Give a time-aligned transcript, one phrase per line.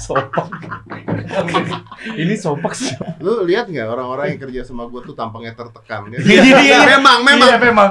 [0.00, 0.48] Sopak.
[2.18, 2.90] Ini sopak sih.
[3.22, 6.18] Lu lihat nggak orang-orang yang kerja sama gue tuh tampangnya tertekan kan?
[6.18, 6.78] Iya, iya, iya.
[6.98, 7.48] memang, memang.
[7.48, 7.90] Iya, memang.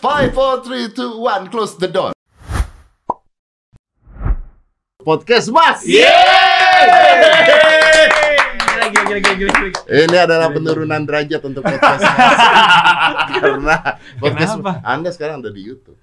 [0.00, 2.16] Five, four, three, two, one, close the door.
[5.04, 5.84] Podcast Mas.
[5.84, 7.83] Gila,
[9.04, 9.70] gila, gila, gila, gila.
[9.86, 12.02] Ini adalah penurunan derajat untuk podcast.
[13.30, 13.76] Karena
[14.16, 14.72] podcast Kenapa?
[14.82, 15.98] Anda sekarang ada di YouTube.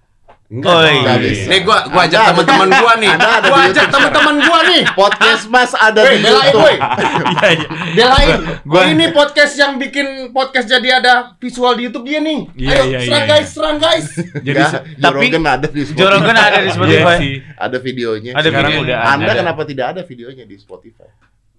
[0.51, 0.99] Oh, iya.
[0.99, 1.47] Nggak bisa.
[1.47, 3.07] Nih gua gua ajak Anda teman-teman gua nih.
[3.07, 4.81] Anda ada Gua ajak teman-teman gua nih.
[4.91, 6.75] Podcast Mas ada di belain YouTube.
[7.31, 7.67] Iya, iya.
[7.95, 8.37] Belain.
[8.67, 12.51] Gua- Ini podcast yang bikin podcast jadi ada visual di YouTube dia nih.
[12.51, 14.05] Iya, Ayo iya, serang iya, guys, serang guys.
[14.47, 14.61] Jadi
[14.99, 15.95] tapi Rogan ada di Spotify.
[16.03, 17.17] Joe Rogan ada di Spotify.
[17.55, 18.31] Ada videonya.
[18.35, 19.39] Ada Sekarang udah Anda ada.
[19.39, 21.07] kenapa tidak ada videonya di Spotify?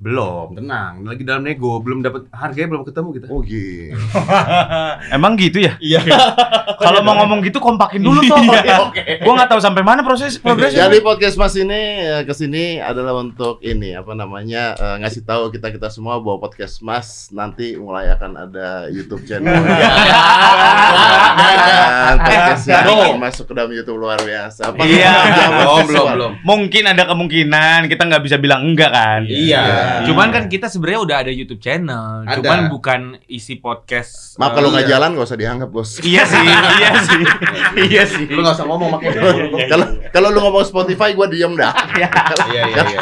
[0.03, 1.07] Belum, tenang.
[1.07, 3.27] Lagi dalam nego, belum dapat harganya belum ketemu kita.
[3.31, 3.95] Oh gitu.
[5.15, 5.79] Emang gitu ya?
[5.79, 6.03] Iya.
[6.83, 8.35] Kalau mau ngomong gitu kompakin dulu toh.
[8.43, 8.83] Iya,
[9.23, 10.91] Gua nggak tahu sampai mana proses progresnya.
[10.91, 15.55] Jadi podcast Mas ini eh, ke sini adalah untuk ini apa namanya eh, ngasih tahu
[15.55, 19.55] kita kita semua bahwa podcast Mas nanti mulai akan ada YouTube channel.
[21.63, 24.75] Dan podcastnya akan masuk ke dalam YouTube luar biasa.
[24.75, 25.15] Apa Iya.
[25.63, 26.33] Belum, belum, belum.
[26.43, 29.23] Mungkin ada kemungkinan kita nggak bisa bilang enggak kan?
[29.31, 29.92] Iya.
[30.03, 32.25] Cuman kan kita sebenarnya udah ada YouTube channel.
[32.25, 32.37] Ada.
[32.39, 34.37] Cuman bukan isi podcast.
[34.37, 34.93] Maaf eh, kalau nggak Iya.
[34.97, 35.91] jalan nggak usah dianggap bos.
[35.99, 36.43] Iya sih,
[36.81, 37.23] iya sih,
[37.91, 38.25] iya sih.
[38.29, 39.21] Lu enggak usah ngomong makanya.
[39.73, 41.73] Kalau kalau lu ngomong Spotify gua diem dah.
[41.97, 42.09] Iya,
[42.53, 43.01] iya, iya, iya.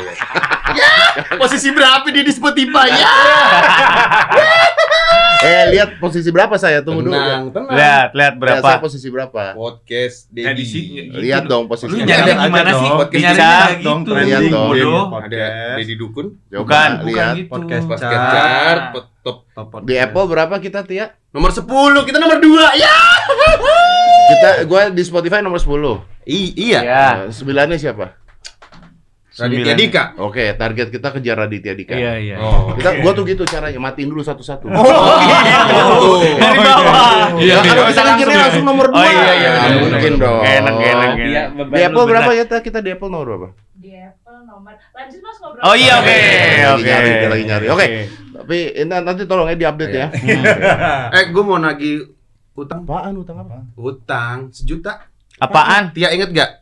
[1.34, 3.10] posisi berapa dia di Spotify ya?
[5.40, 7.16] Eh lihat posisi berapa saya tunggu dulu.
[7.16, 7.72] Tenang, tenang.
[7.72, 8.82] Lihat, lihat Lihat saya berapa?
[8.82, 9.42] posisi berapa?
[9.54, 10.80] Podcast Edisi.
[11.00, 11.16] Dedi.
[11.16, 11.88] Lihat dong posisi.
[11.88, 12.84] Lu Iya, nyari gimana sih?
[12.84, 12.98] dong.
[12.98, 14.10] Podcast kayak dong, gitu.
[14.10, 14.68] trending bodoh.
[14.68, 15.04] bodoh.
[15.16, 15.44] Ada
[15.78, 16.26] Dedi Dukun.
[16.44, 17.34] Coba Bukan, lihat.
[17.36, 17.48] gitu.
[17.48, 18.32] Podcast podcast Chart.
[18.34, 19.36] chart, pot- top
[19.82, 21.06] Di Apple berapa kita Tia?
[21.30, 21.64] nomor 10,
[22.02, 22.76] kita nomor 2.
[22.76, 22.96] Ya.
[24.30, 26.04] Kita gua di Spotify nomor 10.
[26.22, 26.80] I- iya.
[26.80, 27.04] Ya.
[27.16, 28.19] Nah, sembilannya siapa?
[29.40, 29.76] Raditya Sembilan.
[29.80, 30.02] Dika.
[30.18, 31.94] Oke, target kita kejar Raditya Dika.
[31.94, 32.36] Iya, iya.
[32.36, 32.76] Oh.
[32.76, 34.68] Kita gua tuh gitu caranya, matiin dulu satu-satu.
[34.68, 35.16] Oh.
[36.36, 37.32] Dari bawah.
[37.34, 37.88] Iya, Ya, kalau iya.
[37.88, 39.02] misalkan kiri langsung nomor Oh, 2.
[39.02, 40.40] iya, iya, Nah, mungkin dong.
[40.42, 41.66] Enak, enak, Iya, enak.
[41.66, 42.44] Di Apple berapa ya?
[42.44, 42.56] Ta?
[42.60, 43.48] Kita di Apple nomor berapa?
[43.72, 46.20] di Apple nomor lanjut mas ngobrol Oh iya, oke,
[46.76, 47.26] Lagi oke.
[47.26, 47.66] lagi nyari.
[47.66, 47.86] Oke.
[48.30, 50.06] Tapi ini nanti tolong ya diupdate ya.
[51.16, 52.04] Eh, gue mau nagih
[52.52, 52.84] utang.
[52.84, 53.64] Apaan utang apa?
[53.74, 55.08] Utang sejuta.
[55.36, 55.92] Apaan?
[55.92, 56.59] Tia inget gak?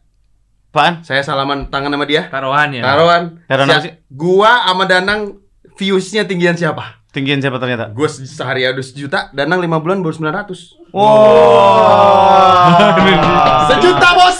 [0.68, 1.00] Apaan?
[1.00, 2.28] Saya salaman tangan sama dia.
[2.28, 2.82] Taruhan ya.
[2.84, 3.22] Taruhan.
[3.48, 3.92] Taruhan sih?
[4.06, 5.40] Gua sama Danang
[5.74, 7.00] viewsnya tinggian siapa?
[7.08, 7.88] Tinggian siapa ternyata?
[7.88, 11.08] Gue sehari ada sejuta, Danang lima bulan baru 900 Wow.
[13.72, 14.38] Sejuta bos.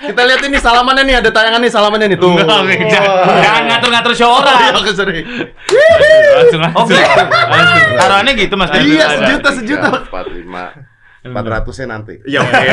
[0.00, 2.32] Kita lihat ini salamannya nih, ada tayangan nih salamannya nih tuh.
[2.34, 4.80] Enggak, enggak, jangan ngatur-ngatur show Oh, iya, orang.
[4.80, 5.22] oke, sorry.
[6.36, 6.84] Langsung langsung.
[6.84, 7.00] Oke.
[7.96, 8.70] Taruhannya gitu Mas.
[8.74, 9.88] Iya, sejuta, sejuta.
[10.04, 10.64] Empat lima.
[11.20, 12.20] Empat ratusnya nanti.
[12.24, 12.64] Ya oke.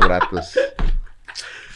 [0.00, 0.46] Enam ratus.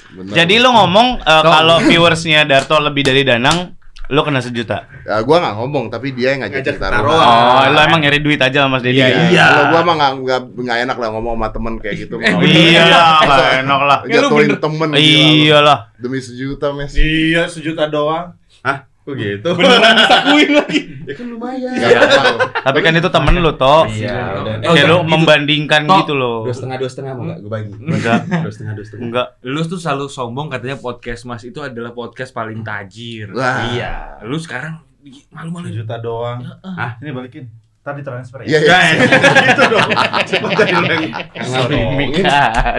[0.09, 3.77] Jadi lu ngomong eh, kalau viewersnya Darto lebih dari Danang,
[4.09, 4.89] lu kena sejuta.
[5.05, 7.13] Ya, gua nggak ngomong, tapi dia yang ngajak Ngajak kita taruhan.
[7.13, 9.05] Oh, lu emang nyari duit aja sama Mas Dedi.
[9.05, 9.21] Iya, ya?
[9.29, 9.47] iya.
[9.53, 12.15] Kalau gua mah nggak nggak nggak enak lah ngomong sama temen kayak gitu.
[12.25, 13.99] Mau Iya lah, nggak enak lah.
[14.09, 14.89] Jatuhin temen.
[14.89, 15.05] gila lu.
[15.05, 15.79] Iya lah.
[16.01, 16.93] Demi sejuta mes.
[16.97, 18.33] Iya, sejuta doang.
[18.65, 18.89] Hah?
[19.09, 19.49] Kok gitu?
[19.57, 20.81] Beneran disakuin lagi.
[21.09, 21.73] Ya kan lumayan.
[21.73, 22.45] Nggak apa-apa.
[22.61, 23.89] Tapi kan itu temen lu, Toh.
[23.89, 24.55] Iya, udah.
[24.61, 25.09] Kayak lu gitu.
[25.09, 25.97] membandingkan Toh.
[26.05, 26.39] gitu loh.
[26.45, 27.73] Dua setengah dua setengah mau nggak gue bagi?
[27.73, 28.21] Enggak.
[28.45, 29.05] Dua setengah dua setengah.
[29.09, 29.27] Enggak.
[29.41, 33.33] Lu tuh selalu sombong katanya podcast Mas itu adalah podcast paling tajir.
[33.33, 33.73] Wah.
[33.73, 34.21] Iya.
[34.29, 34.85] Lu sekarang
[35.33, 35.73] malu-malu.
[35.73, 36.45] Sejuta doang.
[36.61, 37.01] Hah?
[37.01, 37.49] Ini balikin.
[37.89, 38.69] Ntar ditransfer Iya ya.
[38.69, 39.01] iya.
[39.49, 39.89] gitu dong.
[40.21, 41.09] Cepet jadi lu yang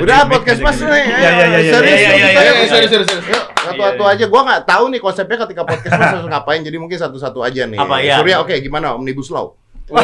[0.06, 0.86] Udah podcast mas nih.
[0.86, 1.72] Iya, iya, iya, iya.
[1.74, 1.97] Serius.
[1.97, 3.25] Iya, iya, iya, iya, serius, serius,
[3.59, 4.25] satu-satu aja.
[4.30, 6.62] Gua nggak tahu nih konsepnya ketika podcast mas harus ngapain.
[6.62, 7.81] Jadi mungkin satu-satu aja nih.
[7.81, 8.22] Apa, ya?
[8.22, 9.58] Surya, oke gimana Omnibus Law?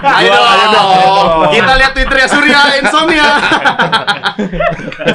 [0.00, 0.46] Ayo dong.
[0.46, 0.88] ayo dong.
[1.50, 3.26] Kita lihat Twitter ya Surya Insomnia.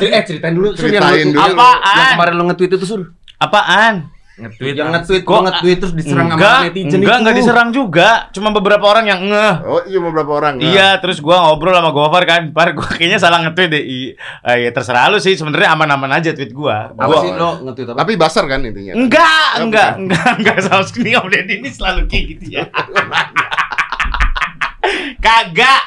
[0.01, 1.39] eh ceritain dulu Sur yang Ceritain lu- dulu.
[1.41, 1.95] yang- Apaan?
[1.95, 3.01] Yang kemarin lu nge-tweet itu Sur.
[3.37, 3.95] apaan?
[4.35, 4.75] Nge-tweet.
[4.75, 7.21] Yang nge-tweet, Kok- nge-tweet terus diserang sama enggak, netizen enggak, itu.
[7.23, 8.09] enggak diserang juga.
[8.29, 9.53] Cuma beberapa orang yang ngeh.
[9.63, 10.53] Oh, cuma beberapa orang.
[10.59, 10.67] nah.
[10.67, 13.83] Iya, terus gua ngobrol sama Gofar kan, par gua kayaknya salah nge-tweet deh.
[14.11, 16.91] Eh, ya terserah lu sih, sebenarnya aman-aman aja tweet gua.
[16.91, 17.97] Apa Gua- sih lo nge-tweet apa?
[17.97, 18.91] Tapi basar kan intinya.
[18.93, 22.63] Enggak, Oh, enggak, enggak, enggak sama sekali Om Deddy ini selalu kayak gitu ya.
[25.17, 25.81] Kagak.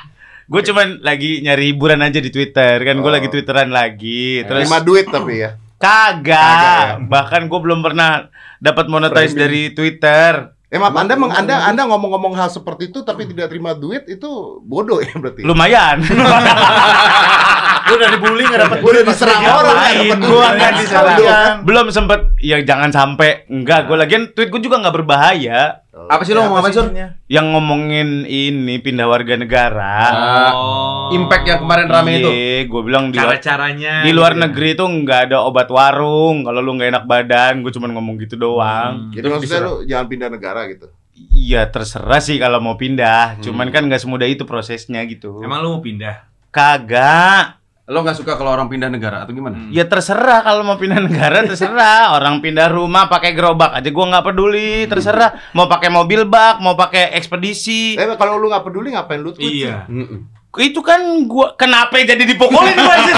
[0.49, 3.13] Gue cuman lagi nyari hiburan aja di Twitter kan, gue Oh.
[3.13, 4.41] lagi twitteran lagi.
[4.43, 5.61] Terus Terima duit tapi ya.
[5.79, 6.99] Kagak, ya?
[7.01, 8.29] bahkan gue belum pernah
[8.59, 10.53] dapat monetize dari Twitter.
[10.69, 14.29] Eh maaf, Anda meng- Anda Anda ngomong-ngomong hal seperti itu tapi tidak terima duit itu
[14.61, 15.41] bodoh ya berarti.
[15.41, 16.05] Lumayan.
[17.85, 20.57] Lu udah dibully enggak dapat Gua udah diserang orang, nggak Lain, dapet gua duit.
[20.59, 21.55] nggak diserang.
[21.63, 26.31] Belum sempet ya jangan sampai enggak gue lagian tweet gue juga nggak berbahaya Apa sih
[26.31, 26.87] lo ngomong apa, Sur?
[27.27, 29.99] yang ngomongin ini pindah warga negara.
[30.07, 32.31] Ah, Impact yang kemarin rame itu.
[32.31, 34.43] Iya, gue bilang di luar, cara-caranya di luar gitu ya.
[34.47, 36.47] negeri tuh nggak ada obat warung.
[36.47, 39.11] Kalau lu nggak enak badan, gue cuma ngomong gitu doang.
[39.11, 40.87] Jadi maksudnya lu jangan pindah negara gitu.
[41.35, 43.35] Iya terserah sih kalau mau pindah.
[43.35, 43.43] Hmm.
[43.43, 45.43] Cuman kan nggak semudah itu prosesnya gitu.
[45.43, 46.31] Emang lu mau pindah?
[46.55, 47.58] Kagak.
[47.89, 49.57] Lo nggak suka kalau orang pindah negara atau gimana?
[49.57, 49.73] Hmm.
[49.73, 52.13] Ya terserah kalau mau pindah negara terserah.
[52.13, 54.85] Orang pindah rumah pakai gerobak aja gua nggak peduli.
[54.85, 55.57] Terserah.
[55.57, 57.97] Mau pakai mobil bak, mau pakai ekspedisi.
[57.97, 59.65] Eh kalau lu nggak peduli ngapain lu tweet?
[59.65, 59.89] Iya.
[59.89, 60.38] Mm-mm.
[60.51, 63.15] Itu kan gua kenapa jadi dipukulin gua sih?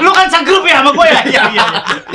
[0.00, 1.20] Lu kan segrup ya sama gua ya?
[1.26, 1.66] Iya iya.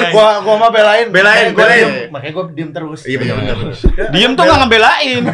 [0.10, 1.12] Gua gua mah belain.
[1.12, 1.84] Belain, gua belain.
[1.84, 1.94] diem.
[2.10, 3.00] Makanya gua diem terus.
[3.04, 3.76] Iya benar-benar.
[4.10, 5.24] Diem tuh nggak ngebelain.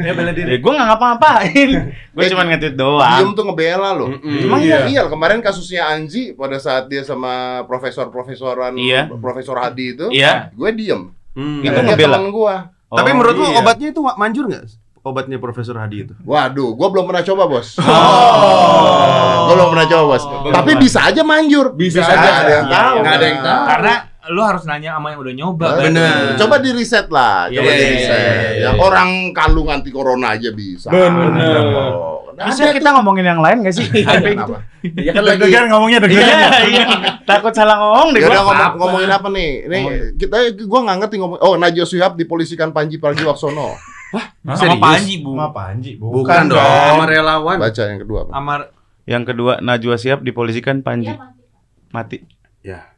[0.00, 0.48] Ya bela diri.
[0.48, 1.68] Ya gua nggak ngapa-ngapain.
[2.10, 3.28] Gua cuma nge-tweet Diem doang.
[3.34, 4.06] tuh ngebela lo.
[4.16, 4.78] Emang Iya.
[4.80, 4.88] iya.
[4.88, 9.12] iya kemarin kasusnya Anji pada saat dia sama profesor-profesoran Iya.
[9.12, 10.48] Profesor Hadi itu, Iya.
[10.50, 11.12] gue diem.
[11.36, 11.60] Hmm.
[11.60, 12.16] Itu ngebela.
[12.30, 12.56] gua.
[12.88, 13.60] Tapi Oh, menurut lo iya.
[13.60, 14.64] obatnya itu manjur nggak?
[15.00, 16.14] Obatnya Profesor Hadi itu?
[16.20, 17.80] Waduh, gua belum pernah coba, Bos.
[17.80, 19.48] Oh.
[19.48, 20.22] Gua belum pernah coba, Bos.
[20.46, 21.72] Tapi bisa aja manjur.
[21.72, 22.12] Bisa aja.
[22.12, 22.30] aja.
[22.36, 22.94] ada yang Iya, tahu.
[22.98, 23.62] nggak ada yang tahu.
[23.66, 23.94] Karena
[24.28, 25.66] lu harus nanya sama yang udah nyoba.
[25.70, 25.82] kan?
[25.82, 26.14] Bener.
[26.36, 28.12] Coba di reset lah, coba Iya, di iya, reset.
[28.12, 28.70] iya, iya, iya.
[28.76, 30.88] orang kalung anti corona aja bisa.
[30.88, 31.64] Bener.
[31.72, 33.84] Oh, Bisa kita ngomongin yang lain gak sih?
[33.84, 34.64] Kenapa?
[34.80, 36.40] Ya kan deg-degan ngomongnya Iya, deg-degan.
[36.68, 36.84] iya.
[37.28, 38.48] Takut salah ngomong deh Ya udah gua.
[38.48, 39.50] ngomong, ngomongin apa nih?
[39.64, 39.78] Ini
[40.16, 41.38] kita gua nggak ngerti ngomong.
[41.38, 43.76] Oh, Najwa Shihab dipolisikan Panji Pragiwaksono.
[44.10, 44.80] Sama Serius?
[44.80, 45.30] Panji, Bu.
[45.32, 47.56] Sama Panji, Bukan, dong, sama relawan.
[47.56, 48.20] Baca yang kedua.
[48.26, 48.34] Pak.
[48.34, 48.60] Amar
[49.04, 51.42] Yang kedua Najwa Shihab dipolisikan Panji Iya, mati.
[51.90, 52.16] mati.
[52.60, 52.94] Ya.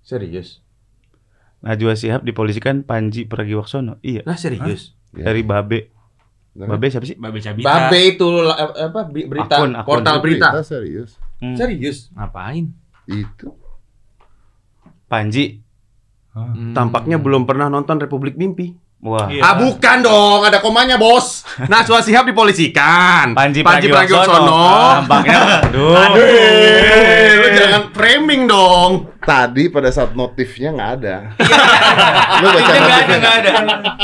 [0.00, 0.60] Serius.
[1.60, 4.00] Najwa Shihab dipolisikan Panji Pragiwaksono.
[4.00, 4.24] Iya.
[4.24, 4.92] Nah, serius.
[5.10, 5.92] Dari Babe.
[6.50, 7.14] Babe siapa sih?
[7.14, 7.88] Babe Cabita.
[7.88, 9.86] Babe itu apa berita Akun, akun.
[9.86, 10.50] portal berita.
[10.50, 11.16] Kita serius.
[11.38, 11.54] Hmm.
[11.54, 12.10] Serius.
[12.12, 12.68] Ngapain?
[13.06, 13.54] Itu.
[15.06, 15.62] Panji.
[16.72, 18.74] Tampaknya belum pernah nonton Republik Mimpi.
[19.00, 19.32] Wah.
[19.32, 19.40] Iya.
[19.40, 21.40] Ah bukan dong, ada komanya bos.
[21.64, 23.32] Najwa Shihab dipolisikan.
[23.32, 24.12] Panji Pragiwaksono.
[24.12, 24.60] Pragiwaksono.
[25.00, 25.94] Tampaknya aduh.
[26.20, 29.08] Eh, lu jangan framing dong.
[29.20, 31.16] Tadi pada saat notifnya nggak ada.
[32.40, 33.16] Lu baca nggak ada, notifnya.
[33.16, 33.52] nggak ada.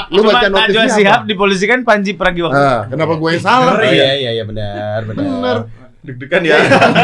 [0.07, 1.29] Lu Cuma baca Najwa notifnya Shihab apa?
[1.29, 2.65] dipolisikan Panji Pragiwaksono.
[2.65, 3.75] Ah, kenapa gue yang salah?
[3.85, 5.57] iya iya benar Bener.
[6.07, 6.57] Deg-degan Ya,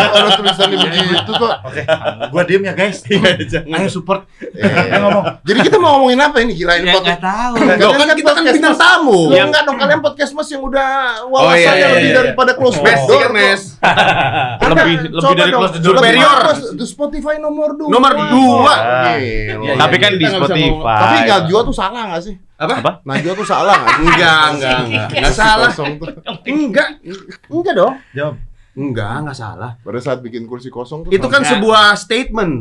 [0.09, 1.53] orang tulisannya begitu kok.
[1.63, 1.83] Oke,
[2.31, 3.03] gua diem ya guys.
[3.05, 4.31] Ayo support.
[4.41, 5.25] Eh, Ayo ngomong.
[5.43, 6.55] Jadi kita mau ngomongin apa ini?
[6.55, 7.19] Kirain Ya podcast.
[7.19, 7.55] nggak tahu.
[7.83, 9.21] Loh, kan kita kan bintang tamu.
[9.29, 10.91] Ya enggak dong kalian podcast Mas yang udah
[11.25, 12.17] Oh, wawasannya iya, iya, lebih iya.
[12.17, 12.85] daripada close Oh.
[12.85, 13.21] Mes, door.
[13.21, 13.63] kan, Mes.
[14.63, 15.95] Lebih- lebih dari close the door.
[15.99, 16.39] Superior.
[16.73, 17.91] the Spotify nomor 2.
[17.91, 18.75] Nomor dua.
[19.11, 19.75] Gila.
[19.77, 20.71] Tapi kan di nggak Spotify.
[21.03, 22.35] Tapi Najwa tuh salah gak sih?
[22.55, 22.75] Apa?
[22.79, 22.91] Apa?
[23.03, 24.05] Najwa tuh salah gak sih?
[24.05, 25.07] Enggak, enggak, enggak.
[25.11, 25.71] Enggak salah.
[26.45, 26.89] Enggak.
[27.49, 27.95] Enggak dong.
[28.13, 28.35] Jawab.
[28.73, 29.71] Enggak, enggak salah.
[29.79, 31.53] Pada saat bikin kursi kosong tuh Itu kan Enggak.
[31.57, 32.55] sebuah statement.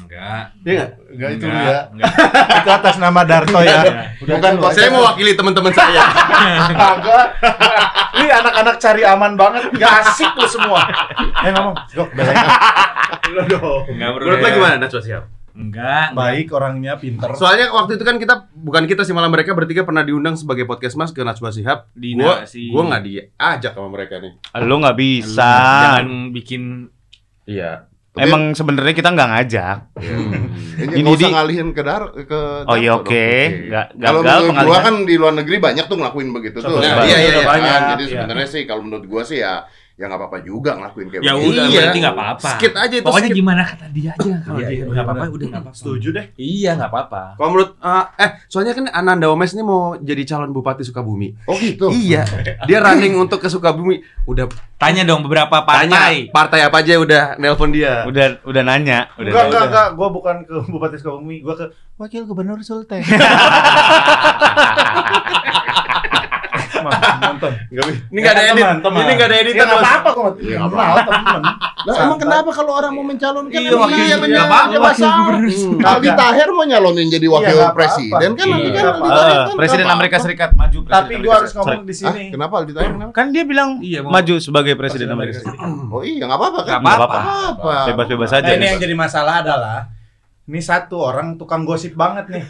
[0.00, 0.44] Enggak.
[0.58, 0.90] Iya enggak?
[1.10, 1.80] Enggak itu Enggak, ya.
[1.92, 2.12] enggak.
[2.60, 3.80] Itu atas nama Darto ya.
[4.18, 4.70] Bukan kok.
[4.72, 6.02] Saya mewakili teman-teman saya.
[6.72, 7.26] Kagak.
[8.16, 9.62] Ini anak-anak cari aman banget.
[9.76, 10.80] Gak asik lu semua.
[11.36, 11.76] Ayo ngomong.
[11.92, 12.36] Gok, belain.
[13.28, 13.82] Lu dong.
[13.86, 14.22] Enggak bro.
[14.24, 15.24] Menurut lo gimana Najwa Shihab?
[15.52, 16.12] Enggak.
[16.12, 17.32] Baik orangnya, pinter.
[17.32, 20.94] Soalnya waktu itu kan kita bukan kita sih malah mereka bertiga pernah diundang sebagai podcast
[20.94, 21.90] mas ke Najwa Shihab.
[21.92, 22.68] Dina Gua sih.
[22.68, 24.32] gua nggak diajak sama mereka nih.
[24.60, 25.52] Lu nggak bisa.
[25.82, 26.62] Jangan bikin
[27.44, 27.86] Iya.
[28.10, 29.78] Tapi- Emang sebenarnya kita nggak ngajak.
[29.96, 33.26] Ini Ini nggak usah di- ngalihin ke dar ke Oh iya oke.
[33.66, 36.74] Nggak Kalau gagal menurut gua kan di luar negeri banyak tuh ngelakuin begitu tuh.
[36.74, 37.44] Contohnya Nah, iya, iya, iya.
[37.44, 37.80] Banyak.
[37.88, 38.12] Jadi Iya.
[38.16, 39.62] sebenarnya sih kalau menurut gua sih ya
[40.00, 41.76] ya nggak apa-apa juga ngelakuin kayak Ya udah Iya.
[41.76, 42.48] berarti nggak apa-apa.
[42.50, 43.36] Skit aja itu, Pokoknya skit.
[43.36, 45.76] gimana kata dia aja kalau Iya, dia iya, nggak apa-apa udah nggak apa-apa.
[45.76, 46.26] Setuju deh.
[46.34, 47.22] Iya nggak apa-apa.
[47.36, 51.28] Kalau menurut eh, eh soalnya kan Ananda Omes ini mau jadi calon bupati Sukabumi.
[51.44, 51.92] Oh gitu.
[51.92, 52.24] Iya.
[52.64, 54.00] Dia running untuk ke Sukabumi.
[54.24, 56.32] Udah Tanya dong beberapa tanya partai.
[56.32, 58.00] partai apa aja udah nelpon dia.
[58.02, 59.12] Udah udah nanya.
[59.14, 59.44] Udah Enggak, nanya.
[59.44, 59.88] enggak, enggak.
[59.92, 63.04] Gua bukan ke Bupati Sukabumi, gua ke Wakil Gubernur Sulteng.
[66.82, 67.52] Nonton.
[68.06, 68.62] Ini nggak ada Ya, edit.
[68.62, 69.00] teman, teman.
[69.00, 69.56] Ini nggak ada editan.
[69.56, 69.86] Ya enggak Mas.
[69.86, 70.30] apa-apa kok.
[70.40, 71.42] Ya, Kenal temen.
[71.80, 75.40] Lah emang kenapa kalau orang mau mencalonkan Iya, wakil iya Nggak apa-apa, masalah.
[75.90, 76.08] Aldi.
[76.12, 79.10] Taher mau nyalonin jadi Iya, wakil presiden kan nanti Iya, kan nggak Aldi.
[79.10, 80.16] Taher kan Presiden Amerika.
[80.18, 80.78] Serikat maju.
[80.80, 82.22] Presiden Tapi gua harus ngomong di sini.
[82.28, 83.10] kenapa Aldi Taher kenapa?
[83.12, 85.68] Kan dia bilang Iya, maju sebagai presiden Amerika Serikat.
[85.88, 86.78] Oh iya nggak apa-apa kan?
[86.78, 87.18] Nggak apa-apa.
[87.50, 87.72] apa.
[87.88, 88.44] Bebas-bebas aja.
[88.44, 89.78] Nah, ini yang jadi masalah adalah
[90.50, 92.42] ini satu orang tukang gosip banget nih.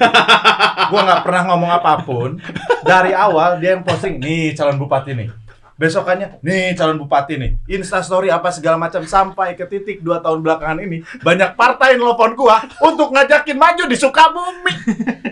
[0.88, 2.40] gua nggak pernah ngomong apa pun.
[2.80, 5.28] Dari awal dia yang posting nih calon bupati nih.
[5.76, 7.50] Besokannya nih calon bupati nih.
[7.68, 12.32] Insta story apa segala macam sampai ke titik dua tahun belakangan ini banyak partai nelfon
[12.32, 14.74] gua untuk ngajakin maju di Sukabumi.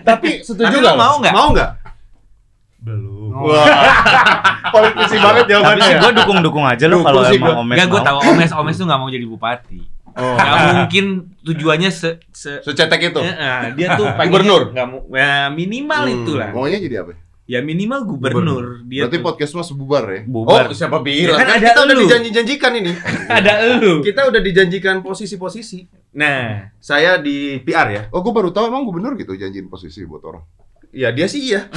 [0.05, 0.93] Tapi setuju Tapi nggak?
[0.95, 1.33] mau nggak?
[1.33, 1.71] Mau nggak?
[2.79, 3.29] Belum.
[3.29, 3.65] Ngomong.
[4.73, 5.83] Politisi banget Tapi jawabannya.
[5.83, 5.99] sih ya.
[5.99, 7.61] gue dukung-dukung aja Dukung kalau sih emang gua.
[7.61, 8.07] Omes Enggak, gue mau.
[8.07, 9.79] tahu Omes Omes tuh nggak mau jadi bupati.
[10.13, 10.35] Oh.
[10.35, 11.05] Nggak mungkin
[11.41, 13.19] tujuannya se, se Secetek itu.
[13.19, 13.33] Eh,
[13.73, 14.61] dia tuh pengennya Gubernur?
[14.73, 16.15] mau ya minimal Hmm.
[16.15, 17.13] itulah Maunya jadi apa?
[17.43, 20.21] ya minimal gubernur dia Berarti tuh podcast mas bubar ya?
[20.21, 21.33] bubar Oh, siapa bilang?
[21.33, 22.03] Ya kan kan ada kita udah elu.
[22.05, 22.91] dijanji-janjikan ini.
[23.41, 25.89] ada elu Kita udah dijanjikan posisi-posisi.
[26.11, 28.01] nah Saya di PR ya.
[28.09, 30.45] Oh, gue baru tahu emang gubernur gitu janjiin posisi buat orang.
[30.89, 31.65] Ya dia sih iya.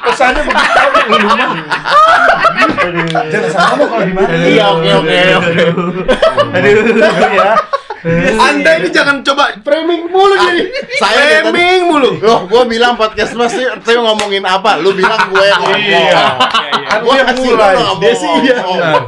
[0.00, 0.80] Kesannya begitu
[3.28, 4.32] Jangan salah ngomong kalau di mana.
[4.34, 5.62] Iya, oke, oke, oke.
[6.56, 6.72] Aduh,
[7.34, 7.52] ya.
[8.38, 10.62] Anda ini jangan coba framing mulu jadi.
[10.98, 12.10] Saya framing mulu.
[12.22, 14.78] Loh, gue bilang podcast mas sih, saya ngomongin apa?
[14.78, 15.82] Lu bilang gue yang ngomong.
[15.82, 16.24] Iya.
[16.88, 17.74] Kan Dia yang mulai.
[18.00, 18.56] Dia sih iya.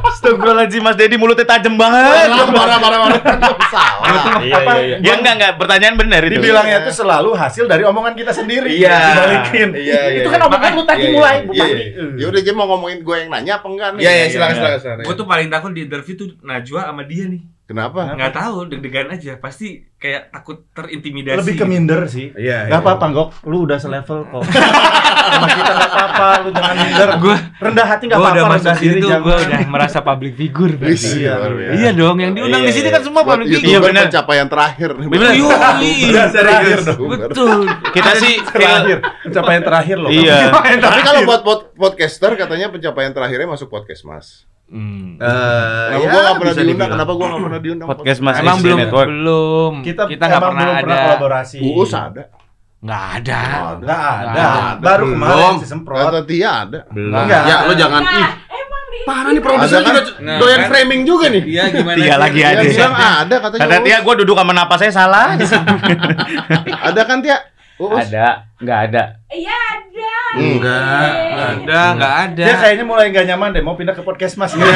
[0.05, 2.29] Astagfirullahaladzim Mas Dedi mulutnya tajam banget.
[2.29, 3.21] Marah, marah, marah, marah.
[3.71, 4.37] Salah.
[4.43, 4.95] Iya, iya, iya.
[5.01, 6.37] Ya enggak enggak pertanyaan benar itu.
[6.37, 8.69] Dibilangnya itu selalu hasil dari omongan kita sendiri.
[8.75, 8.91] Iya.
[8.91, 9.69] Dibalikin.
[9.73, 10.35] Iya, iya, Itu iya.
[10.35, 11.15] kan omongan lu tadi Iya, iya.
[11.17, 11.67] mulai, Iya, bukan?
[11.67, 12.05] iya.
[12.21, 14.01] Ya udah, dia mau ngomongin gue yang nanya apa enggak nih?
[14.03, 15.03] Iya, iya, silakan, silakan, silakan.
[15.07, 18.11] gue tuh paling takut di interview tuh Najwa sama dia nih Kenapa?
[18.11, 22.33] nggak tahu deg-degan aja pasti kayak takut terintimidasi Lebih ke minder sih.
[22.33, 23.29] Iya, Gak apa-apa, Gok.
[23.45, 24.43] Lu udah selevel kok.
[24.43, 27.09] Sama kita gak apa-apa, lu jangan minder.
[27.15, 29.21] gue Rendah hati gak gue apa-apa, udah masuk rendah diri situ jangan.
[29.21, 31.73] gue udah merasa public figure Wih, Iya, biasa.
[31.77, 32.95] iya dong yang diundang Iya, di sini iya.
[32.97, 34.03] kan semua Buat public figure Iya, benar.
[34.09, 34.89] pencapaian terakhir.
[34.91, 35.51] yuk
[36.09, 36.99] Udah terakhir dong.
[37.07, 37.59] betul
[37.93, 38.97] Kita sih Terakhir.
[39.21, 40.09] Pencapaian terakhir loh.
[40.11, 40.37] Iya.
[40.81, 44.27] Tapi kalau buat pod- podcaster katanya pencapaian terakhirnya masuk podcast mas.
[44.71, 45.19] Hmm.
[45.19, 45.27] Eh,
[45.91, 46.65] Kenapa ya, gue gak pernah diundang?
[46.65, 46.91] dibilang.
[46.91, 47.87] Kenapa gue gak pernah diundang?
[47.87, 49.07] podcast Mas Emang belum Network.
[49.07, 51.57] belum Kita, kita nggak emang pernah belum ada pernah kolaborasi.
[51.61, 52.23] Uus ada.
[52.81, 53.41] nggak ada
[53.77, 54.41] Nggak ada.
[54.41, 54.47] Ada.
[54.79, 55.19] Baru Belum.
[55.19, 55.99] kemarin si semprot.
[56.01, 56.79] Kata Tia ada.
[56.87, 57.41] belum Enggak.
[57.43, 58.01] Ya, lo jangan.
[58.01, 59.85] Nah, Ih, emang di parah nih produser kan?
[59.91, 60.69] juga Nah, doyan kan?
[60.69, 61.43] framing juga nih.
[61.45, 62.21] iya gimana Tiga sih?
[62.21, 62.61] lagi Dia ada.
[62.63, 63.61] bilang ada katanya.
[63.67, 63.83] Kata.
[63.83, 65.25] Tia, gue duduk sama napas saya salah.
[66.87, 67.37] Ada kan Tia?
[67.81, 67.97] Uus.
[67.97, 69.03] ada, nggak ada.
[69.33, 70.13] Iya ada.
[70.37, 71.09] Enggak.
[71.33, 74.53] Nggak ada nggak ada Dia kayaknya mulai nggak nyaman deh, mau pindah ke podcast mas.
[74.53, 74.69] Masuk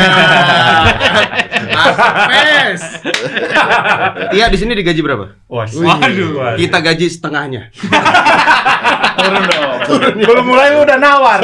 [2.34, 2.82] pes.
[4.34, 5.38] Tia di sini digaji berapa?
[5.46, 6.58] Wah, Waduh.
[6.58, 7.70] Kita gaji setengahnya.
[9.16, 9.80] turun dong.
[10.18, 11.40] Belum mulai lu udah nawar.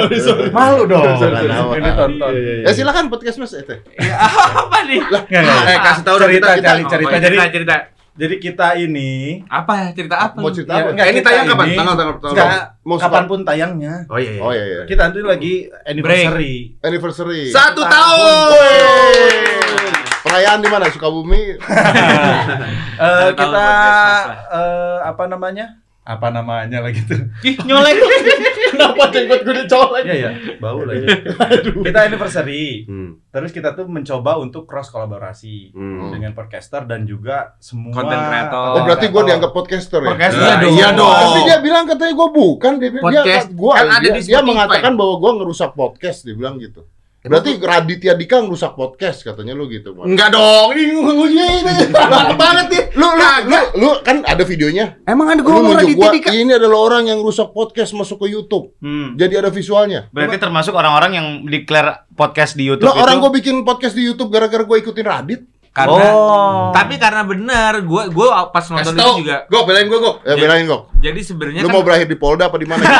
[0.51, 1.05] Malu dong.
[1.21, 1.79] sorry, sorry.
[1.79, 2.31] Ini tonton.
[2.65, 3.53] Ya silakan podcast mas.
[3.53, 3.63] Ya,
[4.65, 4.99] apa nih.
[5.29, 6.73] Eh, kasih tahu dong cerita, cerita.
[6.73, 10.89] Oh, Jadi, cerita cerita jadi kita ini apa ya cerita apa Mau cerita Ya, apa?
[10.91, 11.65] enggak, ini tayang kapan?
[11.65, 12.31] ini- Tanggal tanggal tanggal.
[12.33, 13.93] Enggak, Mau kapan pun tayangnya.
[14.05, 14.41] Oh iya iya.
[14.41, 14.81] Oh iya iya.
[14.83, 15.53] Kita tuh lagi
[15.85, 16.75] anniversary.
[16.81, 17.41] Anniversary.
[17.47, 19.31] Satu Satu tahun.
[20.21, 20.85] Perayaan di mana?
[20.87, 21.43] Sukabumi.
[23.01, 23.67] Eh, tahun kita
[24.53, 25.65] eh, apa namanya?
[26.05, 27.17] Apa namanya lagi tuh?
[27.41, 27.97] Ih, nyolek.
[28.83, 30.03] Kenapa jenggot gue dicolek?
[30.03, 31.05] Iya ya, bau lagi.
[31.81, 32.83] kita anniversary.
[32.83, 33.21] Hmm.
[33.27, 36.09] Terus kita tuh mencoba untuk cross kolaborasi Hmm.
[36.09, 38.69] dengan podcaster dan juga semua Content creator.
[38.71, 40.09] Oh berarti gue dianggap podcaster ya?
[40.09, 40.41] Podcaster.
[40.41, 40.73] Iya dong.
[40.73, 41.13] Iya dong.
[41.13, 42.71] Tapi dia bilang katanya gue bukan.
[42.73, 46.23] Dia, dia, Podcast gua, kan ada dia, di dia mengatakan bahwa gue ngerusak podcast.
[46.23, 46.83] Dia bilang gitu.
[47.21, 49.93] Berarti Raditya Dika ngerusak podcast katanya lu gitu.
[49.93, 50.09] Bang.
[50.09, 50.73] Enggak dong.
[50.73, 50.89] Ini
[51.93, 52.83] Lama banget nih.
[52.97, 54.97] Lu, lu, lu, lu kan ada videonya.
[55.05, 56.29] Emang ada gua Raditya gua, Dika.
[56.33, 58.73] ini adalah orang yang rusak podcast masuk ke YouTube.
[58.81, 59.13] Hmm.
[59.21, 60.09] Jadi ada visualnya.
[60.09, 63.01] Berarti termasuk orang-orang yang declare podcast di YouTube Lo itu.
[63.05, 65.41] orang gue bikin podcast di YouTube gara-gara gue ikutin Radit.
[65.71, 66.67] Karena Oh.
[66.69, 70.15] tapi karena benar gua gua pas nonton Kasih itu juga Gok, belain gua, Gok.
[70.21, 70.81] Ya belain kok.
[70.97, 72.83] jadi sebenarnya Lu kan mau berakhir di Polda apa di mana?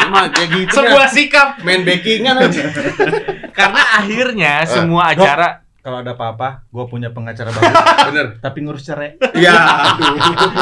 [0.00, 1.10] Emang kayak gitu Sebuah ya.
[1.10, 1.48] sikap.
[1.60, 2.62] main backingan aja.
[3.58, 5.22] karena akhirnya Eh, semua Dok.
[5.22, 5.48] acara
[5.80, 7.72] Kalau ada apa-apa, gue punya pengacara bagus.
[8.12, 8.26] Bener.
[8.38, 9.16] tapi ngurus cerai.
[9.32, 9.56] Iya.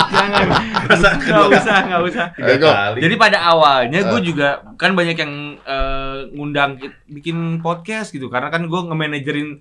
[0.09, 0.31] jangan
[1.19, 1.47] kedua.
[1.51, 2.27] usah nggak usah.
[2.95, 4.25] Jadi pada awalnya gue Eh.
[4.25, 9.59] juga kan banyak yang eh, ngundang ki- bikin podcast gitu karena kan gue nge-managerin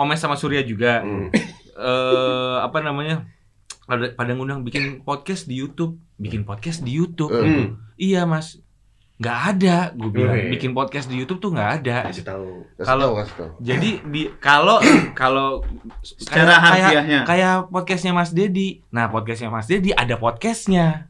[0.00, 1.04] Omes sama Surya juga.
[1.04, 1.28] Hmm.
[1.76, 3.28] Eh apa namanya?
[3.90, 7.34] Pada, ngundang bikin podcast di YouTube, bikin podcast di YouTube.
[7.34, 7.42] Eh.
[7.42, 7.66] Hmm.
[7.98, 8.62] Iya mas,
[9.18, 9.76] nggak ada.
[9.92, 10.54] Gue bilang Wih.
[10.54, 12.06] bikin podcast di YouTube tuh nggak ada.
[12.06, 12.64] Kasih tahu.
[12.78, 13.18] Kalau-.
[13.58, 14.78] Jadi di kalau
[15.12, 15.66] kalau
[16.06, 17.20] Secara kayak- harfiahnya.
[17.26, 18.80] kayak, kayak podcastnya Mas Dedi.
[18.94, 21.09] Nah podcastnya Mas Dedi ada podcastnya.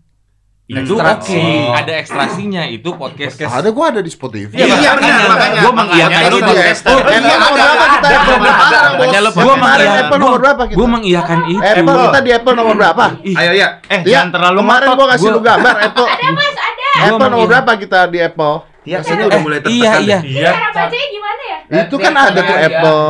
[0.71, 1.35] Itu Ekstraksi.
[1.35, 3.35] oke, ada ekstrasinya itu podcast.
[3.35, 4.55] Ada gue ada di Spotify.
[4.55, 4.91] Iya, makanya.
[4.95, 5.61] benar, makanya.
[5.61, 6.91] Gua mengiyakan Makanya itu podcaster.
[6.91, 8.07] Oh, Iya, Apple nomor ada, berapa kita?
[8.07, 8.79] ada, ada, ada.
[8.95, 10.77] Makanya Gua Gua mengiyakan- Apple nomor berapa kita?
[10.79, 11.59] Gue mengiyakan itu.
[11.61, 13.05] Apple kita di Apple nomor berapa?
[13.19, 13.69] Ayo ya.
[13.85, 16.07] Eh, Iya, jangan terlalu kemarin gua kasih Gua- lu gambar Apple.
[16.07, 16.87] Ada mas ada.
[16.87, 18.55] Gua Apple nomor berapa kita di Apple?
[18.81, 20.01] Iya, sini udah mulai tertekan.
[20.01, 20.51] iya iya.
[20.71, 21.59] Bacanya gimana ya?
[21.83, 22.69] Itu kan ada tuh Iya.
[22.71, 23.05] Apple.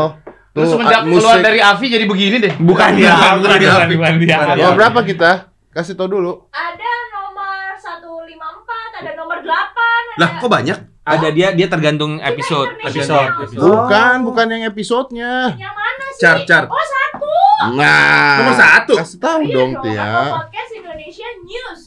[0.50, 2.52] Terus semenjak keluar dari Avi jadi begini deh.
[2.58, 4.68] Bukan dia, bukan dia, bukan dia.
[4.72, 5.52] Berapa kita?
[5.70, 6.50] Kasih tau dulu.
[6.50, 6.99] Ada nomor 154,
[9.00, 10.78] ada nomor 8, ada Lah, kok banyak?
[11.00, 12.76] Ada dia dia tergantung episode.
[12.78, 13.48] Episode.
[13.50, 15.32] Tergantung Bukan, bukan yang episodenya.
[15.56, 16.20] yang mana sih?
[16.20, 16.68] Chart, chart.
[16.68, 17.32] Oh, satu.
[17.74, 18.94] Nah, Nomor satu.
[19.00, 20.12] Kasih tahu Iya dong, dong, Tia.
[20.30, 21.80] Podcast Indonesia News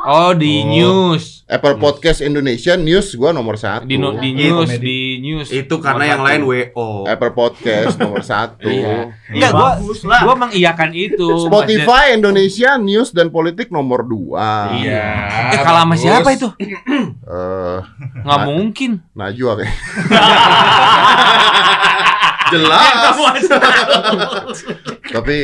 [0.00, 0.66] Oh di Oh.
[0.66, 3.84] news, Apple Podcast Indonesia News gua nomor satu.
[3.84, 5.46] di, no- di Iya, news, di news.
[5.50, 6.26] Itu karena Nomor yang satu.
[6.26, 6.40] lain
[6.72, 6.86] WO.
[7.04, 8.64] Apple Podcast nomor satu.
[8.64, 9.12] Iya.
[9.28, 9.70] Enggak, gua
[10.22, 11.26] gua mengiyakan itu.
[11.42, 14.72] Spotify Indonesia News dan Politik nomor dua.
[14.72, 15.02] Iya.
[15.52, 16.48] Eh kalah sama siapa itu?
[16.56, 17.78] Eh,
[18.20, 18.46] Nggak Nah.
[18.46, 18.90] mungkin.
[19.12, 19.72] Najwa kayak.
[22.50, 23.14] Jelas.
[25.10, 25.38] Tapi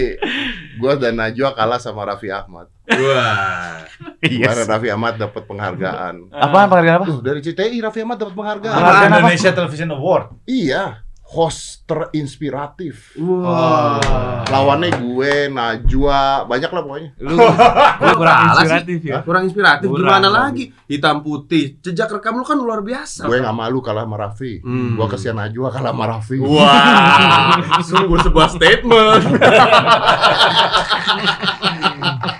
[0.78, 2.70] gua dan Najwa kalah sama Raffi Ahmad.
[2.86, 3.82] Wah.
[4.22, 6.30] Kemarin Raffi Ahmad dapat penghargaan.
[6.30, 7.06] Apa penghargaan apa?
[7.06, 8.75] Tuh dari CTI Raffi Ahmad dapat penghargaan.
[8.75, 10.25] Penghargaan Indonesia Television Award.
[10.46, 13.18] Iya, host terinspiratif.
[13.18, 14.47] Wah.
[14.47, 17.11] Lawannya gue, Najwa, banyak lah pokoknya.
[17.18, 17.35] Lu,
[18.06, 18.47] lu kurang sih?
[18.62, 19.18] inspiratif ya.
[19.26, 20.23] Kurang inspiratif Kurang.
[20.23, 20.71] gimana lagi?
[20.87, 21.83] Hitam putih.
[21.83, 23.26] Jejak rekam lu kan luar biasa.
[23.26, 24.62] Gue nggak malu kalah sama Raffi.
[24.62, 24.95] Hmm.
[24.95, 26.37] Gue kesian Najwa kalah sama Raffi.
[26.38, 27.59] Wah,
[27.90, 29.23] sungguh sebuah statement.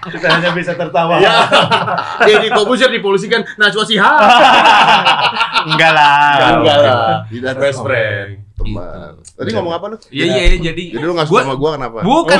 [0.07, 1.19] Kita hanya bisa tertawa.
[1.19, 1.43] ya.
[2.23, 4.23] Jadi Kobusier dipolisikan Najwa Shihab.
[5.75, 6.63] Enggak lah.
[6.63, 7.27] Enggak lah.
[7.27, 8.46] Tidak Best friend.
[8.57, 9.13] Teman.
[9.21, 9.97] Tadi ngomong apa lu?
[10.09, 11.97] Iya iya iya, jadi Jadi lu nggak Gua- suka sama gue kenapa?
[12.01, 12.37] Bukan,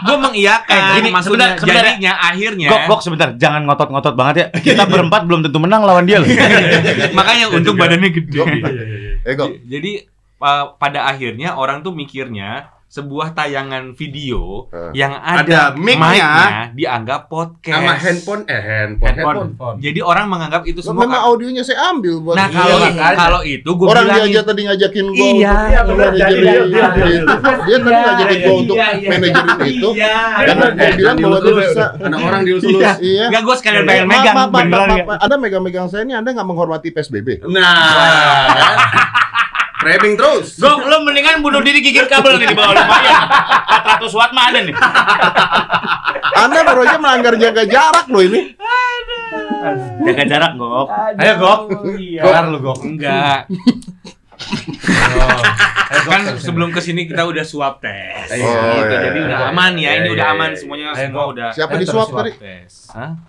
[0.00, 0.78] gue mengiyakan.
[0.78, 1.84] Eh, gini, maksudnya sebentar- sebentar.
[1.84, 2.68] jadinya akhirnya.
[2.68, 4.46] Gok, gok sebentar, jangan ngotot-ngotot banget ya.
[4.54, 6.28] Kita berempat belum tentu menang lawan dia loh.
[7.18, 8.40] Makanya untung badannya gede.
[9.20, 9.48] Eh kok?
[9.60, 9.90] Jadi
[10.36, 14.94] pa- pada akhirnya orang tuh mikirnya sebuah tayangan video Eh.
[14.94, 15.98] yang ada, Ada mic-nya.
[15.98, 16.30] mic-nya
[16.72, 17.74] dianggap podcast.
[17.74, 19.10] Sama handphone eh handphone.
[19.10, 19.76] Handphone.
[19.82, 23.16] Jadi orang menganggap itu semua memang ka- audionya saya ambil buat Nah, kalau Iya, makanya.
[23.18, 25.26] kalau itu gue Orang dia bilangin aja tadi ngajakin gue Iya.
[25.26, 25.96] untuk Iya, benar.
[25.98, 27.34] manajerin Jadi dia- dia- itu.
[27.34, 29.08] dia- Dia tadi ngajakin gue untuk iya, iya.
[29.10, 30.14] manajerin itu Iya.
[30.38, 32.94] Karena dia bilang bahwa dia bisa Anak orang dielus-elus.
[33.00, 34.88] Iya Enggak gue sekalian pengen megang beneran.
[35.16, 39.10] Ada megang-megang saya ini Anda nggak menghormati PSBB Nah.
[39.84, 40.56] Framing terus.
[40.56, 43.20] Gok, lo mendingan bunuh diri gigit kabel nih di bawah lumayan.
[44.00, 44.74] 400 watt mah ada nih.
[46.40, 48.56] Anda baru aja melanggar jaga jarak loh ini
[50.08, 50.88] Jaga jarak, Gok.
[51.20, 51.60] Ayo Gok.
[52.16, 52.80] Kelar lu Gok.
[52.80, 53.44] Enggak.
[55.14, 55.42] Oh.
[56.10, 58.28] Kan sebelum ke sini kita udah swab tes.
[58.28, 58.92] Oh, gitu.
[58.92, 59.26] iya, Jadi iya.
[59.30, 60.58] udah aman ya, ini Iya, udah iya, aman iya.
[60.58, 62.32] semuanya Ayo, semua udah Siapa di swab tadi?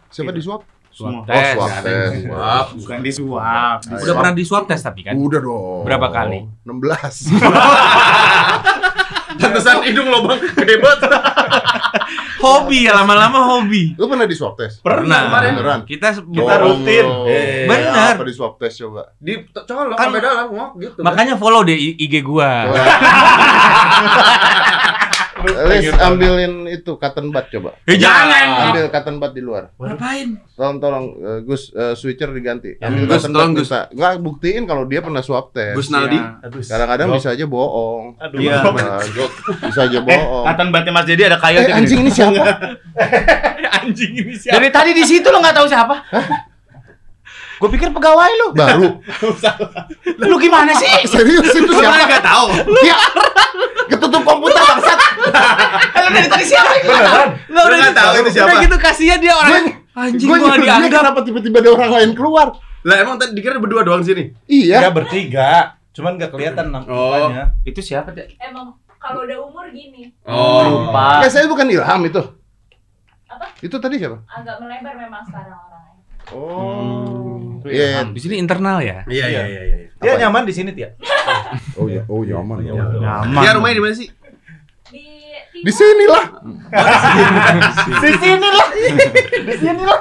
[0.10, 0.62] Siapa di swab?
[0.96, 1.54] Swab Oh tes.
[1.54, 2.72] swab tes Maaf.
[2.72, 3.84] Bukan di suap.
[3.84, 5.12] Udah pernah di swab tes tapi kan?
[5.14, 6.48] Udah dong Berapa kali?
[6.64, 7.36] 16
[9.36, 11.00] Pantesan hidung lobang gede banget.
[12.40, 13.98] Hobi ya lama-lama hobi.
[13.98, 14.80] Lu pernah di swab tes?
[14.80, 15.28] Pernah.
[15.28, 15.52] kemarin.
[15.58, 15.80] Beneran?
[15.84, 17.06] Kita Kita rutin.
[17.26, 18.16] Eh, bener.
[18.16, 19.12] Apa di swab tes coba?
[19.18, 20.46] Di colok Kan- sampai dalam
[20.78, 21.02] gitu.
[21.02, 22.70] makanya follow deh IG gua.
[25.46, 28.70] Lis ambilin itu cotton bud coba Eh jangan.
[28.70, 30.36] Ambil cotton bud di luar Ngapain?
[30.56, 33.70] Tolong tolong eh, Gus eh, switcher diganti Ambil Gus, cotton tolong, bud Gus.
[33.70, 36.18] bisa Nggak buktiin kalau dia pernah swab tes Gus Naldi.
[36.18, 36.62] Aduh.
[36.62, 38.38] Kadang-kadang bisa aja bohong Aduh.
[38.40, 38.58] Iya.
[39.68, 42.44] Bisa aja Eh, bohong katan batnya Mas Dedi ada kayu Eh anjing ini siapa?
[43.86, 44.58] Anjing ini siapa?
[44.58, 45.96] Dari tadi di situ lo nggak tahu siapa?
[47.56, 48.48] Gue pikir pegawai lu.
[48.52, 49.00] Baru
[50.20, 51.08] Lu gimana sih?
[51.08, 52.04] Serius itu siapa?
[52.04, 52.52] Enggak tahu.
[52.84, 52.98] Dia
[53.88, 55.00] ketutup komputer bangsat
[55.96, 56.72] Lu dari tadi siapa?
[56.80, 57.28] Beneran.
[57.48, 58.48] Lo Udah nggak tahu itu siapa.
[58.48, 59.64] Udah gitu kasihan dia orang.
[59.96, 61.02] Anjing Gue gua dianggap.
[61.02, 62.48] kenapa tiba-tiba ada orang lain keluar
[62.82, 64.30] Lah emang tadi dikira berdua doang sini.
[64.46, 65.50] Iya Enggak bertiga.
[65.90, 67.56] Cuman nggak kelihatan nampaknya.
[67.64, 68.36] Itu siapa, Dek?
[68.38, 70.86] Emang kalau udah umur gini Oh.
[70.86, 71.22] Lupa.
[71.22, 72.22] Ya saya bukan Ilham itu
[73.26, 73.46] Apa?
[73.58, 74.22] Itu tadi siapa?
[74.28, 75.58] agak melebar memang sekarang.
[76.32, 79.02] Oh Itu Iya Di sini internal ya.
[79.06, 79.78] Iya iya iya iya.
[79.96, 80.22] Dia Apa?
[80.22, 80.94] nyaman di sini, Tia.
[81.76, 82.62] Oh ya, oh nyaman.
[82.62, 83.00] Nyaman.
[83.00, 83.42] Nyaman.
[83.42, 84.10] Dia rumahnya di mana sih?
[84.86, 85.02] Di
[85.56, 86.26] Di sini lah.
[88.04, 88.68] Di sini lah.
[89.42, 90.00] Di sini lah.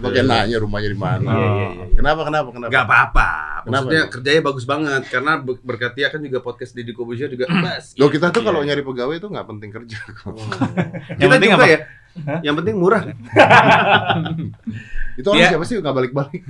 [0.00, 1.30] Pakai nanya rumahnya di mana.
[1.30, 1.84] Iya, iya, iya.
[1.94, 2.70] Kenapa kenapa kenapa?
[2.72, 3.28] Enggak apa-apa.
[3.62, 3.70] Kenapa?
[3.84, 7.94] Maksudnya kerjanya bagus banget karena be- berkat dia kan juga podcast Deddy Kobusier juga bas.
[7.94, 8.48] Loh kita tuh Iya.
[8.48, 10.34] kalau nyari pegawai itu nggak penting kerja kok.
[10.34, 11.66] Yang kita penting juga apa?
[11.68, 11.78] ya.
[12.40, 13.02] Yang penting murah.
[15.14, 15.48] Itu orang Iya.
[15.50, 16.42] siapa sih nggak balik-balik?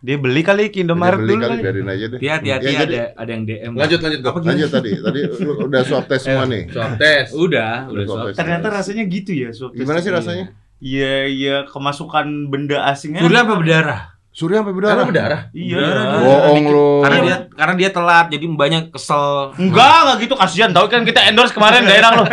[0.00, 1.60] Dia beli kali ke Dia Indomaret beli dulu kali kali.
[1.62, 2.18] biarin aja deh.
[2.18, 3.72] Dia hati-hati Ya, jadi- ada ada yang DM.
[3.74, 4.34] Lanjut lanjut Gok.
[4.42, 6.62] Lanjut tadi, tadi lu udah swab tes semua nih.
[6.68, 7.26] Swab tes.
[7.30, 8.16] Udah, udah Udah swab.
[8.16, 8.36] swab tes.
[8.36, 10.16] Ternyata rasanya gitu ya swab test Gimana sih ini.
[10.16, 10.46] rasanya?
[10.80, 14.00] Iya, iya kemasukan benda asing Surya apa berdarah?
[14.40, 15.04] Surya sampai Karena berdarah.
[15.04, 15.40] berdarah.
[15.52, 15.76] Iya.
[15.76, 16.24] Berdarah dia.
[16.24, 16.88] Bohong lu.
[17.04, 19.52] Karena dia karena dia telat jadi banyak kesel.
[19.60, 22.24] Enggak, enggak gitu kasihan tau kan kita endorse kemarin gak enak lo.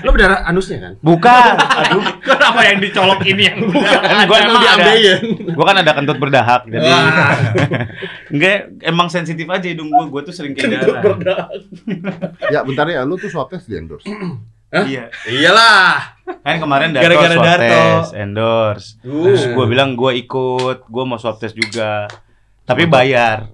[0.00, 0.92] Lo berdarah anusnya kan?
[1.04, 1.52] Bukan.
[1.84, 4.24] Aduh, kenapa yang dicolok ini yang bukan?
[4.24, 4.64] Gua emang ada.
[4.64, 5.18] diambeien.
[5.52, 6.88] Gua kan ada kentut berdahak jadi.
[8.32, 10.08] Enggak, emang sensitif aja hidung gua.
[10.08, 11.52] Gua tuh sering kayak darah.
[12.48, 14.08] Ya bentar ya, lu tuh swab tes di endorse.
[14.68, 15.08] Iya.
[15.24, 16.18] Iyalah.
[16.42, 17.64] Kan kemarin Darto Gara-gara swab Darto.
[17.64, 18.86] test, endorse.
[18.98, 19.54] Terus Uh.
[19.54, 22.10] gua bilang gua ikut, gua mau swab test juga.
[22.62, 23.52] Tapi bayar.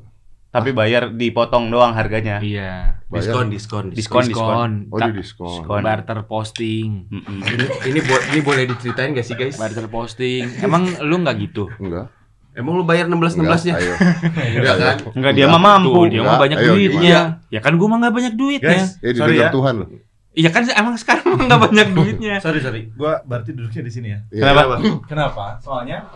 [0.51, 2.37] tapi bayar dipotong doang harganya.
[2.39, 3.01] Iya.
[3.09, 4.71] Diskon, diskon, Diskon, diskon.
[4.89, 5.65] Oh, di diskon.
[5.65, 5.81] Diskon.
[5.81, 7.09] Barter posting.
[7.49, 9.57] Ini, ini, bo- ini boleh diceritain gak sih guys?
[9.57, 10.45] Barter posting.
[10.61, 11.73] Emang lu nggak gitu?
[11.79, 12.13] Enggak.
[12.53, 13.75] Emang lu bayar 16 16 nya?
[13.75, 13.95] Ayo.
[14.61, 14.97] Enggak kan?
[15.15, 15.89] Enggak dia mah mampu.
[15.89, 16.41] Tuh, dia mah Enggak.
[16.45, 17.21] banyak Ayo, duitnya.
[17.49, 18.77] Ya kan gua mah nggak banyak duitnya.
[18.77, 19.49] Guys, Eh, sorry ya.
[19.49, 19.89] Tuhan loh.
[20.33, 22.35] Iya kan emang sekarang mah nggak banyak duitnya.
[22.41, 22.89] Sorry, sorry.
[22.97, 24.19] Gua berarti duduknya di sini ya.
[24.33, 24.43] Iya.
[24.49, 24.75] Kenapa?
[25.05, 25.45] Kenapa?
[25.65, 26.09] Soalnya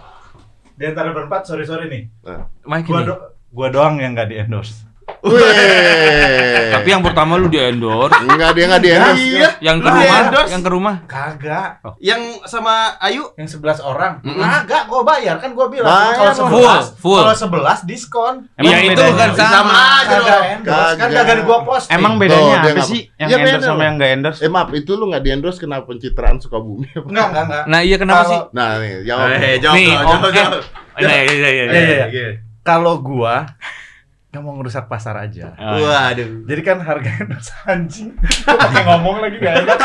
[0.77, 2.05] di antara berempat, sorry sorry nih.
[2.65, 3.09] Mike Gua ini.
[3.09, 3.15] do
[3.53, 4.85] gua doang yang nggak di endorse.
[5.27, 6.71] Wih.
[6.73, 9.19] Tapi yang pertama lu di endorse, enggak dia enggak di endorse.
[9.19, 9.49] Iya.
[9.59, 10.51] yang ke Lu rumah, di-endorse?
[10.51, 10.95] yang ke rumah.
[11.05, 11.69] Kagak.
[11.99, 14.13] Yang sama Ayu Yang 11 orang.
[14.21, 14.39] Mm-mm.
[14.39, 16.51] Kagak, gua bayar kan gua bilang kalau dong.
[16.53, 18.35] 11 Full, kalau 11 diskon.
[18.55, 19.51] Emang ya itu bukan sama.
[19.51, 20.45] Sama aja Kagak dong.
[20.47, 21.39] endorse kan Kagak.
[21.43, 21.93] gua posting.
[21.93, 23.01] Emang bedanya dia apa sih?
[23.17, 24.39] Yang Ya, endorse sama yang enggak endorse?
[24.41, 26.87] Eh maaf, itu lu enggak di endorse kenapa pencitraan Sukabumi?
[26.93, 27.07] apa?
[27.07, 27.65] enggak enggak enggak.
[27.67, 28.39] Nah iya kenapa sih?
[28.53, 29.27] Nah, nih, jawab.
[29.33, 30.61] Eh, jawab Nih, oh, jawab.
[30.97, 32.07] Nah, iya, iya, iya, Iya, iya.
[32.07, 32.29] iya.
[32.63, 33.47] Kalau gua
[34.37, 35.57] nggak mau ngerusak pasar aja.
[35.57, 35.81] Ah.
[35.81, 36.45] Waduh.
[36.45, 38.13] Jadi kan harga endorse anjing.
[38.45, 39.79] Pakai ngomong lagi gak enak.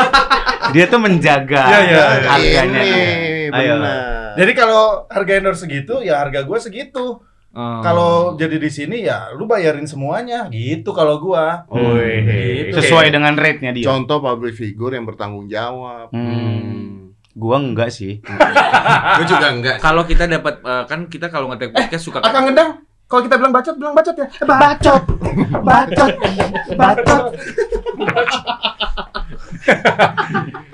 [0.70, 2.04] Dia tuh menjaga Iya, iya.
[2.28, 2.80] harganya.
[2.84, 3.74] Ini Ayo.
[3.76, 3.96] benar.
[4.34, 7.24] Jadi kalau harga endorse segitu ya harga gua segitu.
[7.52, 7.80] Oh.
[7.80, 11.68] Kalau jadi di sini ya lu bayarin semuanya gitu kalau gua.
[11.68, 12.78] Wih, Gitu.
[12.78, 13.84] sesuai dengan rate-nya dia.
[13.84, 16.08] Contoh public figure yang bertanggung jawab.
[16.12, 17.12] Hmm.
[17.32, 18.20] Gua enggak sih.
[19.16, 19.76] Gue juga enggak.
[19.80, 22.80] kalau kita dapat eh, kan kita kalau ngetek podcast suka Akang ngedang.
[23.12, 24.24] Kalau kita bilang bacot, bilang bacot ya.
[24.24, 25.02] Eh, bacot.
[25.68, 26.12] Bacot.
[26.72, 27.24] Bacot.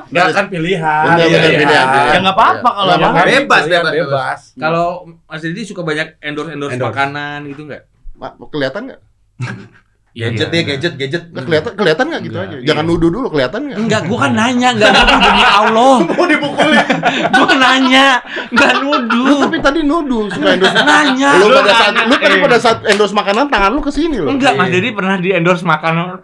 [0.08, 1.04] Enggak kan pilihan.
[1.04, 1.58] Bener, Iya, bener, iya.
[1.58, 1.86] pilihan.
[2.08, 3.26] Ya nggak apa-apa kalau apa-apa.
[3.26, 4.40] Bebas, Pilihan, bebas, bebas.
[4.54, 4.86] Kalau
[5.26, 6.94] Mas Didi suka banyak endorse endorse Endorse.
[6.94, 7.82] makanan gitu nggak?
[8.14, 9.00] Ma- kelihatan nggak?
[10.16, 11.22] Gadget ya, gadget, gadget.
[11.30, 12.56] Nggak kelihatan, kelihatan nggak gitu aja.
[12.58, 12.66] iya.
[12.66, 13.78] Jangan nuduh dulu, kelihatan nggak?
[13.78, 15.96] Enggak, gua kan nanya, enggak nuduh demi Allah.
[16.08, 16.86] Mau dipukulin.
[17.38, 18.06] Gua nanya,
[18.50, 19.24] enggak nuduh.
[19.28, 20.80] Lu tapi tadi nuduh suka endorse.
[20.82, 21.30] nanya.
[21.38, 22.42] Lu Lu pada saat lu tadi eh.
[22.42, 24.30] pada saat endorse makanan tangan lu ke sini loh.
[24.32, 26.18] Enggak, Mas Dedi pernah di endorse makanan.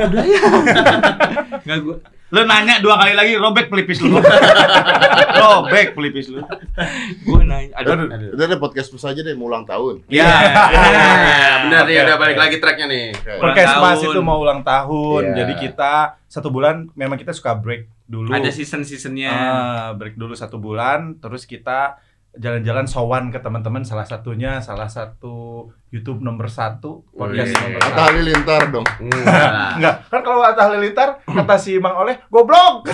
[0.08, 0.40] Udah ya.
[1.64, 1.96] Enggak gua.
[2.30, 4.14] Lu nanya dua kali lagi robek pelipis lu.
[5.42, 6.40] robek pelipis lu.
[7.26, 7.74] Gua nanya.
[7.82, 8.06] Aduh.
[8.38, 10.06] Udah deh podcast plus aja deh mau ulang tahun.
[10.06, 10.30] Ya.
[10.70, 13.06] Ya, benar Oke, ya udah balik lagi tracknya nih.
[13.42, 14.14] Podcast tahun.
[14.14, 15.34] itu mau ulang tahun.
[15.34, 15.36] Iya.
[15.42, 18.30] Jadi kita satu bulan memang kita suka break dulu.
[18.30, 19.30] Ada season-seasonnya.
[19.30, 21.98] Ah, break dulu satu bulan, terus kita
[22.36, 23.82] jalan-jalan sowan ke teman-teman.
[23.82, 27.62] Salah satunya salah satu YouTube nomor satu, podcast Wih.
[27.66, 28.02] nomor Atta satu.
[28.14, 28.86] Halilintar dong.
[29.02, 29.70] Enggak.
[29.74, 32.86] Enggak, kan kalau Atta Halilintar kata si Mang Oleh, goblok.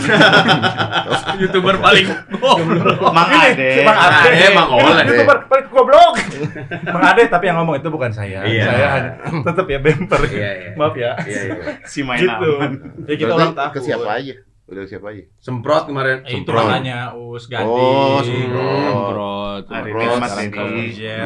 [1.41, 2.09] YouTuber paling
[3.13, 3.71] Mang Ini, Ade.
[3.85, 4.31] Mang Ade.
[4.33, 5.05] Ade, Mang Oleh.
[5.05, 6.15] YouTuber paling goblok.
[6.89, 8.41] Mang Ade tapi yang ngomong itu bukan saya.
[8.49, 8.65] Iya.
[8.65, 9.11] Saya hanya
[9.45, 10.21] tetap ya bemper.
[10.33, 10.71] Iya, iya.
[10.79, 11.13] Maaf ya.
[11.21, 11.55] Iya, iya.
[11.85, 12.53] Si main Gitu.
[13.07, 13.73] Ya kita ulang tahun.
[13.77, 14.35] Ke siapa aja?
[14.67, 15.23] Udah siapa aja?
[15.39, 16.27] Semprot kemarin.
[16.27, 17.71] Eh, Itu makanya Us ganti.
[17.71, 19.63] Oh, semprot.
[19.63, 20.19] Semprot.
[20.19, 20.35] Mas.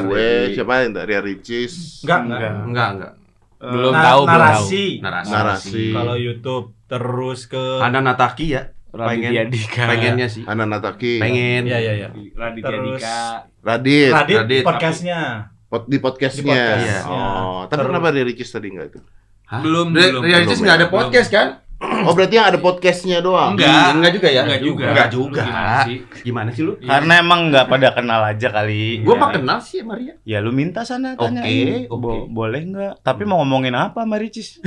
[0.04, 2.04] Gue siapa yang dari Ricis?
[2.04, 2.38] Enggak, enggak.
[2.38, 2.54] Enggak.
[2.62, 3.12] Enggak, enggak.
[3.60, 4.40] Belum Na- tahu, belum tahu.
[4.40, 4.84] narasi.
[5.00, 5.30] Narasi.
[5.30, 5.84] Narasi.
[5.92, 8.62] Kalau YouTube terus ke Ada Nataki ya.
[8.90, 9.84] Raditya Pengen- Dika.
[9.86, 10.42] Pengennya sih.
[10.44, 11.14] Hana Nataki.
[11.16, 11.62] Pengen.
[11.64, 12.08] Iya iya iya.
[12.34, 13.20] Raditya Terus- Dika.
[13.60, 14.10] Radit.
[14.10, 14.62] Radit, Radit.
[14.64, 15.20] podcastnya.
[15.64, 16.42] Pot- di podcastnya.
[16.42, 16.98] Di podcastnya.
[17.06, 19.00] Oh, tapi Terus- kenapa dari Ricis tadi enggak itu?
[19.46, 19.60] Hah?
[19.60, 21.48] Belum, Re- belum, Realitis belum, nggak ada podcast kan?
[22.00, 23.56] Oh, berarti yang ada podcastnya doang.
[23.56, 23.92] Enggak.
[23.92, 24.40] Enggak juga ya?
[24.42, 24.84] Enggak juga.
[24.88, 25.42] Enggak juga.
[25.42, 25.96] Gimana sih?
[26.22, 26.72] Gimana sih lu?
[26.76, 29.00] Karena emang nggak pada kenal aja kali.
[29.00, 29.20] Gue Ya.
[29.20, 30.12] mah kenal sih Maria.
[30.22, 31.40] Ya lu minta sana Oke, tanya.
[31.86, 32.12] oke.
[32.26, 32.92] boleh nggak?
[33.00, 34.60] Tapi mau ngomongin apa Maricis?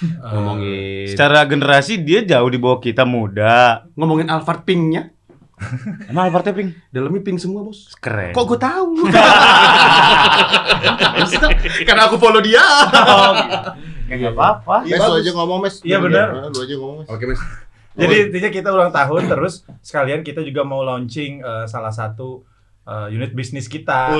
[0.00, 3.84] Ngomongin Secara generasi dia jauh di bawah kita muda.
[3.94, 5.12] ngomongin Alphard Pink-nya.
[6.08, 6.72] Emang Alphard Pink?
[6.88, 7.92] Dalamnya pink semua, Bos.
[8.00, 8.32] Keren.
[8.32, 8.88] Kok gue tahu?
[11.84, 12.64] Karena aku follow dia.
[14.10, 14.76] Ya nggak apa-apa.
[14.82, 15.76] Mes, lu aja ngomong, Mes.
[15.86, 16.50] Iya, benar.
[16.50, 17.08] Lu aja ngomong, Mes.
[17.08, 17.40] Oke, Mas.
[17.94, 22.42] Jadi intinya kita ulang tahun terus sekalian kita juga mau launching eh, salah satu
[22.86, 24.14] eh, unit bisnis kita.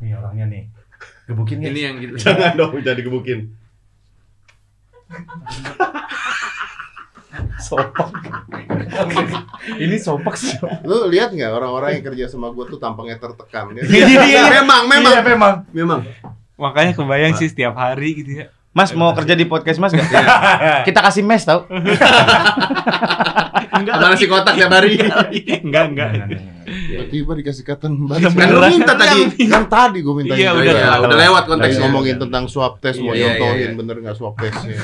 [0.00, 0.64] Nih orangnya nih.
[1.28, 2.14] Gebukin Ini yang gitu.
[2.24, 3.56] Jangan dong jadi gebukin.
[7.60, 8.10] sopak.
[9.78, 10.56] Ini sopak sih.
[10.82, 13.84] Lu lihat nggak orang-orang yang kerja sama gue tuh tampangnya tertekan kan?
[13.86, 15.12] Iya, memang, memang.
[15.12, 15.54] Iya memang.
[15.70, 16.00] Memang.
[16.60, 18.46] Makanya kebayang sih setiap hari gitu ya.
[18.70, 20.06] Mas mau kerja di podcast Mas gak?
[20.86, 21.66] Kita kasih mes tau.
[23.80, 24.94] Mana si kotak tiap hari?
[25.66, 26.10] enggak, enggak.
[26.68, 28.30] Tiba-tiba dikasih kata balik.
[28.30, 29.20] Kan lu minta tadi.
[29.48, 31.82] Kan tadi gue minta Iya, udah iya, udah lewat Lagi konteksnya.
[31.88, 33.78] ngomongin tentang swab test mau Iya, iya, nyontohin iya.
[33.78, 34.78] bener nggak swab testnya.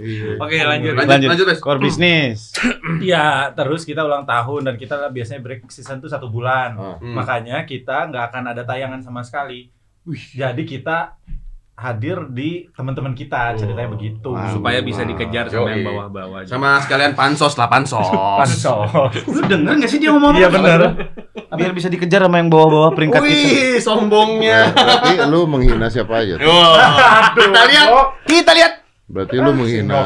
[0.00, 0.40] Iya.
[0.40, 0.92] Oke, lanjut.
[0.96, 1.28] Lanjut, Lanjut.
[1.46, 1.60] lanjut.
[1.62, 2.56] Core bisnis.
[3.06, 6.74] Iya, terus kita ulang tahun dan kita biasanya break season tuh satu bulan.
[6.74, 6.96] Ah.
[6.98, 7.14] Hmm.
[7.14, 9.68] Makanya kita nggak akan ada tayangan sama sekali.
[10.14, 11.20] Jadi kita
[11.80, 14.36] hadir di teman-teman kita ceritanya begitu.
[14.36, 14.52] Wow.
[14.52, 15.88] Supaya bisa dikejar sama yang Yoi.
[15.88, 16.40] bawah-bawah.
[16.44, 18.04] Sama sekalian pansos lah, pansos.
[18.44, 19.16] Pansos.
[19.24, 20.80] Lu denger gak sih dia ngomong Iya benar.
[21.60, 23.26] biar bisa dikejar sama yang bawah-bawah peringkat kita.
[23.26, 24.70] Wih, sombongnya.
[24.76, 26.36] Berarti lu menghina siapa aja?
[26.36, 26.46] tuh?
[27.40, 27.88] Kita lihat.
[28.28, 28.69] Kita lihat.
[29.10, 29.98] Berarti lu menghina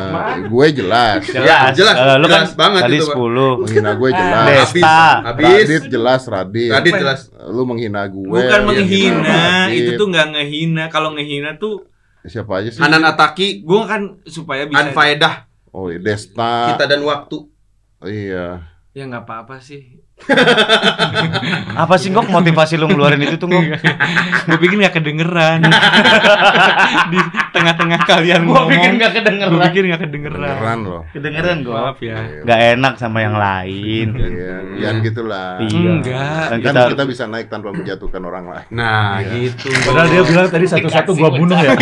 [0.48, 1.20] gue jelas.
[1.28, 1.92] Ya, jelas.
[1.92, 3.16] Eh, lu jelas kan banget tadi itu, Pak.
[3.20, 3.60] 10.
[3.60, 4.46] Menghina gue jelas.
[4.48, 5.00] Desta.
[5.28, 5.44] Habis.
[5.44, 6.70] Radit jelas Radit.
[6.72, 7.20] Radit jelas.
[7.52, 8.24] Lu menghina gue.
[8.24, 10.84] Bukan menghina, itu tuh nggak ngehina.
[10.88, 11.84] Kalau ngehina tuh
[12.24, 12.80] siapa aja sih?
[12.80, 16.72] Hanan Ataki, gue kan supaya bisa Anfaedah, Oh, iya, Desta.
[16.72, 17.50] kita dan waktu.
[18.04, 18.62] Iya.
[18.94, 20.03] ya nggak apa-apa sih.
[21.74, 23.64] Apa sih kok motivasi lu ngeluarin itu tuh Ngok?
[24.46, 25.60] gue pikir nggak kedengeran
[27.12, 27.18] di
[27.50, 28.70] tengah-tengah kalian Gua ngomong.
[28.70, 29.50] pikir nggak kedengeran.
[29.50, 30.54] Gue pikir nggak kedengeran.
[30.54, 31.02] Beneran loh.
[31.10, 31.74] Kedengeran gua.
[31.84, 32.16] Maaf ya.
[32.44, 34.08] Gak enak sama yang lain.
[34.14, 35.48] Iya, jangan gitulah.
[35.60, 35.90] Iya.
[35.90, 36.44] Enggak.
[36.46, 38.66] Kan kita, kita bisa naik tanpa menjatuhkan orang lain.
[38.70, 39.68] Nah, gitu.
[39.82, 41.74] Padahal dia bilang tadi satu-satu gua bunuh ya.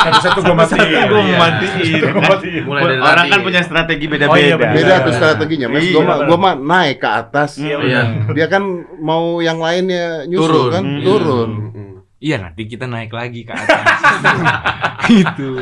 [0.00, 1.00] Satu-satu gua matiin.
[1.06, 1.36] Gua Iya.
[1.36, 2.00] matiin.
[2.08, 2.62] Gua matiin.
[2.64, 4.74] Mulai dari orang kan punya strategi Oh, iya, beda-beda.
[4.74, 5.82] Beda tuh strateginya, Mas.
[5.82, 6.26] Iya, bener.
[6.26, 7.49] gua mah naik ke atas.
[7.56, 8.02] Iya, Iya.
[8.30, 8.62] Dia kan
[8.98, 10.70] mau yang lainnya nyusul Turun.
[10.70, 10.82] kan?
[10.84, 11.00] Hmm.
[11.00, 11.50] Turun.
[11.66, 11.88] Mm-mm.
[12.20, 13.80] Iya nanti kita naik lagi ke atas.
[15.08, 15.56] gitu.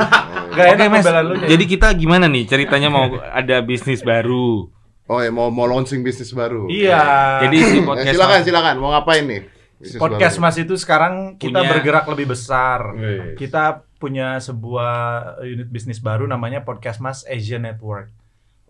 [0.51, 1.07] Gak Oke enak mas.
[1.22, 4.66] lu Jadi kita gimana nih ceritanya mau ada bisnis baru?
[5.07, 6.66] Oh ya mau mau launching bisnis baru.
[6.66, 7.01] Iya.
[7.46, 9.40] Jadi si Eh, podcast silakan silakan mau ngapain nih?
[9.79, 10.44] Bisnis podcast baru.
[10.44, 12.92] Mas itu sekarang kita Punya- bergerak lebih besar.
[12.92, 13.38] Wih.
[13.38, 14.94] Kita punya sebuah
[15.40, 18.11] unit bisnis baru namanya Podcast Mas Asia Network.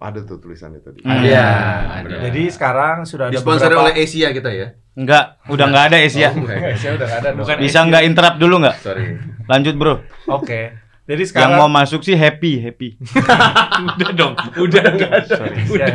[0.00, 1.02] Ada tuh tulisannya tadi.
[1.02, 1.20] Hmm.
[1.20, 1.48] Iya.
[2.00, 2.16] ada.
[2.24, 4.68] Jadi sekarang sudah ada Disponsori beberapa- oleh Asia kita ya.
[4.94, 6.28] Enggak, udah nggak ada Asia.
[6.28, 6.58] Oh, enggak.
[6.72, 7.40] Asia udah nggak ada dong.
[7.40, 8.76] Bukan Bisa nggak interrupt dulu nggak?
[8.78, 9.04] Sorry.
[9.44, 9.94] Lanjut bro.
[10.28, 10.60] Oke.
[11.08, 13.00] Jadi Yang sekarang mau masuk sih happy, happy.
[13.96, 15.36] udah dong, udah nggak ada.
[15.64, 15.86] udah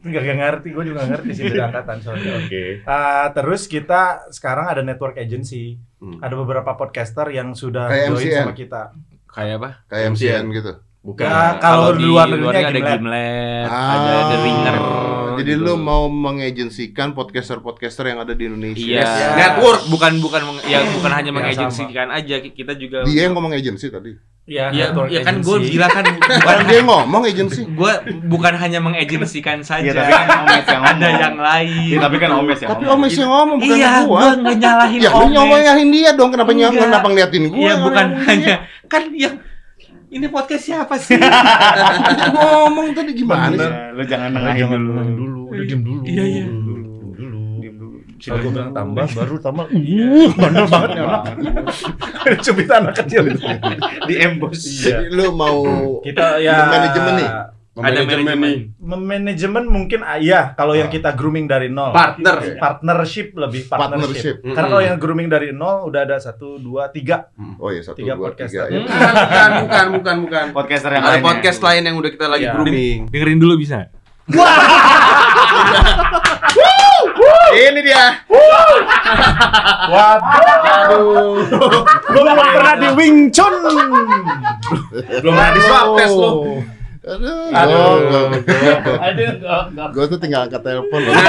[0.00, 2.32] nggak nggak ngerti, gue juga ngerti sih beda angkatan soalnya.
[2.40, 2.80] Oke.
[2.82, 5.76] Ah, terus kita sekarang ada network agency.
[6.00, 6.24] Hmm.
[6.24, 8.38] Ada beberapa podcaster yang sudah Kayak join MCN.
[8.40, 8.82] sama kita.
[9.28, 9.70] Kayak apa?
[9.86, 10.72] Kayak MCN gitu.
[11.06, 11.22] Bukan.
[11.22, 12.98] Ya, kalau di luar negerinya ada Gimlet.
[12.98, 14.76] Gimlet, Ah, ada The Ringer.
[15.36, 15.62] Jadi gitu.
[15.62, 18.80] lu mau mengagensikan podcaster-podcaster yang ada di Indonesia.
[18.80, 19.04] Iya.
[19.04, 19.10] Yes.
[19.36, 23.86] Network bukan bukan ya bukan hanya Ya, mengagensikan aja kita juga Dia yang ngomong agensi
[23.86, 24.16] tadi.
[24.46, 27.62] Iya, Ya, ya kan gue bilang kan bukan Kan dia ngomong agensi.
[27.62, 27.92] gue
[28.24, 31.20] bukan hanya mengagensikan saja Iya, tapi kan Omes yang ada ngomong.
[31.20, 32.96] yang lain Iya, tapi kan Omes yang Tapi ngomong.
[32.96, 34.18] Omes yang ngomong bukan iya gua.
[34.18, 36.70] gue nggak nyalahin Ya Omes nyomongin dia dong kenapa Enggak.
[36.72, 37.58] kenapa ngeliatin gua?
[37.60, 38.54] iya bukan hanya
[38.86, 39.34] kan yang
[40.16, 41.20] ini podcast siapa sih
[42.34, 43.60] ngomong tadi gimana sih?
[43.60, 44.92] Ya, Lu jangan nengahin dulu.
[45.12, 46.00] dulu, udah diem dulu.
[46.02, 46.44] Iya, iya.
[46.48, 47.40] Dulu, dulu.
[47.60, 47.96] Diam dulu.
[48.16, 49.66] Kalau gue bilang tambah, baru tambah.
[49.68, 51.22] Uh, bandel banget nih anak.
[52.44, 53.44] Cubit anak kecil itu.
[54.04, 54.60] Di embos.
[54.60, 55.60] Jadi lu mau
[56.00, 57.28] Kita ya manajemen nih?
[57.76, 61.92] Ada manajemen Manajemen mungkin ah, iya kalau yang kita grooming dari nol.
[61.92, 62.56] Partner.
[62.56, 64.00] Partnership lebih partnership.
[64.00, 64.36] Partnership.
[64.48, 67.28] Karena kalau yang grooming dari nol udah ada satu, dua, tiga.
[67.56, 68.64] Oh iya satu Tiga dua podcaster.
[68.64, 68.80] tiga ya.
[68.80, 69.12] Bukan,
[69.60, 70.44] bukan, bukan, bukan.
[70.52, 71.28] Podcaster yang Ada lainnya.
[71.28, 72.52] podcast lain yang udah kita lagi Iya.
[72.52, 72.98] grooming.
[73.06, 73.78] dengerin dulu bisa
[77.46, 78.04] Ini dia.
[79.86, 81.46] Waduh.
[82.10, 83.54] Belum pernah di Wing Chun.
[85.22, 86.30] Belum pernah di swab test lo.
[87.06, 87.94] Aduh, Aduh.
[88.02, 88.20] gua,
[89.00, 89.88] Aduh, enggak, enggak.
[89.94, 91.14] gua tuh tinggal angkat telepon loh.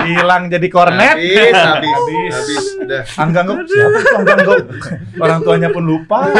[0.00, 1.12] Hilang jadi kornet.
[1.12, 2.32] Habis, habis, Habis.
[2.32, 2.64] habis.
[2.80, 3.02] Udah.
[3.18, 4.58] Angganggok siapa itu Angganggok?
[5.18, 6.32] Orang tuanya pun lupa.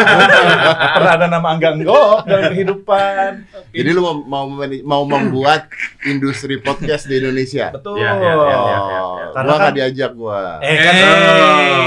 [0.90, 3.30] Pernah ada nama Angganggok dalam kehidupan.
[3.70, 4.48] Jadi lu mau
[4.82, 5.68] mau, membuat
[6.02, 7.68] industri podcast di Indonesia.
[7.70, 8.00] Betul.
[8.00, 8.78] Ya, ya, ya, ya, ya.
[8.98, 10.40] Oh, Karena gua kan- nggak diajak gua.
[10.58, 11.04] Eh kan Eh,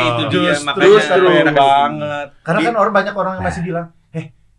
[0.06, 1.54] itu dia, justru makanya justru enak.
[1.56, 2.28] banget.
[2.42, 4.03] Karena kan orang banyak orang yang masih bilang, "Eh,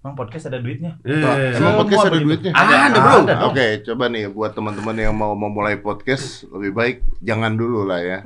[0.05, 1.57] Emang podcast ada duitnya?" Eh.
[1.57, 2.53] Emang podcast ada duitnya?
[2.53, 3.17] Ada, ada, bro.
[3.25, 3.49] Ada dong.
[3.49, 8.19] Oke, coba nih buat teman-teman yang mau memulai podcast lebih baik jangan dulu lah ya.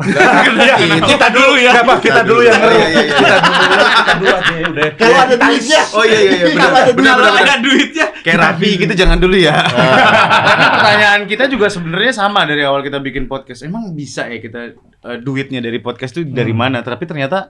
[1.15, 2.75] kita dulu ya Pak, kita dulu yang ngeri.
[2.75, 3.15] Iya, iya, iya.
[3.15, 4.89] Kita dulu, kita dulu aja udah.
[5.01, 5.81] Kalau ada duitnya.
[5.95, 6.45] Oh iya iya iya.
[6.51, 9.55] Benar, Kalau ada benar, kalau ada duitnya Kayak Raffi gitu jangan dulu ya.
[10.49, 13.63] Karena pertanyaan kita juga sebenarnya sama dari awal kita bikin podcast.
[13.65, 14.75] Emang bisa ya kita
[15.07, 16.83] eh, duitnya dari podcast itu dari mana?
[16.83, 17.49] Tapi ternyata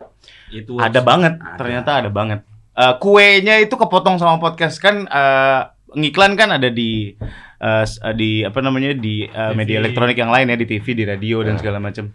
[0.52, 1.40] itu ada banget.
[1.56, 2.44] Ternyata ada banget.
[2.78, 5.60] Eh, kuenya itu kepotong sama podcast kan eh,
[5.98, 7.10] ngiklan kan ada di
[7.58, 11.02] eh, eh, di apa namanya di eh, media elektronik yang lain ya di TV, di
[11.02, 12.14] radio dan segala macam.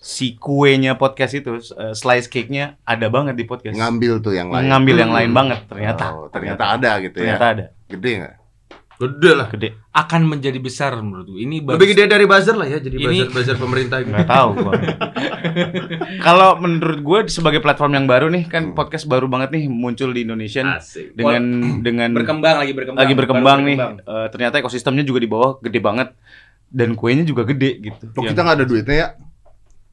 [0.00, 3.76] Si kuenya podcast itu eh, slice cake-nya ada banget di podcast.
[3.76, 4.72] Ngambil tuh yang lain.
[4.72, 6.04] Ngambil yang lain banget ternyata.
[6.16, 7.36] Oh, ternyata ada gitu ya.
[7.36, 7.64] Ternyata ada.
[7.92, 8.34] Gede nggak?
[8.98, 9.46] Gede lah.
[9.48, 9.78] Gede.
[9.94, 13.06] akan menjadi besar menurut gue ini baru Lebih gede dari buzzer lah ya, jadi Ini-
[13.06, 14.10] buzzer buzzer pemerintah gitu.
[14.10, 14.72] nggak tahu gua.
[16.26, 20.22] Kalau menurut gue sebagai platform yang baru nih kan podcast baru banget nih muncul di
[20.22, 20.62] Indonesia.
[20.78, 21.14] Asik.
[21.14, 21.42] dengan
[21.82, 23.76] dengan berkembang lagi berkembang lagi berkembang Baru nih.
[24.02, 26.08] Eh, ternyata ekosistemnya juga di bawah gede banget
[26.68, 28.04] dan kuenya juga gede gitu.
[28.14, 29.08] Oh, Yang- kita nggak ada duitnya ya?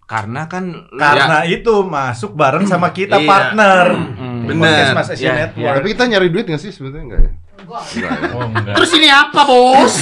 [0.05, 3.25] Karena kan Karena itu masuk bareng sama kita Iya.
[3.25, 3.85] partner.
[4.15, 4.45] Hmm.
[4.45, 4.93] Bener.
[4.93, 5.75] Mas Asia Ya, Network.
[5.81, 7.31] Tapi kita nyari duit nggak sih sebenarnya enggak ya?
[7.65, 8.11] Enggak.
[8.37, 8.75] Oh, enggak.
[8.77, 9.93] Terus ini apa, Bos?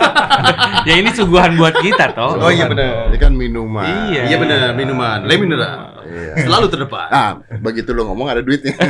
[0.88, 2.40] ya ini suguhan buat kita toh.
[2.40, 3.12] Oh iya benar.
[3.12, 4.08] Ini kan minuman.
[4.08, 4.32] Iya.
[4.32, 6.00] Iya benar, minuman, le mineral.
[6.08, 6.48] Iya.
[6.48, 7.08] Selalu terdepan.
[7.12, 8.72] Ah, begitu lo ngomong ada duitnya.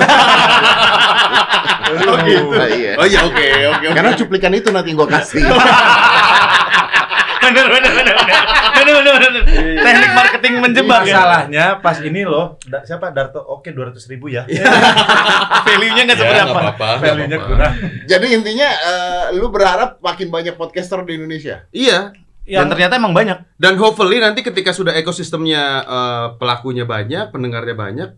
[1.89, 2.53] Oh gitu.
[2.53, 2.93] Ah, iya.
[3.01, 3.33] Oh iya, oke,
[3.73, 3.97] oke, oke.
[3.97, 5.41] Karena cuplikan itu nanti gua kasih.
[7.51, 9.43] bener bener bener bener bener bener bener
[9.79, 13.41] teknik marketing menjebak ya Masalahnya pas ini loh, da- siapa Darto?
[13.41, 14.45] Oke, 200 ribu ya.
[15.67, 17.49] value-nya nggak Ya, seberapa nggak nggak Value-nya apa-apa.
[17.49, 17.73] kurang.
[18.05, 21.65] Jadi intinya eh, lu berharap makin banyak podcaster di Indonesia.
[21.71, 22.13] Iya.
[22.49, 28.09] dan ternyata emang banyak Dan hopefully nanti ketika sudah ekosistemnya eh, pelakunya banyak, pendengarnya banyak,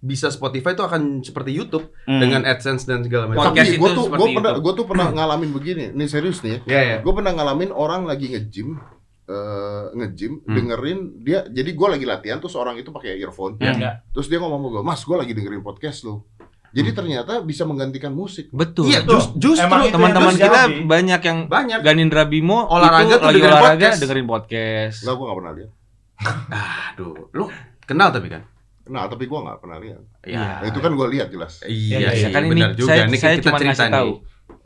[0.00, 2.18] bisa Spotify itu akan seperti YouTube Hmm.
[2.18, 3.52] dengan AdSense dan segala macam.
[3.52, 5.84] Podcast gue tuh gue pernah gue tuh pernah ngalamin begini.
[5.92, 6.64] Ini serius nih.
[6.64, 6.96] Ya ya.
[6.98, 8.80] Gue pernah ngalamin orang lagi nge-gym
[9.26, 10.52] eh, nge-gym Hmm.
[10.52, 13.70] dengerin dia jadi gue lagi latihan terus orang itu pakai earphone Ya.
[13.70, 13.94] Enggak.
[14.10, 16.26] terus dia ngomong sama gue mas gue lagi dengerin podcast lo
[16.70, 18.88] jadi ternyata bisa menggantikan musik Betul.
[18.88, 20.82] Iya, Tuh, jus- justru itu Teman-teman kita terjadi.
[20.84, 21.78] banyak yang banyak.
[21.80, 23.98] Ganindra Bimo Olahraga itu tuh lagi dengerin olahraga podcast.
[24.00, 24.96] dengerin podcast.
[24.98, 25.70] Enggak, gue gak pernah lihat
[26.90, 27.44] Aduh, lu
[27.82, 28.42] kenal tapi kan?
[28.86, 30.40] Nah tapi gue gak pernah lihat Iya.
[30.40, 32.88] Nah, itu kan gue lihat jelas Iya, iya, sih, Ya kan ini benar juga.
[32.90, 33.94] saya, Ini saya kita cuma cerita ngasih nih.
[33.94, 34.10] tahu.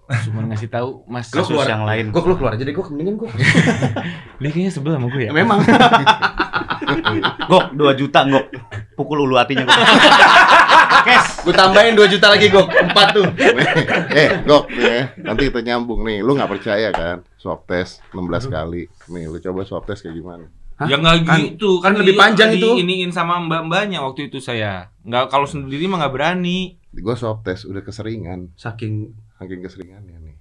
[0.05, 1.27] Cuma ngasih tahu Mas.
[1.27, 2.05] Lu Kasus keluar yang lain.
[2.09, 3.29] Gue keluar keluar aja deh, gue mendingan gue.
[4.40, 5.31] Dia kayaknya sebel sama gue ya.
[5.31, 5.59] Memang.
[7.44, 8.46] gok 2 juta gok
[8.94, 9.79] pukul ulu hatinya gok
[11.44, 12.61] gue tambahin 2 juta lagi gue.
[12.61, 13.24] Empat tuh.
[14.11, 18.48] eh gok nih ya, nanti kita nyambung nih lu nggak percaya kan swab test 16
[18.48, 20.91] kali nih lu coba swab test kayak gimana Hah?
[20.91, 22.75] Ya nggak Kan- gitu, kan lebih panjang itu.
[22.83, 24.91] Iniin sama mbak-mbaknya waktu itu saya.
[25.07, 26.79] Nggak kalau sendiri mah nggak berani.
[26.95, 30.35] gue swab test udah keseringan Saking saking keseringannya nih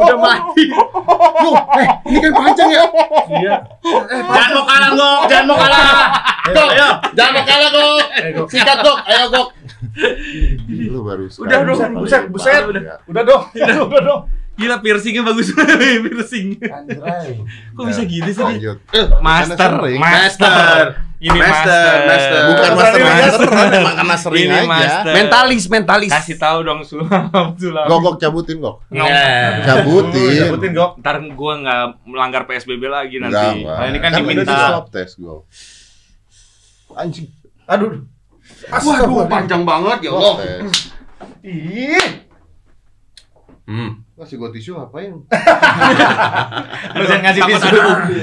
[0.00, 0.66] udah mati.
[1.40, 2.84] Lu, eh, ini kan panjang ya.
[3.30, 3.54] Iya.
[4.10, 5.20] Jangan mau kalah, Gok.
[5.30, 5.84] Jangan mau kalah.
[6.50, 6.88] Gok, ayo.
[7.14, 8.02] Jangan mau kalah, Gok.
[8.50, 8.98] Sikat, Gok.
[9.06, 9.46] Ayo, Gok.
[10.68, 11.78] Lu baru Udah dong.
[11.96, 12.62] Buset, buset.
[12.64, 13.00] Udah.
[13.04, 13.42] Udah dong.
[13.88, 14.22] Udah dong.
[14.50, 16.60] Gila piercingnya bagus banget piercing.
[16.60, 17.40] Anjay.
[17.72, 18.76] Kok bisa gitu sih lanjut
[19.18, 19.98] Master, Karena sering.
[19.98, 20.84] Master.
[21.20, 22.00] Ini Master, master.
[22.08, 22.40] master.
[22.48, 25.12] bukan master master emang karena sering Ini aja master.
[25.12, 26.10] Mentalis, mentalis.
[26.12, 27.84] Kasih tahu dong sulam, sulam.
[27.86, 29.64] gok gok cabutin gok Yeah.
[29.64, 30.90] cabutin Sebutin gok.
[30.98, 33.64] Ntar gua nggak melanggar PSBB lagi nanti.
[33.64, 34.44] Nah, ini kan udah diminta.
[34.44, 35.44] di swab test gok
[36.92, 37.28] anjing
[37.64, 38.02] Aduh.
[38.70, 40.34] Waduh, panjang banget ya Allah.
[41.42, 42.06] Ih.
[43.66, 44.02] Hmm.
[44.20, 45.12] Kasih gua tisu ngapain
[46.92, 47.66] lu jangan ngasih tisu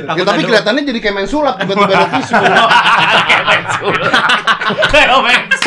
[0.08, 2.34] ya, tapi kelihatannya jadi kayak main sulap tiba-tiba ada tisu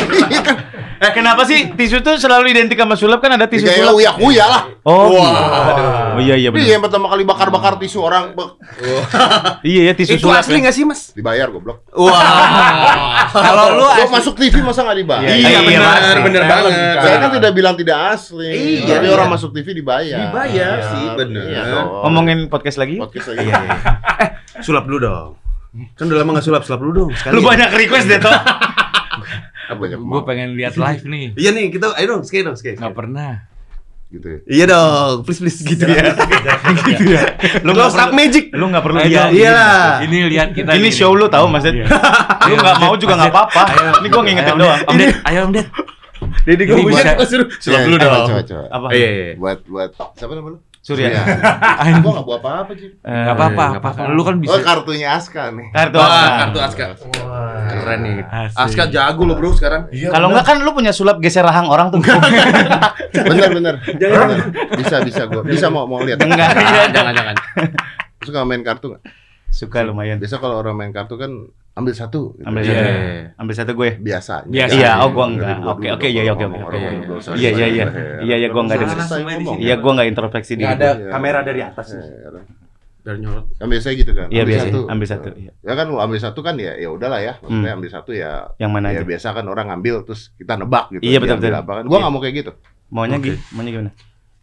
[0.31, 0.55] Iya kan?
[1.01, 3.97] Eh, kenapa sih tisu tuh selalu identik sama sulap kan ada tisu kayak sulap?
[3.97, 5.29] uya uya lah Oh, Wah.
[5.67, 5.81] gitu.
[6.11, 6.69] oh iya iya Iya benar.
[6.71, 8.49] yang pertama kali bakar-bakar tisu orang bek,
[9.61, 10.41] Iya ya tisu Itu sulap.
[10.41, 10.61] asli ya.
[10.61, 11.01] nggak sih, Mas?
[11.11, 11.85] dibayar goblok.
[11.91, 13.29] Wah.
[13.31, 15.25] Kalau lu Gua asli- masuk TV masa nggak dibayar?
[15.27, 16.73] Iya, Iya, benar, benar Saya banget.
[16.97, 18.49] Saya kan tidak bilang tidak asli.
[18.81, 19.13] Iya, Tapi iya.
[19.13, 20.20] orang masuk TV dibayar.
[20.21, 21.43] Dibayar sih, bener.
[21.47, 21.63] Iya.
[22.05, 22.95] Ngomongin podcast lagi?
[22.95, 23.49] podcast lagi.
[24.61, 25.29] Sulap dulu dong.
[25.95, 27.11] Kan udah lama nggak sulap, sulap dulu dong.
[27.13, 27.33] Sekali.
[27.33, 28.31] Lu banyak request deh toh.
[28.31, 31.25] Ah, Gue pengen lihat live nih.
[31.33, 32.75] Iya nih, kita ayo dong, sekali dong, sekali.
[32.75, 33.31] Nggak pernah.
[34.11, 34.39] gitu ya.
[34.43, 36.11] Iya dong, please please gitu ya.
[36.91, 37.23] gitu ya.
[37.63, 38.43] Lu nggak Close up perlu magic.
[38.51, 39.31] lu nggak perlu lihat.
[39.31, 39.59] Iya.
[40.03, 40.75] Ini lihat kita.
[40.75, 41.79] Ini show lu tahu Mas Ded.
[41.79, 41.87] Iya.
[42.43, 43.63] Lu nggak mau juga nggak apa-apa.
[44.03, 44.79] Ini gua ngingetin doang.
[44.83, 45.67] Om Ded, ayo Om Ded.
[46.41, 48.27] Jadi gue punya bisa- suruh sulap Iya, dulu coba, dong.
[48.27, 48.63] Coba, coba.
[48.69, 48.87] Apa?
[48.91, 49.29] Iya, iya.
[49.35, 50.59] Buat buat siapa nama lu?
[50.81, 51.13] Surya.
[52.01, 52.89] Gua enggak buat apa-apa, Ji.
[52.89, 53.65] Eh, Nggak apa-apa.
[53.69, 54.01] nggak apa-apa.
[54.09, 54.57] Lu kan Oh, bisa.
[54.59, 55.67] kartunya Aska nih.
[55.69, 56.33] Kartu Wah, Aska.
[56.41, 56.85] kartu Aska.
[57.69, 58.13] Keren nih.
[58.51, 59.93] Aska jago lo, Bro, sekarang.
[59.93, 62.01] Iya, Kalau enggak kan lu punya sulap geser rahang orang tuh.
[63.29, 63.75] Bener bener.
[63.85, 64.41] Bener.
[64.73, 65.45] Bisa bisa gua.
[65.45, 66.17] Bisa mau mau lihat.
[66.17, 66.49] Enggak.
[66.89, 67.35] Jangan, jangan.
[68.19, 69.03] Suka main kartu nggak?
[69.47, 70.17] Suka lumayan.
[70.17, 71.29] Biasa kalau orang main kartu kan
[71.71, 72.35] ambil satu.
[72.35, 72.43] gitu.
[72.43, 72.73] Ambil Iya.
[72.73, 72.91] satu.
[73.37, 73.89] Ambil satu gue.
[73.97, 74.45] Biasanya.
[74.45, 74.73] Biasa.
[74.75, 75.55] Iya, oh, gua Dari enggak.
[75.65, 77.17] Oke, oke, iya, iya, oke, oke, iya, iya.
[77.17, 77.85] sama Iya, iya, iya.
[77.87, 78.03] saya.
[78.21, 78.99] Iya, iya, gua nggak Belum denger.
[78.99, 79.55] selesai Iya.
[79.57, 80.67] Iya, gua enggak introspeksi diri.
[80.69, 81.09] ada Iya.
[81.09, 81.87] kamera dari atas.
[83.01, 83.45] Dari nyorot.
[83.57, 84.27] Kan biasanya gitu kan.
[84.29, 84.65] Iya, Ambil biasa.
[84.67, 84.79] satu.
[84.85, 85.29] Ambil satu.
[85.33, 85.51] Iya.
[85.57, 87.33] Ya kan lu ambil satu kan ya ya udahlah ya.
[87.39, 87.77] Maksudnya Hmm.
[87.79, 89.07] ambil satu ya Yang mana ya aja?
[89.07, 91.01] biasa kan orang ngambil terus kita nebak gitu.
[91.01, 91.57] Iya, betul, ambil betul.
[91.57, 91.83] Apa kan.
[91.83, 92.01] Gua Iya.
[92.01, 92.51] nggak mau kayak gitu.
[92.89, 93.25] Maunya Oke.
[93.25, 93.37] gitu.
[93.51, 93.91] Maunya gimana?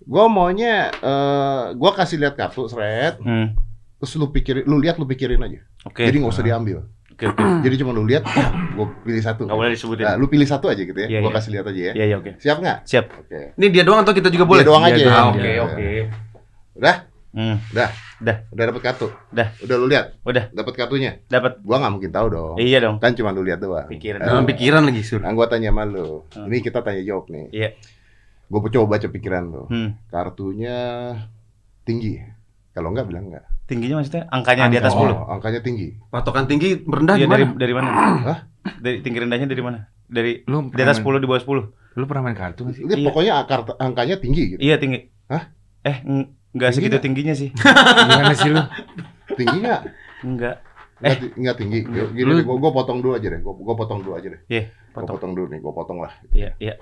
[0.03, 3.55] Gua maunya eh gua kasih lihat kartu seret, Hmm.
[3.97, 5.61] terus lu pikirin, lu lihat lu pikirin aja.
[5.85, 6.03] Oke.
[6.03, 6.83] Jadi nggak usah diambil.
[7.19, 7.43] Oke, oke.
[7.67, 8.47] Jadi cuma lu lihat, ya,
[8.79, 9.43] gua pilih satu.
[9.51, 10.07] Enggak boleh disebutin.
[10.07, 11.09] Nah, lu pilih satu aja gitu ya.
[11.11, 11.37] Iya, gua iya.
[11.43, 11.93] kasih lihat aja ya.
[11.99, 12.31] Iya, iya, oke.
[12.39, 12.79] Siap nggak?
[12.87, 13.07] Siap.
[13.27, 13.41] Oke.
[13.59, 14.63] Ini dia doang atau kita juga boleh?
[14.63, 15.03] Dia doang aja.
[15.03, 15.11] doang.
[15.11, 15.35] Ah, ya.
[15.35, 15.61] Oke, Iya.
[15.67, 15.89] oke.
[16.79, 16.97] Udah,
[17.35, 17.57] Hmm.
[17.75, 19.07] udah, Udah, udah dapat kartu.
[19.31, 19.49] Udah.
[19.63, 20.51] Udah lu lihat, udah.
[20.51, 21.23] dapat kartunya.
[21.27, 21.63] Dapat.
[21.63, 22.55] Gua nggak mungkin tahu dong.
[22.59, 22.97] Iya dong.
[22.99, 23.87] Kan cuma lu lihat doang.
[23.87, 24.19] Pikiran.
[24.19, 25.23] Eh, Dalam pikiran lagi, Sur.
[25.23, 26.23] Nah, gua tanya sama lu.
[26.35, 26.47] Hmm.
[26.47, 27.47] Ini kita tanya jawab nih.
[27.51, 27.69] Iya.
[28.49, 29.63] Gue coba baca pikiran lu.
[29.69, 29.91] Hmm.
[30.09, 30.79] Kartunya
[31.83, 32.38] tinggi.
[32.71, 33.45] Kalau enggak bilang enggak.
[33.65, 35.35] Tingginya maksudnya angkanya di atas Oh, 10.
[35.35, 35.89] angkanya tinggi.
[36.09, 37.37] Patokan tinggi rendah Iya gimana?
[37.37, 37.89] dari dari mana?
[38.25, 38.39] Hah?
[38.79, 39.79] Dari tinggi rendahnya dari mana?
[40.05, 41.49] Dari Lu di atas pernah 10 di bawah 10.
[41.61, 42.83] main- Lu pernah main kartu nggak sih?
[42.83, 43.07] Ini Iya.
[43.11, 44.61] pokoknya akar angkanya tinggi gitu.
[44.61, 44.99] Iya tinggi.
[45.27, 45.43] Hah?
[45.83, 47.51] Eh, ng- enggak Tinggi segitu tingginya sih.
[48.09, 48.63] Gimana sih lu?
[49.35, 49.81] Tinggi enggak?
[50.23, 50.57] Enggak.
[50.99, 51.79] Enggak, ti- enggak tinggi.
[51.87, 53.39] Gini Lu- gua potong dulu aja deh.
[53.39, 54.41] Gua, gua potong dulu aja deh.
[54.47, 55.15] Iya, Gua potong.
[55.15, 56.13] potong dulu nih, gua potong lah.
[56.33, 56.75] Iya, iya.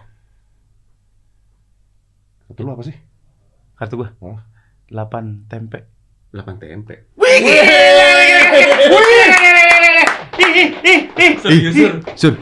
[2.46, 2.96] Satu lu apa sih?
[3.74, 4.08] Kartu gua.
[4.22, 4.38] Hah?
[4.90, 5.78] 8 tempe.
[6.34, 6.90] 8 TMP.
[11.40, 11.74] Serius,
[12.14, 12.34] Sur?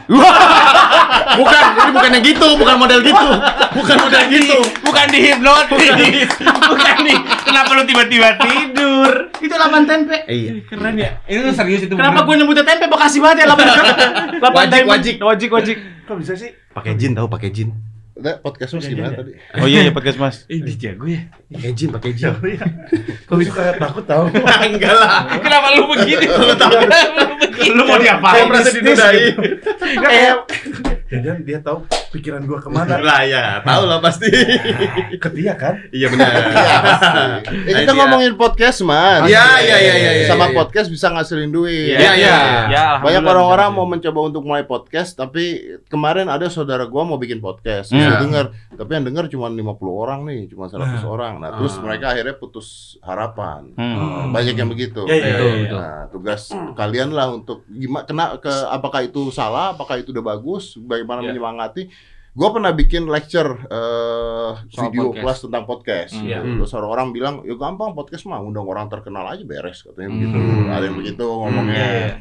[1.35, 3.29] Bukan, ini bukan yang gitu, bukan model gitu.
[3.75, 4.59] Bukan model gitu.
[4.83, 6.31] Bukan dihipnotis.
[6.43, 7.19] Bukan nih.
[7.45, 9.11] Kenapa lu tiba-tiba tidur?
[9.39, 10.17] Itu 8 tempe.
[10.27, 10.51] Iya.
[10.67, 11.11] Keren ya.
[11.27, 11.95] Ini lu serius itu.
[11.95, 14.89] Kenapa gue nyebutnya tempe Bekasi banget ya 8 8 Wajik, tempe.
[14.91, 15.15] wajik.
[15.23, 15.77] Wajik, wajik.
[16.05, 16.51] Kok bisa sih?
[16.75, 17.71] Pakai jin tahu, pakai jin.
[18.15, 19.35] Udah, podcast lu gimana tadi?
[19.59, 20.47] Oh iya, iya podcast Mas.
[20.47, 21.27] Eh, dia jago ya.
[21.51, 22.31] Pakai jin, pakai jin.
[23.27, 24.31] Kok bisa kayak takut tahu?
[24.71, 25.35] Enggak lah.
[25.43, 26.31] Kenapa lu begini?
[26.31, 27.75] Lu lu begini.
[27.75, 28.39] Lu mau diapain?
[28.39, 29.23] Saya merasa dinodai.
[29.99, 30.35] Kayak
[31.21, 31.79] Jangan dia tahu
[32.11, 32.99] pikiran gua ke mana.
[32.99, 34.31] Lah ya, tahu lah pasti.
[35.19, 35.79] Ke dia kan?
[35.91, 36.31] Iya benar.
[36.55, 37.21] Iya, pasti.
[37.65, 37.99] Eh, kita Idea.
[37.99, 39.27] ngomongin podcast, Mas.
[39.27, 40.55] Iya, iya, iya, iya, iya, Sama iya.
[40.55, 41.99] podcast bisa ngasilin duit.
[41.99, 42.37] Iya, iya.
[42.67, 47.39] Ya, Banyak orang-orang mau mencoba untuk mulai podcast, tapi kemarin ada saudara gua mau bikin
[47.39, 47.91] podcast.
[47.91, 48.01] Hmm.
[48.01, 49.61] Saya dengar, tapi yang dengar cuma 50
[49.95, 51.39] orang nih, cuma 100 orang.
[51.39, 51.83] Nah, terus Ah.
[51.83, 52.67] mereka akhirnya putus
[53.03, 53.75] harapan.
[53.75, 54.31] Hmm.
[54.31, 55.05] Banyak yang begitu.
[55.05, 55.71] Iya, iya, iya.
[55.71, 60.79] Nah, tugas kalian lah untuk gimana kena ke apakah itu salah, apakah itu udah bagus,
[60.79, 61.33] bagaimana Iya.
[61.33, 61.83] menyemangati.
[62.35, 65.23] Gue pernah bikin lecture eh, Soal video podcast.
[65.23, 66.13] kelas tentang podcast.
[66.19, 66.27] Hmm.
[66.27, 66.39] Iya.
[66.43, 70.17] Terus orang-orang bilang, ya gampang podcast mah, undang orang terkenal aja beres katanya Hmm.
[70.19, 70.39] begitu.
[70.67, 71.79] Ada yang begitu ngomongnya.
[71.79, 72.15] Iya, iya.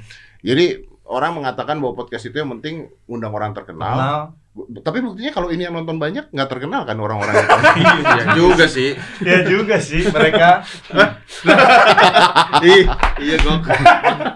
[0.43, 0.65] Jadi
[1.03, 2.75] orang mengatakan bahwa podcast itu yang penting
[3.07, 3.95] undang orang terkenal.
[3.95, 4.21] Kenal.
[4.53, 7.49] Tapi buktinya kalau ini yang nonton banyak nggak terkenal kan orang-orang itu.
[8.13, 8.89] Iya juga sih.
[9.25, 10.61] Ya juga sih mereka.
[12.63, 12.85] Ih,
[13.17, 13.65] iya gok.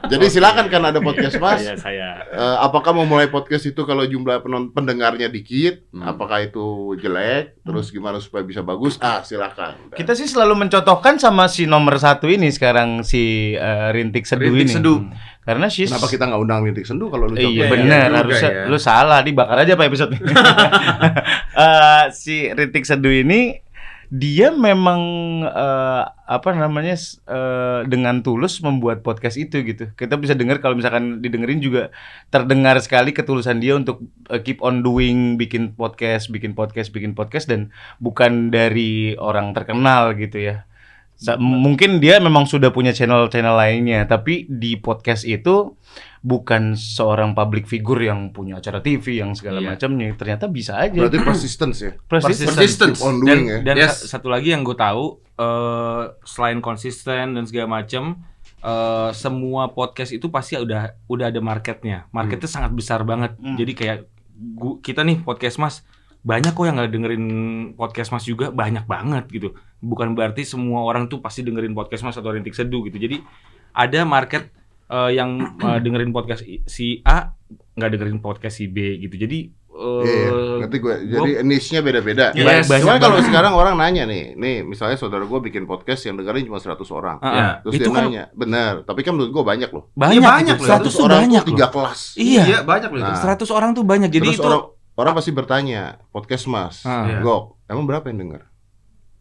[0.10, 1.62] Jadi silakan kan ada podcast mas.
[1.62, 2.10] Iya, saya.
[2.28, 5.86] Eh, apakah mau mulai podcast itu kalau jumlah penon- pendengarnya dikit?
[5.94, 6.10] Hmm.
[6.10, 7.62] Apakah itu jelek?
[7.62, 8.98] Terus gimana supaya bisa bagus?
[8.98, 9.94] Ah silakan.
[9.94, 14.66] Kita sih selalu mencontohkan sama si nomor satu ini sekarang si eh, Rintik Seduh Rintik
[14.66, 14.74] ini.
[14.74, 15.00] Seduh.
[15.48, 17.80] Karena she's Kenapa kita nggak undang Rintik Sendu kalau lu Iya coba?
[17.80, 18.64] benar, juga harusnya ya.
[18.68, 20.12] lu salah, dibakar aja pak episode
[21.58, 23.64] Eh, si Ritik Seduh ini
[24.08, 25.02] dia memang
[25.44, 26.96] eh, apa namanya
[27.28, 29.92] eh, dengan tulus membuat podcast itu gitu.
[29.92, 31.92] Kita bisa dengar kalau misalkan didengerin juga
[32.28, 37.48] terdengar sekali ketulusan dia untuk eh, keep on doing bikin podcast, bikin podcast, bikin podcast
[37.48, 40.64] dan bukan dari orang terkenal gitu ya.
[41.18, 45.74] Sa- mungkin dia memang sudah punya channel-channel lainnya, tapi di podcast itu
[46.22, 49.68] bukan seorang public figure yang punya acara TV yang segala Iya.
[49.74, 50.14] macamnya.
[50.14, 50.94] Ternyata bisa aja.
[50.94, 51.92] Berarti persistence ya.
[52.12, 52.48] Persisten.
[52.48, 53.00] Persistence.
[53.02, 53.58] On Dan, ya.
[53.66, 54.06] dan Yes.
[54.06, 58.18] sa- satu lagi yang gue tahu eh, selain konsisten dan segala macem
[58.58, 62.10] eh, semua podcast itu pasti udah udah ada marketnya.
[62.10, 63.38] Marketnya sangat besar banget.
[63.38, 63.54] Hmm.
[63.54, 63.98] Jadi kayak
[64.34, 65.86] gu- kita nih podcast mas
[66.22, 67.26] banyak kok yang nggak dengerin
[67.74, 69.54] podcast mas juga banyak banget gitu.
[69.78, 72.98] Bukan berarti semua orang tuh pasti dengerin podcast mas atau rintik seduh gitu.
[72.98, 73.22] Jadi
[73.72, 74.50] ada market
[74.88, 77.34] eh, yang eh, dengerin podcast si A
[77.78, 79.14] nggak dengerin podcast si B gitu.
[79.16, 80.30] Jadi eh, Iya,
[80.66, 80.96] ngerti gue.
[81.06, 82.34] Jadi niche-nya beda-beda.
[82.34, 82.66] Yes.
[82.66, 86.58] Cuman kalau sekarang orang nanya nih, nih misalnya saudara gue bikin podcast yang dengerin cuma
[86.58, 87.22] 100 orang.
[87.22, 87.30] Ya.
[87.30, 87.54] ah.
[87.62, 88.82] Terus itu dia kan nanya, benar.
[88.82, 89.94] Tapi kan menurut gue banyak loh.
[89.94, 90.66] banyak, Iya, banyak itu.
[90.66, 90.82] loh.
[90.82, 91.50] 100 tuh orang banyak tuh loh.
[91.54, 92.00] tiga kelas.
[92.18, 92.42] Iya.
[92.42, 93.14] Iya, banyak loh itu.
[93.14, 93.22] Nah.
[93.22, 94.10] 100 orang tuh banyak.
[94.10, 94.64] Jadi Terus itu orang,
[94.98, 96.76] orang pasti bertanya, podcast mas.
[96.82, 97.22] Iya.
[97.22, 98.42] Gok, emang berapa yang denger?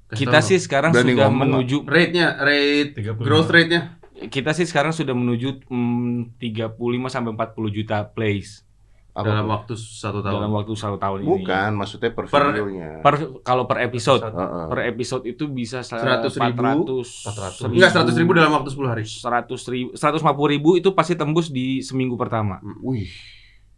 [0.08, 3.20] Kita sih sekarang Berani sudah ngomong menuju rate-nya, rate 35.
[3.20, 3.98] growth rate-nya.
[4.16, 6.72] kita sih sekarang sudah menuju mm, 35
[7.06, 8.64] sampai 40 juta plays
[9.12, 9.52] Apa dalam tuh?
[9.52, 10.52] waktu satu dalam tahun.
[10.54, 11.28] waktu satu tahun ini.
[11.34, 12.88] Bukan, maksudnya per, Per- videonya.
[13.00, 14.22] Per kalau per episode.
[14.22, 14.64] Heeh.
[14.68, 16.62] Per episode itu bisa 100 ribu.
[17.02, 19.04] 400 Enggak 100 ribu dalam waktu 10 hari.
[19.04, 22.60] 100 ribu 150 ribu itu pasti tembus di seminggu pertama.
[22.78, 23.08] Wih,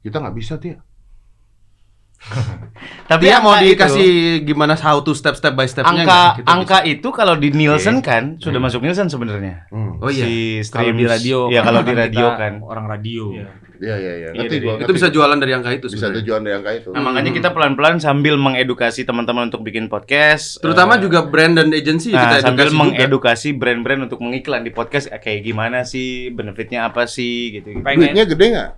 [0.01, 0.83] kita nggak bisa Tia.
[3.07, 4.11] Tapi Dia mau angka itu- dikasih
[4.45, 6.21] gimana how to step step by step-nya angka?
[6.37, 6.91] Kita angka bisa.
[6.91, 8.67] itu kalau di Nielsen kan sudah Hmm.
[8.67, 9.65] masuk Nielsen sebenarnya.
[9.69, 9.97] Hmm.
[9.99, 10.25] Oh iya.
[10.25, 12.53] Si Kalau stream di radio, Ya kalau di karena radio kita kan.
[12.61, 13.25] orang radio.
[13.33, 13.47] Iya.
[13.79, 14.29] Iya, iya, iya.
[14.29, 16.89] Iya, Ngerti jadi gua, Itu bisa jualan dari angka itu bisa tujuan dari angka itu.
[16.91, 17.39] Nah, makanya Hmm.
[17.39, 20.59] kita pelan-pelan sambil mengedukasi teman-teman untuk bikin podcast.
[20.59, 24.71] Terutama eh, juga brand dan agency Nah, kita sambil edukasi mengedukasi brand-brand untuk mengiklan di
[24.71, 27.79] podcast eh, kayak gimana sih, benefitnya apa sih gitu.
[27.81, 28.71] Pengen Duitnya gede nggak?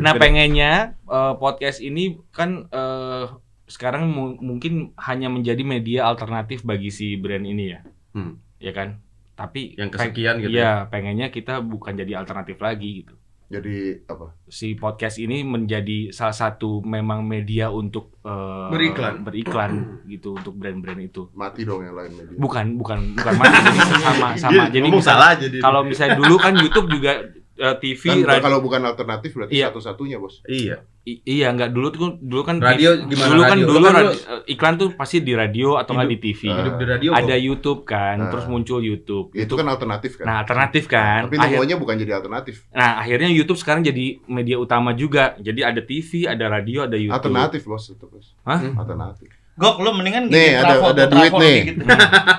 [0.00, 3.24] Nah, pengennya eh, podcast ini kan eh,
[3.64, 7.80] sekarang mu- mungkin hanya menjadi media alternatif bagi si brand ini ya.
[8.12, 8.40] Hmm.
[8.56, 9.00] Ya kan?
[9.34, 13.18] Tapi Yang kesekian gitu Iya, pengennya kita bukan jadi alternatif lagi gitu.
[13.44, 14.32] Jadi apa?
[14.44, 19.20] si podcast ini menjadi salah satu memang media untuk eh, Beriklan.
[19.20, 19.72] beriklan
[20.10, 21.28] gitu untuk brand-brand itu.
[21.32, 22.34] Mati dong yang lain media.
[22.34, 24.62] Bukan, bukan, bukan mati, jadi sama sama.
[24.68, 25.58] Jadi misal- salah jadi.
[25.60, 27.12] kalau misalnya dulu kan YouTube juga
[27.56, 29.70] eh, TV, Kan radio, kalau bukan alternatif berarti Iya.
[29.70, 30.42] satu-satunya, Bos.
[30.44, 30.82] Iya.
[31.04, 33.66] I- iya nggak dulu tuh dulu kan Radio gimana dulu kan radio?
[33.66, 36.40] dulu Lu kan radi- eh, iklan tuh pasti di radio atau nggak di TV.
[36.48, 37.10] Hidup di radio.
[37.12, 37.44] Ada kok.
[37.44, 38.28] YouTube kan, Ah.
[38.28, 39.26] terus muncul YouTube.
[39.30, 40.24] Itu kan alternatif kan.
[40.24, 41.28] Nah, alternatif kan.
[41.28, 42.64] Tapi Akhir- logonya bukan jadi alternatif.
[42.70, 45.36] nah, akhirnya YouTube sekarang jadi media utama juga.
[45.38, 47.20] Jadi ada TV, ada radio, ada YouTube.
[47.20, 48.32] Alternatif, Bos, itu, Bos.
[48.42, 48.64] Hah?
[48.74, 49.28] Alternatif.
[49.54, 51.58] Gok, lu mendingan Nih, gini, ada trafo, ada tuh, duit trafo nih.
[51.70, 51.82] gitu.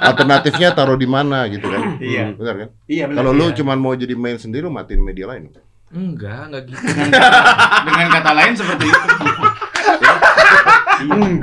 [0.03, 1.95] Alternatifnya taruh di mana gitu kan.
[2.11, 2.35] Iya.
[2.35, 2.69] Benar kan?
[2.91, 3.17] Iya benar.
[3.23, 3.55] Kalau lu iya.
[3.55, 5.47] cuman mau jadi main sendiri lu matiin media lain.
[5.95, 6.83] Enggak, enggak gitu.
[7.87, 9.07] Dengan kata lain seperti itu.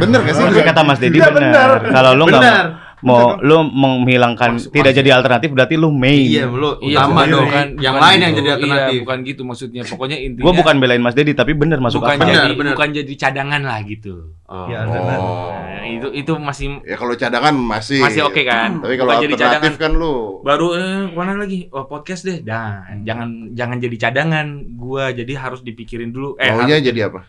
[0.00, 0.44] Bener gak sih?
[0.44, 1.68] Tapi kata Mas Dedi Iya, benar.
[1.88, 2.66] Kalau lu nggak Benar.
[3.02, 6.22] Mau, mau lu menghilangkan tidak jadi alternatif berarti lu main.
[6.22, 7.44] Iya, lu Iya, utama dong.
[7.44, 8.22] bukan- yang bukan lain gitu.
[8.22, 8.92] yang jadi alternatif.
[8.94, 9.82] Iya, bukan gitu maksudnya.
[9.82, 12.30] Pokoknya intinya Gua bukan belain Mas Dedi tapi bener masuk bukan akal.
[12.30, 12.72] Jadi benar.
[12.72, 14.14] bukan jadi cadangan lah gitu.
[14.46, 14.66] Oh.
[14.68, 15.18] Iya, benar.
[15.18, 18.78] Nah, itu itu masih Ya kalau cadangan masih masih oke kan.
[18.78, 23.50] Tapi kalau Bukan alternatif kan lu baru eh mana lagi oh podcast deh dah jangan
[23.52, 27.20] jangan jadi cadangan gua jadi harus dipikirin dulu eh maunya harus- jadi apa?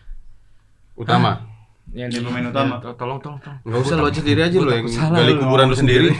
[0.94, 1.53] Utama.
[1.94, 2.74] Yang Jadi di- pemain utama.
[2.76, 5.30] ya, tolong tolong tolong Enggak usah lu aja sendiri aja lu yang takut salah, gali
[5.30, 6.08] lu kuburan lu sendiri.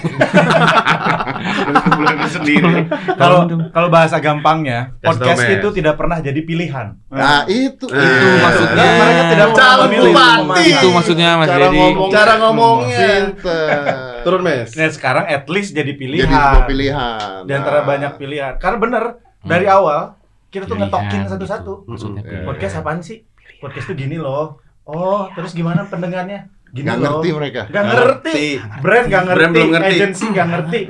[2.26, 2.74] sendiri.
[3.14, 3.38] Kalau
[3.70, 6.94] kalau bahasa gampangnya, podcast itu tidak pernah jadi pilihan.
[7.08, 10.62] Nah, itu Nah, itu maksudnya mereka tidak pernah Calon memilih bupati.
[10.68, 13.06] itu maksudnya Mas Dedi ngomong Cara ngomongnya.
[14.22, 14.68] Turun, Mes.
[14.72, 16.24] Nah, sekarang at least jadi pilihan.
[16.24, 17.38] Jadi sebuah pilihan.
[17.44, 17.86] Di antara Nah.
[17.86, 18.52] banyak pilihan.
[18.56, 19.04] Karena bener
[19.42, 20.16] dari awal
[20.48, 21.30] kita tuh ngetokin gitu.
[21.34, 21.72] satu-satu.
[21.84, 22.46] maksudnya Hmm.
[22.46, 23.20] Podcast apaan sih?
[23.58, 24.63] Podcast tuh gini loh.
[24.84, 26.48] Oh, terus gimana pendengarnya?
[26.68, 27.22] Gini loh.
[27.22, 27.62] ngerti mereka.
[27.68, 28.40] Gak ngerti.
[28.82, 29.38] Brand gak ngerti.
[29.38, 29.94] Brand belum ngerti.
[29.94, 30.80] Agency gak ngerti.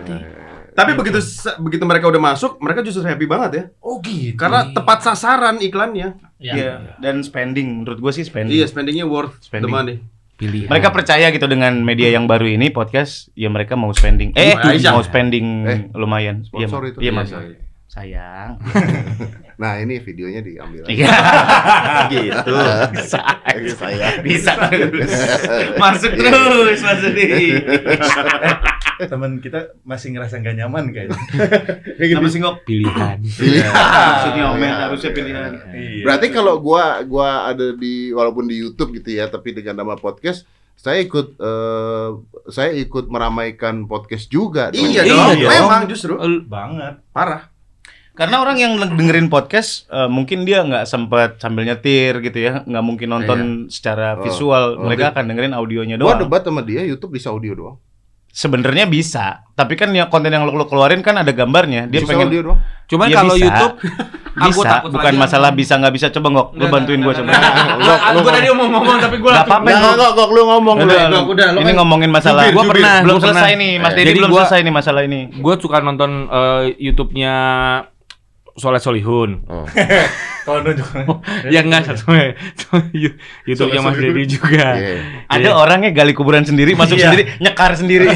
[0.74, 1.20] Tapi begitu
[1.62, 3.64] begitu mereka udah masuk, mereka justru happy banget ya.
[3.78, 4.34] Oh gitu.
[4.34, 6.18] Karena tepat sasaran iklannya.
[6.42, 6.98] Iya.
[6.98, 8.50] Dan spending menurut gua sih spending.
[8.50, 9.70] Iya, spendingnya worth the Spending.
[9.70, 9.96] money.
[10.34, 14.34] pilihan Mereka percaya gitu dengan media yang baru ini podcast, ya mereka mau spending.
[14.34, 14.90] Eh, Aisyah.
[14.90, 16.42] mau spending Eh, lumayan.
[16.50, 16.90] Iya, sponsor Mas.
[16.90, 16.98] itu.
[16.98, 17.58] Iya, Iya, iya.
[17.94, 18.58] Sayang.
[19.54, 20.82] Nah, ini videonya diambil.
[20.90, 21.14] Iya.
[22.10, 22.54] Gitu.
[22.90, 23.22] Bisa.
[23.78, 24.18] Saya.
[24.18, 25.14] Bisa terus.
[25.78, 27.62] Masuk terus Mas Dedi.
[28.98, 31.14] Temen kita masih ngerasa gak nyaman kayaknya.
[31.86, 32.66] Kenapa sih ngok?
[32.66, 35.52] pilihan Maksudnya Omen harusnya pilihan.
[35.70, 36.02] Iya.
[36.02, 40.42] Berarti kalau gua gua ada di walaupun di YouTube gitu ya, tapi dengan nama podcast,
[40.74, 42.10] saya ikut eh,
[42.50, 44.74] saya ikut meramaikan podcast juga.
[44.74, 44.82] dong.
[44.82, 45.46] Iya Iya dong.
[45.46, 46.18] Memang justru
[46.50, 46.98] banget.
[47.14, 47.53] parah.
[48.14, 52.80] Karena orang yang dengerin podcast eh, mungkin dia nggak sempet sambil nyetir gitu ya, nggak
[52.80, 54.64] mungkin nonton secara Oh, visual.
[54.76, 56.22] oh, Mereka akan dengerin audionya Gua doang.
[56.22, 57.76] debat sama dia YouTube bisa audio doang.
[58.30, 61.86] Sebenarnya bisa, tapi kan yang konten yang lo, lo keluarin kan ada gambarnya.
[61.86, 62.58] Dia bisa pengen audio doang.
[62.84, 63.46] cuman Iya, kalau bisa.
[63.46, 63.74] YouTube
[64.44, 65.22] aku bisa, takut bukan lagi.
[65.22, 66.06] masalah bisa nggak bisa.
[66.10, 67.30] Coba ngok, lo bantuin gue coba.
[67.78, 69.94] Gua- gua tadi mau ngomong tapi gua Nggak apa-apa, Nggak, Ngok.
[69.94, 70.90] nggak, kok lu ngomong lu.
[71.28, 72.42] Udah, ini ngomongin masalah.
[72.48, 72.70] Gua jubir.
[72.78, 75.20] pernah, belum Gua selesai nih, Mas Dedi belum gua- selesai nih masalah ini.
[75.32, 77.34] gue suka nonton eh, YouTube-nya
[78.54, 79.42] Soleh Solihun.
[79.44, 79.66] Oh.
[80.46, 80.86] Kalau nunjuk.
[81.54, 82.14] ya enggak satu
[83.48, 84.76] YouTube-nya Mas Dedi juga.
[84.76, 85.26] Iya.
[85.26, 87.10] Ada orangnya gali kuburan sendiri, masuk Iya.
[87.10, 88.06] sendiri, nyekar sendiri.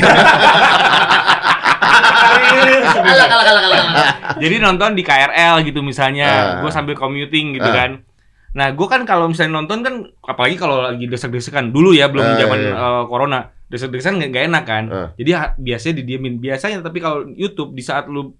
[4.39, 6.61] Jadi nonton di KRL gitu misalnya, Ah.
[6.63, 7.75] gue sambil commuting gitu Ah.
[7.75, 7.91] kan.
[8.49, 12.37] Nah, gue kan kalau misalnya nonton kan, apalagi kalau lagi desek-desekan dulu ya, belum Ah,
[12.37, 12.73] zaman iya.
[12.73, 14.85] eh, corona, desek-desekan nggak nggak enak kan.
[14.89, 15.09] Ah.
[15.15, 18.33] Jadi ha- biasanya didiemin biasanya, tapi kalau YouTube di saat lu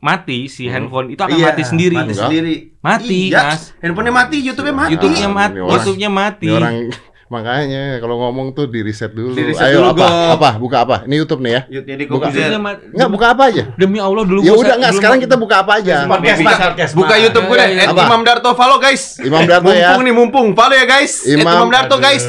[0.00, 0.72] mati si Hmm.
[0.88, 1.94] handphone itu akan Iya, mati sendiri.
[1.94, 2.24] Mati Enggak.
[2.24, 2.54] sendiri.
[2.80, 3.40] Mati, Iya.
[3.46, 3.62] Mas.
[3.78, 4.90] Handphonenya mati, YouTube-nya mati.
[4.92, 6.48] YouTube-nya Ah, mati, orang- YouTube-nya mati.
[6.48, 6.74] Orang
[7.30, 9.30] makanya kalau ngomong tuh di reset dulu.
[9.32, 10.34] Di-reset Ayo dulu, apa?
[10.34, 10.50] Apa?
[10.58, 10.96] Buka apa?
[11.04, 11.60] Ini YouTube nih ya.
[11.86, 12.26] Jadi Buka.
[12.26, 13.62] Enggak buka apa aja.
[13.76, 16.04] Demi Allah dulu Ya udah enggak sekarang kita buka apa aja.
[16.04, 17.22] Podcast Buka, podcast buka Mas.
[17.22, 18.02] YouTube gue deh, Iya, iya, iya.
[18.02, 19.02] Imam Darto follow guys.
[19.20, 19.94] Imam Darto ya.
[19.94, 21.12] Mumpung nih mumpung, follow ya guys.
[21.24, 22.24] Imam Darto guys.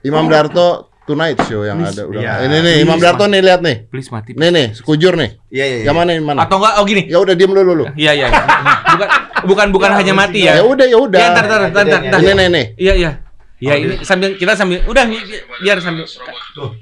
[0.00, 2.20] Imam Darto Tonight Show yang ada udah.
[2.22, 2.32] Iya.
[2.46, 3.76] Ini nih Imam Please, Darto nih lihat nih.
[3.90, 4.30] Please mati.
[4.36, 5.30] Nih nih, sekujur nih.
[5.50, 5.78] Iya iya.
[5.90, 6.38] Yang mana yang mana?
[6.46, 7.02] Atau enggak oh gini.
[7.10, 7.84] Ya udah diem dulu dulu.
[7.98, 8.26] Iya iya.
[8.30, 9.08] Bukan
[9.48, 10.60] bukan bukan hanya mati ya.
[10.60, 11.18] Ya udah ya udah.
[11.18, 12.18] Ya, ntar, ntar, ntar, ntar, ntar.
[12.22, 12.66] Ini nih nih.
[12.78, 13.10] Iya iya.
[13.60, 16.08] Ya ini sambil kita sambil udah bi- bi- biar sambil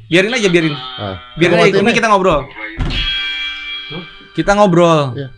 [0.06, 0.74] biarin aja biarin.
[0.94, 1.18] Ah.
[1.34, 1.94] Biarin aja ini nih.
[1.96, 2.46] kita ngobrol.
[4.36, 5.18] Kita ngobrol.
[5.18, 5.28] Iya.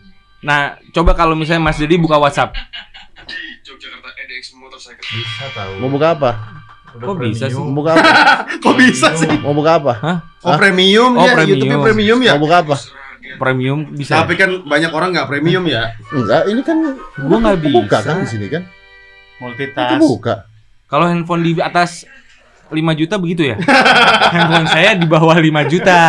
[0.41, 2.53] Nah, coba kalau misalnya Mas Dedi buka WhatsApp.
[5.01, 5.81] Bisa tahu.
[5.81, 6.31] Mau buka apa?
[6.91, 7.55] Udah Kok bisa sih?
[7.57, 8.09] Mau buka apa?
[8.63, 9.29] Kok bisa sih?
[9.39, 9.93] Mau buka apa?
[9.95, 10.17] Hah?
[10.41, 11.55] Oh premium Oh, ya, premium.
[11.55, 12.31] YouTube-nya premium ya.
[12.35, 12.75] Mau buka apa?
[13.33, 14.19] Premium bisa.
[14.19, 15.95] Tapi kan banyak orang nggak premium ya.
[16.09, 16.77] Enggak, ini kan
[17.17, 18.05] Gua nggak buka bisa.
[18.05, 18.63] kan di sini kan?
[18.63, 19.97] Itu Multitask.
[19.97, 20.33] buka.
[20.85, 22.03] Kalau handphone di atas
[22.67, 23.55] 5 juta begitu ya?
[24.35, 25.99] handphone saya di bawah 5 juta.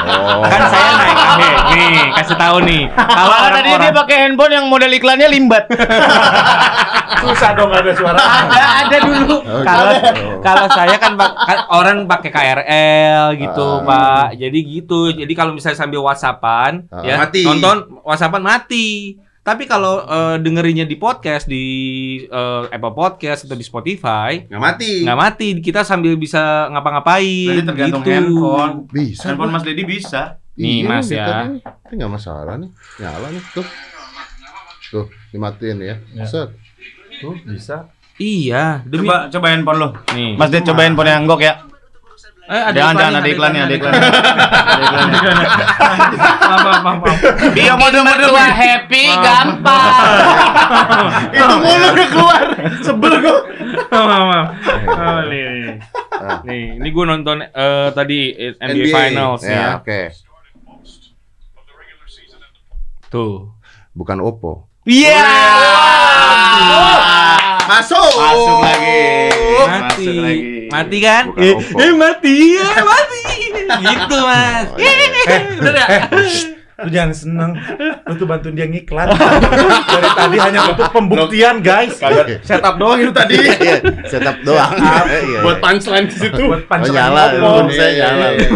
[0.00, 0.42] Oh.
[0.42, 2.82] Kan saya naik nih, nih kasih tahu nih.
[2.90, 5.64] Kalau tadi dia pakai handphone yang model iklannya limbat.
[7.12, 8.16] Susah dong ada suara.
[8.16, 9.36] ada ada dulu.
[9.40, 10.22] Oh, kalau gitu.
[10.40, 13.84] kalau saya kan, kan orang pakai KRL gitu Ah.
[13.84, 17.02] pak jadi gitu jadi kalau misalnya sambil whatsappan Ah.
[17.02, 17.42] ya Mati.
[17.42, 21.64] nonton whatsappan mati tapi kalau eh, dengerinnya di podcast di
[22.22, 24.92] eh, Apple Podcast atau di Spotify Nggak mati.
[25.02, 28.12] nggak mati kita sambil bisa ngapa-ngapain Jadi tergantung gitu.
[28.12, 28.74] handphone.
[28.86, 29.24] Bisa.
[29.26, 29.50] Handphone.
[29.50, 30.36] Mas Dedi bisa.
[30.52, 31.48] Nih, Mas, gitu ya.
[31.88, 32.68] Ini nggak masalah nih.
[32.98, 33.64] Nyala nih tuh.
[34.90, 35.96] Tuh, dimatiin ya.
[36.12, 36.26] Ya.
[36.26, 36.52] Set.
[37.20, 37.76] Tuh bisa.
[38.16, 39.88] iya demi Coba coba handphone lo.
[40.12, 41.54] nih Mas Ded coba handphone yang Anggok ya.
[42.50, 44.02] Eh, ada Jangan jangan ada iklannya, ada iklannya.
[44.02, 44.82] Ada
[45.14, 45.48] iklannya.
[46.50, 50.10] maaf maaf maaf, mode-mode happy gampang.
[51.30, 52.42] Itu mulu udah keluar.
[52.82, 53.38] Sebel gua.
[53.94, 54.46] Maaf, maaf.
[54.82, 55.74] Oh, nih, nih.
[56.10, 56.38] Ah.
[56.42, 58.86] Nih, ini gue nonton eh, tadi NBA, NBA.
[58.90, 59.66] Finals Ya, ya.
[59.78, 60.00] oke.
[63.08, 63.54] Tuh.
[63.90, 64.69] Bukan Oppo.
[64.90, 65.22] Iya.
[67.70, 68.10] Masuk.
[68.18, 68.98] Masuk lagi.
[69.70, 69.78] Mati.
[69.86, 70.42] Masuk lagi.
[70.66, 71.24] Mati kan?
[71.38, 72.36] Eh, eh, mati.
[72.58, 73.20] Ya, mati.
[73.86, 74.66] gitu, Mas.
[74.74, 75.38] Oh, iya.
[75.62, 75.86] Bener ya?
[76.80, 77.50] Lu jangan seneng.
[78.08, 79.06] Lu tuh bantuin dia ngiklan.
[79.10, 81.96] Dari tadi hanya untuk pembuktian, guys.
[82.40, 83.36] Setup doang itu tadi.
[83.36, 83.76] Iya,
[84.06, 84.72] setup doang.
[84.76, 85.62] Iya, Buat iya.
[85.62, 86.42] punchline di situ.
[86.46, 87.22] Buat Oh, pancelan nyala,
[87.66, 88.48] Iya, iya, iya.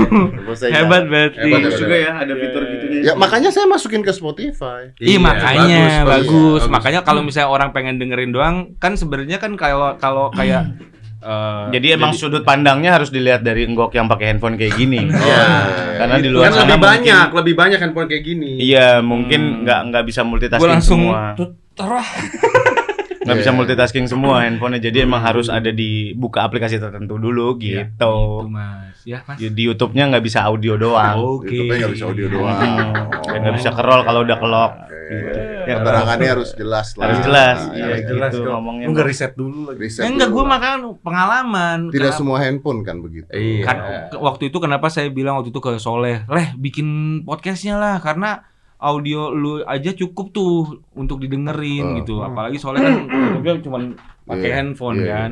[0.55, 1.51] Saya Hebat berarti.
[1.51, 3.01] Hebat, juga ya ada fitur gitunya.
[3.03, 4.95] Ya makanya saya masukin ke Spotify.
[4.97, 6.63] Iya makanya bagus, bagus.
[6.71, 10.71] Makanya kalau misalnya orang pengen dengerin doang, kan sebenarnya kan kalau kalau kayak
[11.25, 15.09] eh, Jadi emang sudut pandangnya harus dilihat dari enggok yang pakai handphone kayak gini.
[15.25, 15.45] Iya.
[15.97, 18.51] Karena di luar Kan sana lebih mungkin- banyak, lebih banyak handphone kayak gini.
[18.61, 21.33] Iya, mungkin nggak nggak bisa multitasking langsung semua.
[21.73, 22.09] terah.
[23.25, 24.85] Nggak bisa multitasking semua handphonenya.
[24.85, 27.81] Jadi emang harus ada di buka aplikasi tertentu dulu gitu.
[27.81, 28.17] gitu,
[28.53, 29.01] Mas.
[29.09, 29.41] Ya, Mas.
[29.41, 31.41] Di di YouTube-nya nggak bisa audio doang.
[31.41, 31.49] Oke.
[31.49, 32.53] YouTube-nya nggak bisa audio doang.
[32.61, 32.93] Hmm,
[33.25, 34.73] dan nggak bisa kerol kalau udah kelok.
[35.05, 35.39] Gitu.
[35.65, 37.05] Ya, Keterangannya harus jelas lah.
[37.07, 37.59] harus jelas.
[37.63, 38.87] Nah, Iya, ya, jelas gitu ngomongnya.
[38.87, 39.79] Lu nggak riset dulu lagi.
[39.81, 40.51] riset Ya, enggak, gue lah.
[40.51, 41.79] makan pengalaman.
[41.89, 43.27] Tidak Kenapa- semua handphone kan begitu.
[43.29, 43.63] Iya.
[43.63, 43.77] kan
[44.17, 46.87] waktu itu kenapa saya bilang waktu itu ke Soleh, leh bikin
[47.23, 48.45] podcastnya lah karena
[48.77, 50.53] audio lu aja cukup tuh
[50.93, 51.97] untuk didengerin Oh.
[51.99, 52.15] gitu.
[52.21, 52.95] Apalagi Soleh kan
[53.41, 53.81] dia cuma
[54.25, 55.31] pakai Iya, handphone iya, kan.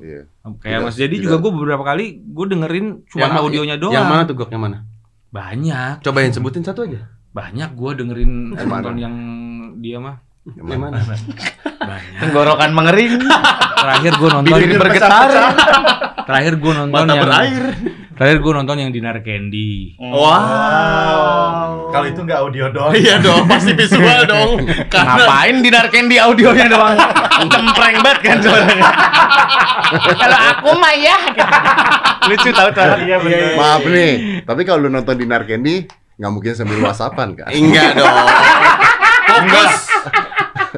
[0.00, 0.20] Iya.
[0.56, 3.94] Kayak Tidak- Mas Jadi juga gue beberapa kali gue dengerin cuma Yang- audionya doang.
[3.94, 4.48] Yang mana tuh Gok?
[4.48, 4.78] Yang mana?
[5.28, 7.10] Banyak, Cobain sebutin satu aja.
[7.34, 9.14] Banyak gue dengerin nonton yang
[9.78, 10.22] dia mah.
[10.46, 10.98] Yang mana?
[11.02, 12.20] Banyak.
[12.20, 13.14] Tenggorokan mengering.
[13.74, 15.28] Terakhir gue nonton Bibir bergetar.
[16.24, 17.64] terakhir gue nonton Mata yang berair.
[18.14, 19.98] terakhir gue nonton yang Dinar Candy.
[19.98, 21.90] Wow.
[21.90, 22.92] Kalau itu nggak audio doang.
[22.94, 24.62] Iya dong, pasti visual dong.
[24.86, 26.96] Karena Ngapain dinarkan di audionya doang?
[27.44, 28.88] Cempreng banget kan suaranya.
[30.14, 31.16] Kalau aku mah ya.
[32.24, 32.88] Lucu tahu tuh.
[33.00, 33.52] Iya benar.
[33.54, 34.12] Maaf nih,
[34.42, 35.76] tapi kalau lu nonton di Narkendi
[36.14, 37.50] nggak mungkin sambil whatsappan kan?
[37.50, 38.16] enggak dong.
[39.24, 39.74] Fokus.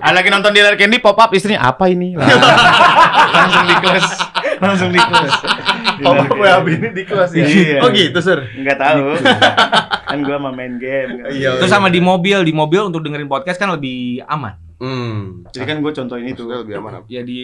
[0.01, 2.17] Ah, lagi nonton di Candy pop up istrinya apa ini?
[2.17, 4.09] langsung di kelas.
[4.61, 5.33] Langsung di kelas.
[6.05, 7.45] Oh, WAB ini di kelas ya.
[7.49, 7.81] Iya.
[7.81, 8.45] Oh gitu, Sir.
[8.53, 9.17] Enggak tahu.
[10.07, 11.25] kan gua mah main game.
[11.33, 11.57] Iya.
[11.61, 14.61] Terus sama di mobil, di mobil untuk dengerin podcast kan lebih aman.
[14.77, 15.49] Hmm.
[15.57, 16.45] Jadi kan gue contohin itu.
[16.45, 17.07] Maksudnya lebih aman apa?
[17.09, 17.41] Ya di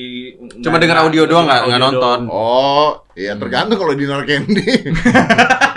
[0.61, 2.18] Cuma denger audio doang nggak nggak nonton.
[2.28, 4.68] Oh, iya tergantung kalau di Narkendi.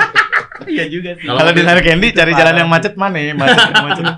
[0.67, 1.27] Iya juga sih.
[1.29, 3.17] Kalau di Candy cari jalan yang macet mana?
[3.21, 3.33] ya?
[3.37, 4.05] Macet, macet.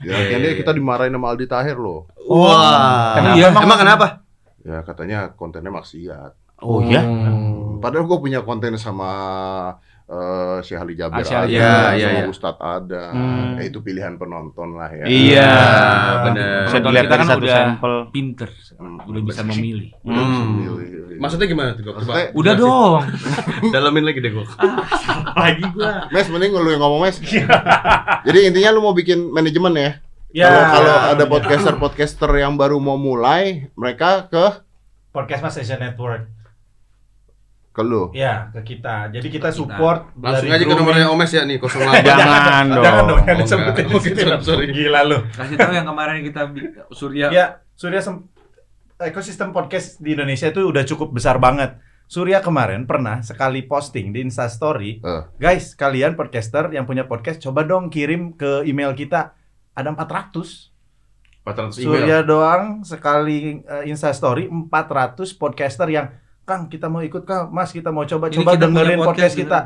[0.00, 2.08] Di Narkendi kita dimarahin sama Aldi Tahir loh.
[2.24, 3.20] Wah.
[3.20, 3.36] Kenapa?
[3.36, 3.46] Iya.
[3.52, 4.06] Emang kenapa?
[4.64, 6.32] Ya katanya kontennya maksiat.
[6.64, 7.04] Oh ya?
[7.80, 9.12] Padahal gue punya konten sama
[10.10, 11.46] eh Syekh Ali Jabir Ah, ada.
[11.46, 12.24] Iya, sama iya, iya.
[12.26, 13.02] Ustadz ada.
[13.14, 13.54] Hmm.
[13.54, 15.04] Ya, itu pilihan penonton lah ya.
[15.06, 15.50] Iya.
[16.26, 17.94] Penonton dilihat kita kan satu udah sampel.
[18.10, 18.98] Pinter, Hmm.
[19.06, 19.94] udah bisa memilih.
[20.02, 20.46] Hmm.
[20.58, 21.16] Milih.
[21.16, 21.84] Maksudnya gimana tuh?
[21.86, 23.00] Maksudnya- Coba Udah dong.
[23.74, 24.48] Dalamin lagi deh, Gok.
[25.32, 26.08] Lagi gua.
[26.08, 27.16] Mes, mending lu yang ngomong Mes.
[28.26, 29.90] Jadi intinya lu mau bikin manajemen ya?
[30.30, 30.46] Ya.
[30.46, 34.44] Kalau kalau ada podcaster-podcaster yang baru mau mulai, mereka ke
[35.10, 36.30] Podcast Mas Asian Network.
[37.80, 38.02] Ke lu.
[38.12, 39.08] Ya, ke kita.
[39.08, 42.04] Jadi kita support Langsung dari aja ke nomornya Omes ya nih 08.
[42.04, 42.84] Jangan dong.
[42.84, 44.20] Jangan dong, jangan Oh, disebutin di sini.
[44.38, 44.66] Sorry.
[44.68, 45.18] Gila lu.
[45.26, 46.42] Kasih tahu yang kemarin kita
[46.90, 47.26] Surya.
[47.30, 48.28] Ya, Surya sem-
[48.98, 51.80] ekosistem podcast di Indonesia itu udah cukup besar banget.
[52.04, 55.22] Surya kemarin pernah sekali posting di Instastory, Eh.
[55.38, 59.32] guys, kalian podcaster yang punya podcast coba dong kirim ke email kita.
[59.72, 60.74] Ada 400.
[61.40, 61.86] 400 email.
[61.86, 66.10] Surya doang sekali uh, Instastory 400 podcaster yang
[66.50, 69.34] Kang kita mau ikut Kang, Mas kita mau coba Ini coba kita dengerin podcast, podcast,
[69.38, 69.58] kita.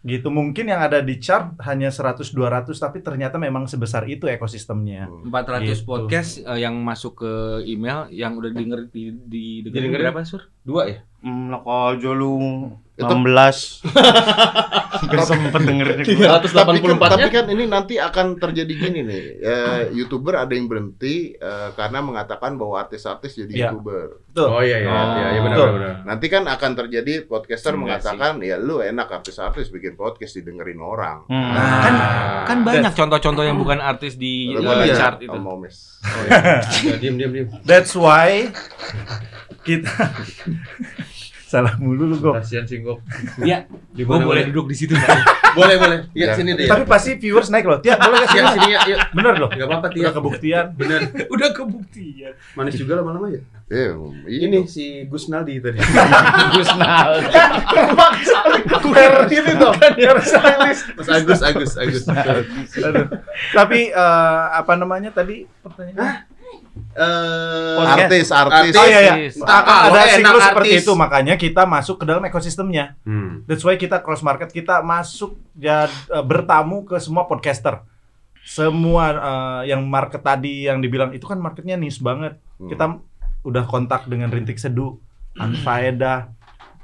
[0.00, 5.12] Gitu mungkin yang ada di chart hanya 100 200 tapi ternyata memang sebesar itu ekosistemnya.
[5.28, 5.84] 400 Gitu.
[5.84, 7.32] podcast eh, yang masuk ke
[7.66, 10.00] email yang udah denger di, di dengerin Didengerin?
[10.08, 10.48] berapa sur?
[10.64, 11.04] Dua ya?
[11.60, 12.32] Aja lu.
[12.32, 13.80] Itu- 16.
[15.10, 16.04] Gak sempet dengerin.
[16.04, 19.22] tapi kan, 384 tapi kan ini nanti akan terjadi gini nih.
[19.40, 23.66] Eh, YouTuber ada yang berhenti eh, karena mengatakan bahwa artis-artis jadi Iya.
[23.72, 24.06] YouTuber.
[24.30, 24.46] Betul.
[24.46, 25.68] Oh iya iya iya iya benar Betul.
[25.72, 25.78] benar.
[25.80, 25.94] benar.
[26.06, 31.26] Nanti kan akan terjadi podcaster Enggak mengatakan ya lu enak artis-artis bikin podcast didengerin orang.
[31.26, 31.50] Hmm.
[31.56, 31.94] Kan
[32.46, 35.38] kan banyak contoh-contoh yang bukan artis di Lu uh, boleh chart itu.
[35.40, 35.98] Momes.
[36.04, 36.62] Oh, iya.
[36.84, 37.48] Ya, diam diam diam.
[37.64, 38.52] That's why
[39.66, 39.92] kita
[41.50, 42.38] salah mulu lu Gok.
[42.38, 42.78] Kasihan sih.
[43.42, 43.66] Iya,
[44.06, 44.54] gua mana, boleh boleh?
[44.54, 44.94] duduk di situ.
[45.50, 46.06] Boleh boleh.
[46.14, 46.30] Ya.
[46.30, 46.70] Iya sini deh.
[46.70, 47.82] Tapi pasti viewers naik loh.
[47.82, 48.38] Tiap boleh gak sih?
[48.38, 48.98] Ya sini ya.
[49.10, 49.50] Bener loh.
[49.50, 49.98] Enggak apa-apa Tia.
[50.06, 50.66] Udah kebuktian.
[50.78, 51.00] Bener.
[51.34, 52.32] Udah kebuktian.
[52.54, 53.42] Manis juga lama-lama ya.
[53.66, 53.90] Eh,
[54.30, 55.82] Ini si Gus Naldi tadi.
[56.54, 57.34] Gus Naldi.
[58.94, 59.74] Biar ini dong.
[59.74, 60.86] Biar stylish.
[60.94, 62.04] Mas Agus Agus Agus.
[63.50, 66.29] Tapi eh, apa namanya tadi pertanyaannya?
[66.92, 68.74] Eh artis, artis.
[68.76, 69.14] Oh iya iya.
[69.16, 69.34] Artis.
[69.40, 70.82] Kalau ada enak siklus seperti artis.
[70.84, 72.98] itu makanya kita masuk ke dalam ekosistemnya.
[73.02, 73.42] Hmm.
[73.44, 75.86] That's why kita cross market, kita masuk ya
[76.24, 77.82] bertamu ke semua podcaster.
[78.40, 82.40] Semua eh, yang market tadi yang dibilang itu kan marketnya niche banget.
[82.56, 82.68] Hmm.
[82.68, 82.84] Kita
[83.44, 85.00] udah kontak dengan Rintik Seduh,
[85.36, 86.32] Anfaedah,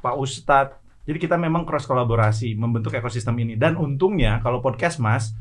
[0.00, 0.76] Pak Ustadz.
[1.06, 3.54] Jadi kita memang cross kolaborasi membentuk ekosistem ini.
[3.54, 5.36] Dan untungnya kalau podcast Mas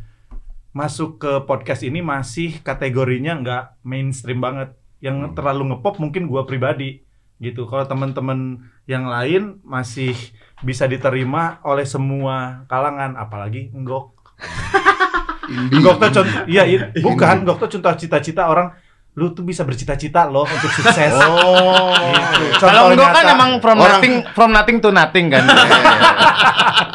[0.76, 4.76] masuk ke podcast ini masih kategorinya nggak mainstream banget.
[5.00, 5.34] Yang Hmm.
[5.40, 7.00] terlalu ngepop mungkin gua pribadi
[7.40, 7.64] gitu.
[7.64, 10.12] Kalau teman-teman yang lain masih
[10.64, 14.12] bisa diterima oleh semua kalangan, apalagi enggok.
[15.46, 16.90] Enggok tuh contoh, iya, iya.
[17.06, 18.74] bukan enggok tuh contoh cita-cita orang
[19.16, 21.12] lu tuh bisa bercita-cita loh untuk sukses.
[21.26, 21.96] Oh.
[22.36, 22.60] Gitu.
[22.60, 25.44] Kalau enggak kan emang from Orang- nothing from nothing to nothing kan.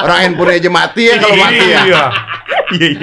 [0.04, 1.80] Orang handphone aja mati ya kalau mati ya.
[1.88, 2.04] Iya.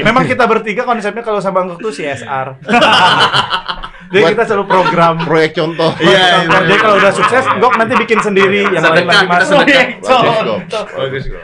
[0.05, 2.47] Memang kita bertiga konsepnya kalau sama Anggok tuh CSR.
[4.07, 5.13] Jadi kita selalu program.
[5.19, 5.91] Proyek contoh.
[5.97, 9.59] Iya, Jadi kalau udah sukses, Gok nanti bikin sendiri yang lain lagi masuk.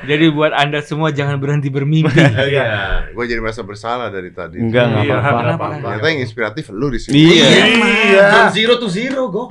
[0.03, 2.14] Jadi buat Anda semua jangan berhenti bermimpi.
[2.43, 3.09] Iya.
[3.11, 4.59] Gue jadi merasa bersalah dari tadi.
[4.59, 5.39] Enggak, enggak Iya, apa-apa.
[5.41, 5.66] kenapa?
[5.82, 7.14] Ternyata yang inspiratif lu di sini.
[7.16, 7.47] Iya.
[7.74, 8.28] Iya.
[8.51, 9.49] Zero to zero Gok.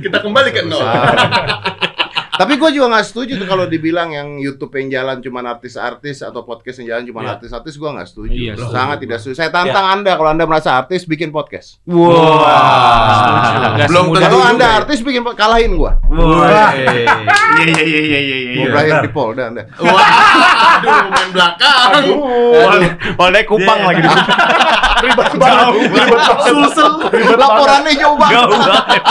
[0.00, 0.80] Kita kembali ke nol.
[2.38, 6.46] Tapi gue juga nggak setuju tuh kalau dibilang yang YouTube yang jalan cuma artis-artis atau
[6.46, 7.30] podcast yang jalan cuma Iya.
[7.34, 8.30] artis-artis gue nggak setuju.
[8.30, 9.34] Iya, Sangat tidak setuju.
[9.34, 11.82] Saya tantang Anda kalau Anda merasa artis bikin podcast.
[11.90, 13.74] Wah.
[13.74, 14.78] Nggak Belum juga Anda ya.
[14.86, 15.92] artis bikin kalahin gue.
[16.14, 16.70] Wah.
[17.58, 18.38] Iya iya iya iya iya.
[18.54, 18.70] Gue iya.
[18.70, 19.62] berakhir di Polda Anda.
[19.82, 21.90] Waduh, main belakang.
[23.18, 24.10] Polda Kupang lagi di
[24.98, 25.66] Ribet banget.
[25.78, 26.42] Ribet banget.
[26.44, 26.92] Sulsel.
[27.38, 28.34] Laporannya jauh banget.
[28.34, 29.02] Jauh banget.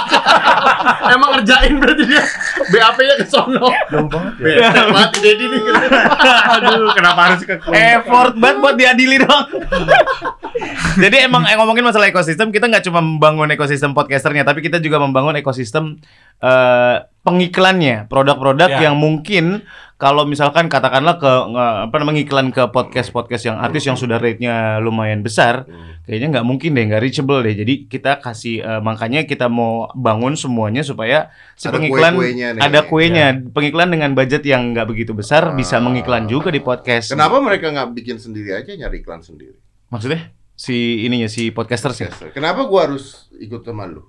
[1.07, 2.23] Emang ngerjain berarti dia.
[2.67, 3.68] BAP-nya ke sono.
[3.89, 4.70] Jauh banget ya.
[4.70, 5.61] Bete banget Dedi nih.
[6.53, 9.45] Aduh, kenapa harus ke Effort banget buat diadili dong.
[11.03, 14.97] Jadi emang eh, ngomongin masalah ekosistem, kita nggak cuma membangun ekosistem podcasternya, tapi kita juga
[14.97, 16.01] membangun ekosistem
[16.39, 18.79] eh, pengiklannya, produk-produk Ya.
[18.88, 19.67] yang mungkin
[19.97, 24.77] kalau misalkan katakanlah ke nge- apa namanya iklan ke podcast-podcast yang artis yang sudah rate-nya
[24.77, 25.65] lumayan besar,
[26.05, 27.51] kayaknya nggak mungkin deh, nggak reachable deh.
[27.51, 32.61] Jadi kita kasih eh, makanya kita mau bangun semuanya supaya si Ada pengiklan kue-kuenya nih.
[32.61, 35.83] ada kuenya, pengiklan dengan budget yang nggak begitu besar bisa Ah.
[35.83, 37.11] mengiklan juga di podcast.
[37.11, 39.57] Kenapa mereka nggak bikin sendiri aja nyari iklan sendiri?
[39.89, 42.07] Maksudnya si ininya si podcaster sih.
[42.31, 44.05] Kenapa gua harus ikut sama lu?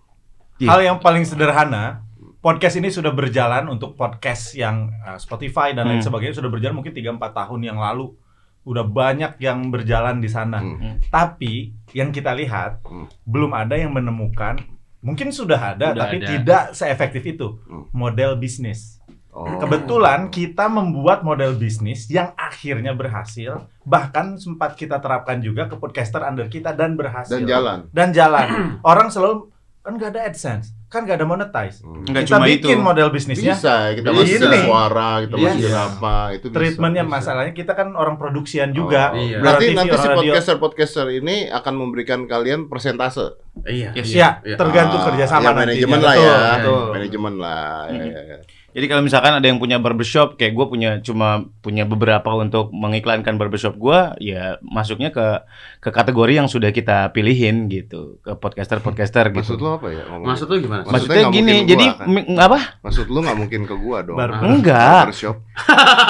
[0.59, 0.69] Iya.
[0.69, 2.03] Hal yang paling sederhana,
[2.39, 6.07] podcast ini sudah berjalan untuk podcast yang uh, Spotify dan lain Hmm.
[6.07, 8.15] sebagainya sudah berjalan mungkin 3-4 tahun yang lalu.
[8.63, 10.61] Udah banyak yang berjalan di sana.
[10.61, 11.01] Hmm.
[11.05, 13.09] Tapi yang kita lihat Hmm.
[13.25, 14.61] belum ada yang menemukan
[14.99, 16.27] mungkin sudah ada Sudah tapi ada.
[16.29, 17.87] tidak seefektif itu Hmm.
[17.91, 18.99] model bisnis.
[19.29, 19.47] Oh.
[19.57, 26.19] Kebetulan kita membuat model bisnis yang akhirnya berhasil, bahkan sempat kita terapkan juga ke podcaster
[26.21, 27.35] under kita dan berhasil.
[27.35, 27.79] dan jalan.
[27.89, 28.47] Dan jalan.
[28.85, 29.47] Orang selalu
[29.79, 31.85] kan nggak ada AdSense, kan nggak ada monetize.
[31.85, 32.01] Hmm.
[32.01, 32.81] Kita cuma bikin itu.
[32.81, 33.53] model bisnisnya.
[33.53, 34.19] Bisa, kita Bisa.
[34.19, 34.61] masukin Ini.
[34.65, 35.45] suara, kita Iya.
[35.47, 36.57] masukin apa, itu bisa.
[36.57, 37.13] Treatmentnya bisa.
[37.15, 39.13] masalahnya kita kan orang produksian juga.
[39.13, 39.37] Oh, Iya.
[39.39, 43.37] Berarti TV, nanti si podcaster-podcaster ini akan memberikan kalian persentase.
[43.63, 43.93] Iya.
[43.93, 44.09] Yes.
[44.11, 44.57] Ya, Iya.
[44.57, 45.61] tergantung Ah, kerjasama ya, nantinya.
[45.63, 46.39] manajemen lah Betul, ya.
[46.57, 46.83] betul.
[46.91, 47.81] Manajemen lah.
[47.87, 48.39] ya, ya, ya.
[48.69, 53.41] Jadi kalau misalkan ada yang punya barbershop, kayak gue punya cuma punya beberapa untuk mengiklankan
[53.41, 55.41] barbershop gue, ya masuknya ke
[55.81, 59.57] ke kategori yang sudah kita pilihin gitu, ke podcaster-podcaster gitu.
[59.57, 60.05] Maksud lu apa ya?
[60.13, 60.29] ngomongnya?
[60.37, 60.83] Maksud lu gimana?
[60.85, 62.45] Maksudnya Maksudnya gini, jadi kan?
[62.45, 62.59] apa?
[62.85, 64.21] Maksud lu nggak mungkin ke gua dong.
[64.21, 65.05] Bar- Enggak.
[65.09, 65.37] Barbershop.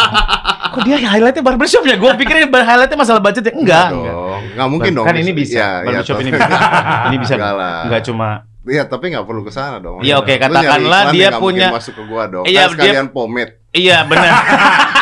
[0.74, 1.94] Kok dia highlightnya barbershop ya?
[1.94, 3.52] Gue pikir highlightnya masalah budget ya.
[3.54, 3.88] Enggak.
[3.94, 4.12] enggak.
[4.18, 4.40] dong.
[4.58, 5.06] Nggak mungkin dong.
[5.06, 5.54] Kan ini bisa.
[5.54, 6.56] Iya, iya, barbershop tapi- ini bisa.
[7.06, 7.34] ini bisa.
[7.38, 7.82] Enggak.
[7.86, 8.28] Enggak cuma
[8.68, 10.04] Iya, tapi nggak perlu ke sana dong.
[10.04, 12.44] Iya, oke, nyari katakanlah dia punya- masuk ke gua dong.
[12.44, 13.58] Iya, Kan sekalian pomade.
[13.72, 14.32] Iya benar.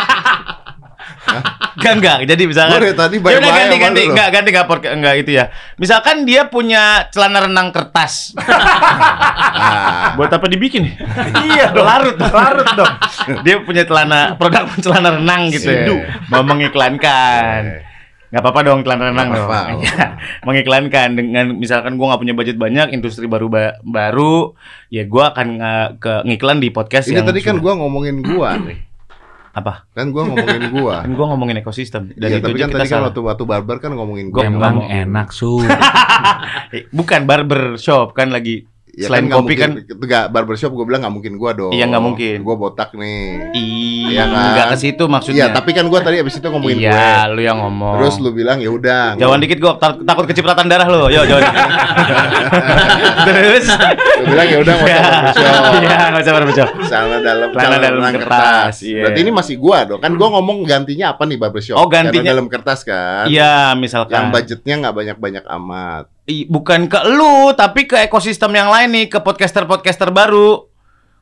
[1.76, 2.18] enggak enggak.
[2.34, 5.30] Jadi misalkan dari tadi Ya udah bye-bye ganti ganti enggak ganti enggak podcast enggak itu
[5.36, 5.44] ya.
[5.76, 8.32] Misalkan dia punya celana renang kertas.
[8.36, 10.14] Ah.
[10.18, 10.86] Buat apa dibikin?
[11.50, 11.86] iya dong.
[11.86, 12.16] Larut.
[12.18, 12.94] Larut dong.
[13.42, 15.86] dia punya celana produk celana renang gitu ya.
[15.86, 15.96] Sindu.
[16.32, 17.86] Mau mengiklankan.
[18.26, 19.38] Nggak apa-apa dong celana renang dong.
[19.40, 20.06] apa-apa, nggak Iya.
[20.42, 24.52] Mengiklankan dengan misalkan gua nggak punya budget banyak, industri baru ba- baru,
[24.88, 28.16] ya gua akan nge- ke ngiklan di podcast Ini yang tadi kan sudah- gua ngomongin
[28.20, 28.78] gua nih.
[29.52, 29.88] apa?
[29.90, 30.96] Kan gua ngomongin gua.
[31.04, 33.90] Kan gua ngomongin ekosistem dan Iya, itu tapi kan tadi kan waktu waktu barbar kan
[33.90, 34.84] ngomongin nggak Emang mau.
[34.84, 35.64] enak su.
[36.70, 40.84] Eh, Bukan barber shop kan lagi Ya selain nggak kopi mungkin, kan enggak barbershop gua
[40.84, 41.68] bilang nggak mungkin gua dong.
[41.68, 42.36] Iya, nggak mungkin.
[42.40, 43.52] Gua botak nih.
[43.52, 44.48] Iya, Iya kan?
[44.50, 45.36] nggak ke situ maksudnya.
[45.36, 46.96] Iya, tapi kan gua tadi abis itu ngomongin Iya,
[47.28, 47.36] gue.
[47.36, 48.00] lu yang ngomong.
[48.00, 49.14] Terus lu bilang ya udah.
[49.14, 51.06] Jauhan dikit gua tar- takut kecipratan darah lo.
[51.06, 51.60] Yo, jauh dikit.
[53.26, 53.66] Terus
[54.16, 54.96] Lu bilang ya udah nggak
[55.28, 55.76] usah barbershop.
[55.76, 56.68] Iya, enggak usah barbershop.
[56.86, 58.76] Celana dalam, Celana dalam kertas, kertas.
[58.80, 59.02] iya.
[59.04, 60.00] Berarti ini masih gua dong.
[60.00, 61.76] Kan gua ngomong gantinya apa nih barbershop?
[61.76, 63.28] Oh, gantinya- Celana dalam kertas kan.
[63.28, 64.16] Iya, misalkan.
[64.16, 66.04] Yang budgetnya nggak banyak-banyak amat.
[66.26, 70.66] I- bukan ke lu, tapi ke ekosistem yang lain nih, ke podcaster-podcaster baru.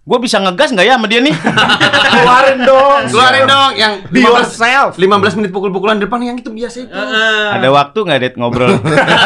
[0.02, 1.32] Gue bisa ngegas nggak ya sama dia nih?
[2.12, 3.00] Keluarin dong.
[3.08, 4.90] Keluarin dong yang Be 15 yourself.
[4.96, 5.00] 15
[5.34, 6.92] menit pukul-pukulan depan yang itu biasa itu.
[7.50, 8.68] Ada waktu nggak det ngobrol?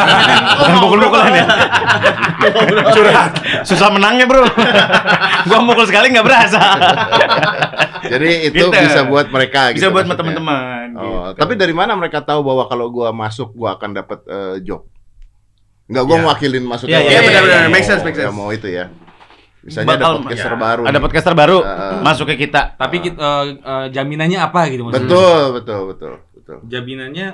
[0.55, 1.45] Bukan pukul-pukulan ya?
[2.89, 3.31] Curhat.
[3.63, 4.47] Susah menangnya bro.
[5.45, 6.59] Gua mukul sekali nggak berasa.
[8.01, 8.71] Jadi itu Gitu.
[8.71, 10.95] bisa buat mereka Bisa gitu buat teman-teman.
[10.95, 11.43] Oh, gitu.
[11.43, 14.87] tapi dari mana mereka tahu bahwa kalau gua masuk gua akan dapat eh, job?
[15.89, 16.21] Enggak, gua Ya.
[16.21, 16.91] mewakilin maksudnya.
[16.91, 17.59] Iya, iya, orang iya, yang benar-benar.
[17.59, 18.25] mau- Make sense, make sense.
[18.25, 18.85] yang mau itu ya.
[19.59, 20.57] Misalnya ada Bakal- podcaster ya.
[20.57, 20.81] baru.
[20.81, 21.01] ada nih.
[21.01, 22.61] podcaster baru Uh, masuk ke kita.
[22.73, 25.03] Tapi kita, eh, eh, jaminannya apa gitu maksudnya?
[25.03, 26.57] Betul, betul, betul, betul.
[26.63, 27.27] Jaminannya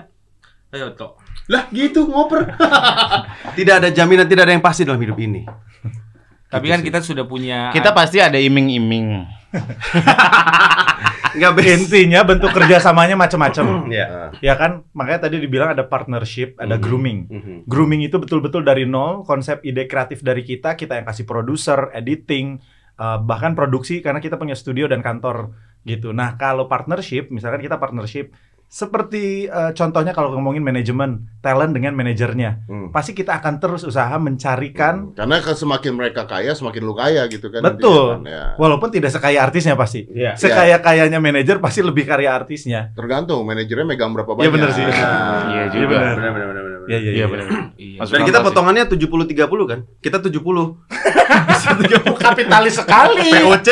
[0.71, 1.21] ayo tok.
[1.45, 2.49] Lah gitu ngoper.
[3.59, 5.45] tidak ada jaminan, tidak ada yang pasti dalam hidup ini.
[6.55, 9.07] Tapi kan kita sudah punya Kita pasti ada iming-iming.
[11.75, 13.65] Intinya bentuk kerjasamanya macam-macam.
[13.95, 14.33] Ya.
[14.43, 14.83] ya kan?
[14.91, 17.31] Makanya tadi dibilang ada partnership, ada grooming.
[17.63, 22.59] Grooming itu betul-betul dari nol, konsep ide kreatif dari kita, kita yang kasih produser, editing,
[22.99, 26.11] eh, bahkan produksi karena kita punya studio dan kantor gitu.
[26.11, 28.33] Nah, kalau partnership, misalkan kita partnership
[28.67, 32.67] seperti eh, contohnya kalau ngomongin manajemen, talent dengan manajernya.
[32.67, 32.87] Hmm.
[32.91, 37.47] Pasti kita akan terus usaha mencarikan Karena ke- semakin mereka kaya, semakin lu kaya gitu
[37.47, 37.61] kan.
[37.61, 38.19] Betul.
[38.19, 38.43] kan, ya.
[38.57, 40.03] walaupun tidak sekaya artisnya pasti.
[40.07, 40.35] Iya.
[40.35, 42.91] Sekaya-kayanya manajer pasti lebih karya artisnya.
[42.91, 44.43] Tergantung manajernya megang berapa banyak.
[44.43, 44.83] Iya bener sih.
[44.83, 45.07] Iya
[45.45, 45.95] Iya juga.
[45.95, 46.15] benar.
[46.17, 46.64] Benar benar benar benar.
[46.85, 47.25] Iya iya Iya iya.
[47.27, 47.47] benar.
[47.75, 47.97] Iya.
[48.01, 49.79] Masuk Dan kita potongannya 70 30 kan?
[50.01, 50.33] Kita 70.
[52.25, 53.29] Kapitalis sekali.
[53.33, 53.69] POC.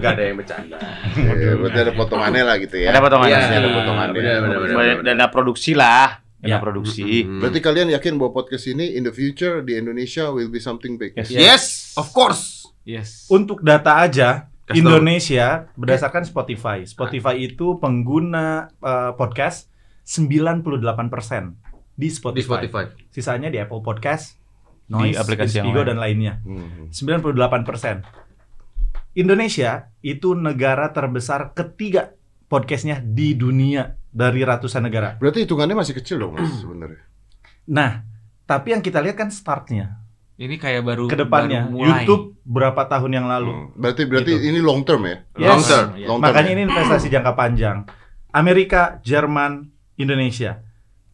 [0.00, 0.76] Enggak ada yang bercanda.
[1.14, 2.88] Iya, berarti ada potongannya lah gitu ya.
[2.92, 3.36] Ada potongannya.
[3.36, 4.14] Iya, ada potongannya.
[4.16, 4.76] benar, benar, benar.
[4.76, 6.24] Banyak Dana produksi lah.
[6.44, 6.60] Ya.
[6.60, 7.24] produksi.
[7.24, 11.16] Berarti kalian yakin bahwa podcast ini in the future di Indonesia will be something big?
[11.16, 11.32] Yes.
[11.32, 11.64] Yes,
[11.96, 12.68] of course.
[12.84, 13.24] Yes.
[13.32, 15.00] Untuk data aja, Kasih tahu.
[15.00, 16.84] Indonesia berdasarkan Spotify.
[16.84, 19.72] Spotify itu pengguna eh, podcast
[20.04, 21.63] 98%
[21.94, 22.38] di Spotify.
[22.38, 22.84] Di Spotify.
[23.08, 24.36] Sisanya di Apple Podcast,
[24.84, 25.88] Di Noise, aplikasi yang Inspigo lain.
[25.88, 26.34] dan lainnya.
[26.42, 26.90] Hmm.
[26.90, 28.02] 98%.
[29.14, 29.70] Indonesia
[30.00, 32.10] itu negara terbesar ketiga
[32.44, 35.14] podcastnya di dunia dari ratusan negara.
[35.16, 37.02] Berarti hitungannya masih kecil dong mas sebenarnya.
[37.64, 38.02] Nah,
[38.44, 40.02] tapi yang kita lihat kan startnya,
[40.34, 41.62] Ini kayak baru ke depannya.
[41.62, 42.02] baru mulai.
[42.02, 43.50] YouTube berapa tahun yang lalu.
[43.54, 43.66] Hmm.
[43.78, 44.50] Berarti berarti Gitu.
[44.50, 45.16] ini long term ya?
[45.32, 45.46] Yes.
[45.46, 45.86] Long term.
[45.96, 46.54] Long term Makanya ya?
[46.58, 47.76] ini investasi jangka panjang.
[48.34, 50.58] Amerika, Jerman, Indonesia.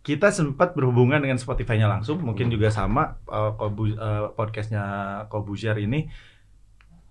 [0.01, 4.82] Kita sempat berhubungan dengan Spotify-nya langsung, mungkin juga sama uh, Kobu- uh, podcastnya
[5.28, 6.09] Kobuzier ini.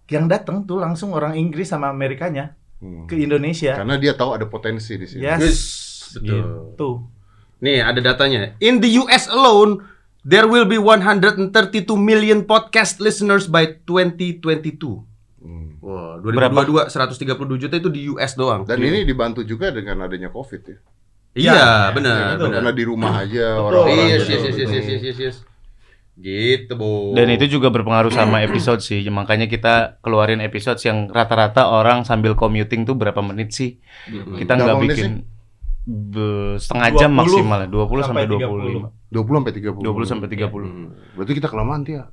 [0.09, 3.05] Yang datang tuh langsung orang Inggris sama Amerikanya Hmm.
[3.05, 3.75] ke Indonesia.
[3.75, 5.19] Karena dia tahu ada potensi di sini.
[5.19, 5.59] Yes, Yes,
[6.15, 6.23] betul.
[6.23, 6.89] gitu.
[7.59, 8.55] Nih ada datanya.
[8.63, 9.83] In the US alone,
[10.23, 11.51] there will be 132
[11.93, 15.03] million podcast listeners by 2022.
[15.43, 15.75] Hmm.
[15.83, 18.63] Wah, 2022 132 juta itu di US doang.
[18.63, 20.79] Dan ini dibantu juga dengan adanya COVID ya.
[21.31, 22.41] Iya, Ya, benar, betul.
[22.41, 22.55] benar.
[22.57, 23.63] Karena di rumah aja Betul.
[23.63, 23.97] orang-orang.
[24.01, 24.31] Yes, gitu.
[24.31, 25.37] yes, yes, yes, yes, yes, yes, yes.
[26.15, 27.15] Gitu, Bu.
[27.15, 28.99] Dan itu juga berpengaruh sama episode sih.
[29.07, 33.79] Makanya kita keluarin episode yang rata-rata orang sambil commuting tuh berapa menit sih?
[34.09, 35.11] Kita nggak bikin
[35.85, 38.91] be- setengah jam 20 maksimal ya, 20 sampai sampai 25.
[39.07, 39.79] 20 sampai 30.
[39.79, 40.51] 20 sampai 30.
[40.59, 40.87] Hmm.
[41.15, 42.03] Berarti kita kelamaan ya.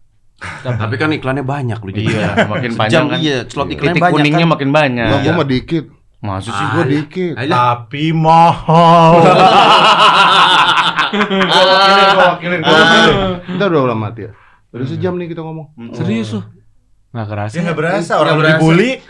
[0.62, 2.06] Tapi kan iklannya banyak lu jadi.
[2.06, 3.18] Iya, makin panjang kan.
[3.18, 4.52] Iya, slot iklannya Titik banyak kuningnya kan.
[4.54, 5.08] makin banyak.
[5.08, 5.84] Enggak, gua mah dikit.
[6.26, 6.90] Maksud sih Ah, Gua iya.
[6.92, 7.32] dikit.
[7.38, 9.12] Tapi mahal.
[11.46, 13.14] gua wakilin, gua wakilin, gua wakilin.
[13.46, 14.32] Kita udah lama mati ya.
[14.68, 15.66] Udah sejam nih kita ngomong.
[15.92, 16.44] Serius loh.
[17.08, 17.54] Nggak kerasa.
[17.54, 18.58] Ya nggak berasa Nggak orang udah berasa.
[18.58, 18.90] dibully.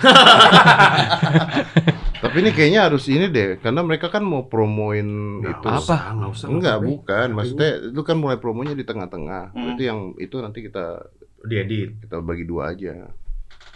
[2.17, 5.05] Tapi ini kayaknya harus ini deh, karena mereka kan mau promoin
[5.39, 5.67] itu.
[5.67, 6.11] Apa?
[6.11, 6.47] Enggak usah.
[6.49, 7.29] Enggak, bukan.
[7.33, 9.53] Maksudnya itu kan mulai promonya di tengah-tengah.
[9.53, 11.07] Berarti yang itu nanti kita
[11.45, 12.01] diedit.
[12.01, 13.12] kita bagi dua aja.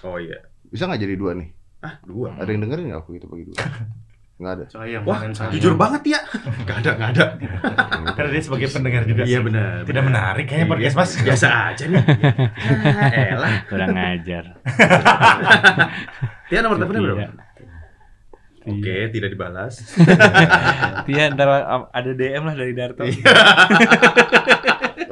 [0.03, 0.41] Oh iya.
[0.65, 1.49] Bisa nggak jadi dua nih?
[1.81, 2.37] Ah, dua.
[2.37, 3.57] Ada yang dengerin nggak aku kita bagi dua?
[4.41, 4.65] Nggak ada.
[4.73, 5.53] Sayang, Wah, main sayang.
[5.53, 6.21] jujur banget ya.
[6.65, 7.25] Gak ada, gak ada.
[8.17, 9.29] Karena dia sebagai pendengar juga.
[9.29, 9.85] Iya benar.
[9.85, 10.73] Tidak menarik kayaknya Iya.
[10.73, 11.11] podcast Mas.
[11.21, 12.01] Biasa aja nih.
[13.13, 13.53] Ya, elah.
[13.69, 14.45] Kurang ngajar.
[16.49, 17.21] Tia nomor teleponnya berapa?
[17.21, 17.29] Iya.
[18.61, 19.75] Oke, tidak dibalas.
[21.05, 21.49] Tia ntar
[21.93, 23.05] ada DM lah dari Darto.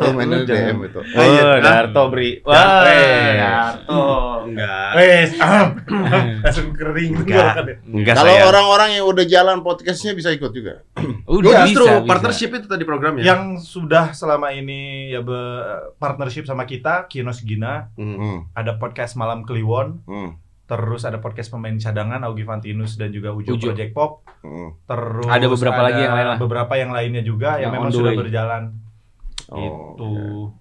[0.08, 1.00] Oh, mainnya DM itu.
[1.00, 1.60] Oh, iya.
[1.60, 2.40] Darto Bri.
[2.42, 2.82] Wah.
[2.82, 4.02] Darto.
[4.44, 4.90] Enggak.
[4.94, 5.76] Wes, ah,
[6.42, 8.16] langsung kering Enggak.
[8.16, 10.82] Kalau orang-orang yang udah jalan podcastnya bisa ikut juga.
[11.28, 13.20] Oh, Udah justru partnership itu tadi programnya.
[13.20, 15.20] Yang sudah selama ini ya
[15.94, 18.48] partnership sama kita, Kinos Gina, Hmm.
[18.52, 20.40] ada podcast Malam Kliwon, Hmm.
[20.64, 23.68] terus ada podcast pemain cadangan Augie Fantinus dan juga Ujo, Ujo.
[23.68, 24.72] Project Pop, Hmm.
[24.82, 26.38] terus Ada beberapa lagi yang lain lah.
[26.38, 28.18] beberapa yang lainnya juga yang, Yang memang sudah way.
[28.18, 28.62] berjalan.
[29.48, 30.08] Oh, itu.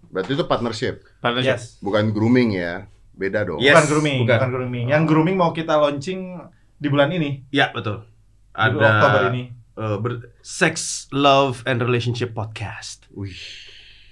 [0.07, 1.59] Berarti itu partnership, Partnership.
[1.59, 1.75] Yes.
[1.79, 2.87] bukan grooming ya.
[3.11, 3.57] Beda dong.
[3.57, 4.37] Yes, bukan grooming, bukan.
[4.37, 4.49] bukan.
[4.49, 4.85] grooming.
[4.87, 6.39] Yang grooming mau kita launching
[6.73, 8.05] di bulan ini, Ya, betul.
[8.47, 9.43] di Ada Oktober ini.
[9.73, 10.75] eh, ber- Sex,
[11.11, 13.05] Love, and Relationship Podcast.
[13.11, 13.35] Wih.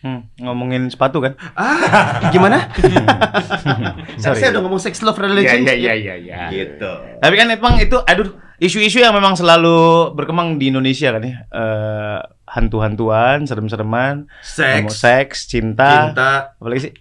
[0.02, 1.34] Hmm, ngomongin sepatu kan?
[1.56, 2.70] Ah, gimana?
[4.22, 4.38] Sorry.
[4.38, 5.74] Saya udah ngomong sex, love, relationship.
[5.74, 6.38] iya iya.
[6.48, 6.92] Gitu.
[7.18, 11.36] Tapi kan emang itu aduh isu-isu yang memang selalu berkembang di Indonesia kan ya.
[11.48, 12.20] Eh
[12.56, 16.94] hantu-hantuan, serem-sereman, Seks, seks, cinta, cinta, apalagi sih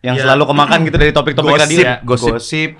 [0.00, 0.22] yang Ya.
[0.22, 1.94] selalu kemakan gitu dari topik-topik tadi Gosip, ya.
[2.04, 2.32] gosip.
[2.38, 2.70] gosip,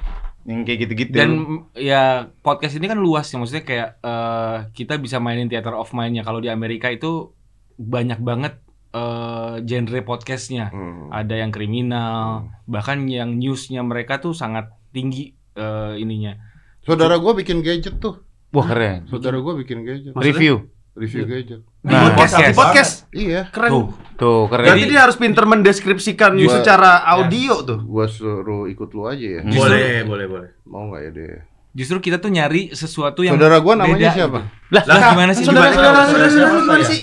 [0.45, 1.17] yang kayak gitu-gitu.
[1.17, 1.31] Dan
[1.75, 6.23] ya podcast ini kan luas ya maksudnya kayak eh, kita bisa mainin theater of mind-nya.
[6.23, 7.33] Kalau di Amerika itu
[7.75, 8.61] banyak banget
[8.93, 10.69] eh, genre podcastnya.
[10.69, 11.09] Hmm.
[11.11, 16.37] Ada yang kriminal, bahkan yang newsnya mereka tuh sangat tinggi eh, ininya.
[16.85, 18.21] Saudara gua bikin gadget tuh.
[18.53, 19.09] wah keren.
[19.09, 20.13] Saudara gua bikin gadget.
[20.13, 20.29] Maksudnya?
[20.31, 20.55] Review.
[20.95, 21.61] Review gadget.
[21.85, 22.57] Nah, podcast, podcast.
[22.57, 22.93] podcast.
[23.13, 23.41] Iya.
[23.49, 23.71] Keren.
[23.71, 23.87] Tuh.
[24.15, 24.65] Tuh keren.
[24.65, 27.79] Berarti dia harus pinter mendeskripsikan Gua- secara audio tuh.
[27.83, 29.41] Gua suruh ikut lu aja ya.
[29.43, 29.53] Hmm.
[29.53, 30.51] Justru- Boleh, boleh, boleh.
[30.65, 31.33] Mau nggak ya deh?
[31.75, 34.39] Justru kita tuh nyari sesuatu yang Saudara gua namanya beda siapa?
[34.41, 34.73] gitu.
[34.73, 35.45] Lah, lah gimana sih?
[35.45, 35.75] Saudara, Gimana?
[35.77, 36.87] saudara, saudara, saudara, saudara, gimana ya?
[36.87, 37.01] sih?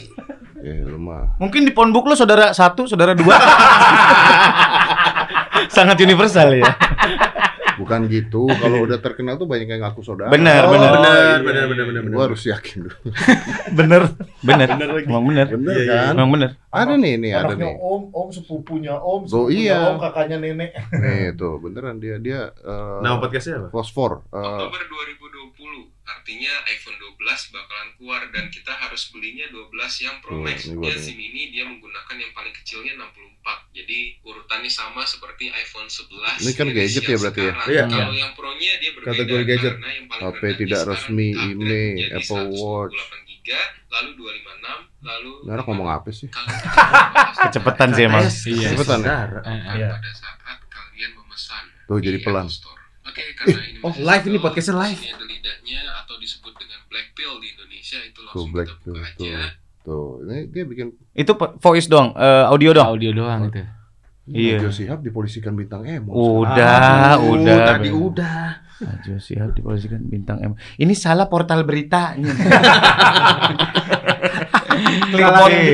[0.62, 1.24] Ya mah.
[1.38, 3.36] Mungkin di phonebook lo saudara satu, saudara dua.
[5.76, 6.66] Sangat universal ya.
[7.82, 8.46] Bukan gitu.
[8.48, 10.30] Kalau udah terkenal tuh banyak yang ngaku saudara.
[10.30, 10.92] Benar, Oh, benar.
[10.92, 11.12] benar,
[11.42, 12.14] benar, benar, benar, benar.
[12.14, 12.98] Gua harus yakin dulu.
[13.80, 14.02] Bener,
[14.42, 14.68] bener.
[15.02, 15.48] Emang bener.
[15.50, 15.96] Bener Iya, iya.
[16.04, 16.14] kan?
[16.14, 16.50] Emang bener.
[16.70, 17.74] Ada nih, nih ada nih.
[17.76, 19.78] om, om sepupunya om, Oh, sepupunya iya.
[19.88, 20.72] om, kakaknya nenek.
[20.94, 23.68] Nih tuh, beneran dia dia eh, Nama podcastnya apa?
[23.70, 24.24] fosfor.
[24.28, 25.41] Eh, Oktober 2020
[26.12, 27.18] artinya iPhone 12
[27.50, 31.02] bakalan keluar dan kita harus belinya 12 yang Pro Tuh, Max ini gua nya nih.
[31.02, 33.40] SIM ini dia menggunakan yang paling kecilnya 64
[33.72, 37.54] jadi urutannya sama seperti iPhone 11 Ini kan gadget ya berarti ya?
[37.54, 37.68] sekarang.
[37.68, 37.84] Iya.
[37.88, 39.74] kalau yang Pro nya dia berbeda Kategori gadget.
[39.74, 41.82] karena yang paling HP rendah tidak resmi, jadi
[42.14, 42.98] Apple 128 Watch.
[43.92, 46.28] lalu 256 lalu Nara ngomong apa sih?
[47.44, 48.24] Kecepatan sih emang.
[48.24, 48.68] Iya.
[48.72, 49.16] Cepetan ya?
[49.74, 49.90] Iya.
[49.92, 50.38] pada saat
[50.68, 52.46] kalian memesan Tuh, jadi di pelan.
[52.48, 52.78] Store.
[53.12, 55.02] Oke, karena ini Oh, live ini podcastnya live.
[55.04, 58.94] ada lidahnya atau disebut dengan black pill di Indonesia itu Tuh langsung black kita tuh,
[58.94, 59.26] buka tuh.
[59.28, 59.42] aja.
[59.82, 62.88] Tuh, ini dia bikin Itu voice doang, eh, audio doang.
[62.90, 63.62] Audio doang itu.
[64.24, 64.62] Iya.
[64.62, 66.14] Najwa Shihab dipolisikan bintang emo.
[66.14, 67.58] Udah, Aduh, udah.
[67.68, 68.40] Tadi udah.
[68.80, 70.54] Najwa Shihab diposisikan bintang M.
[70.76, 72.32] Ini salah portal beritanya.
[75.12, 75.28] Iya.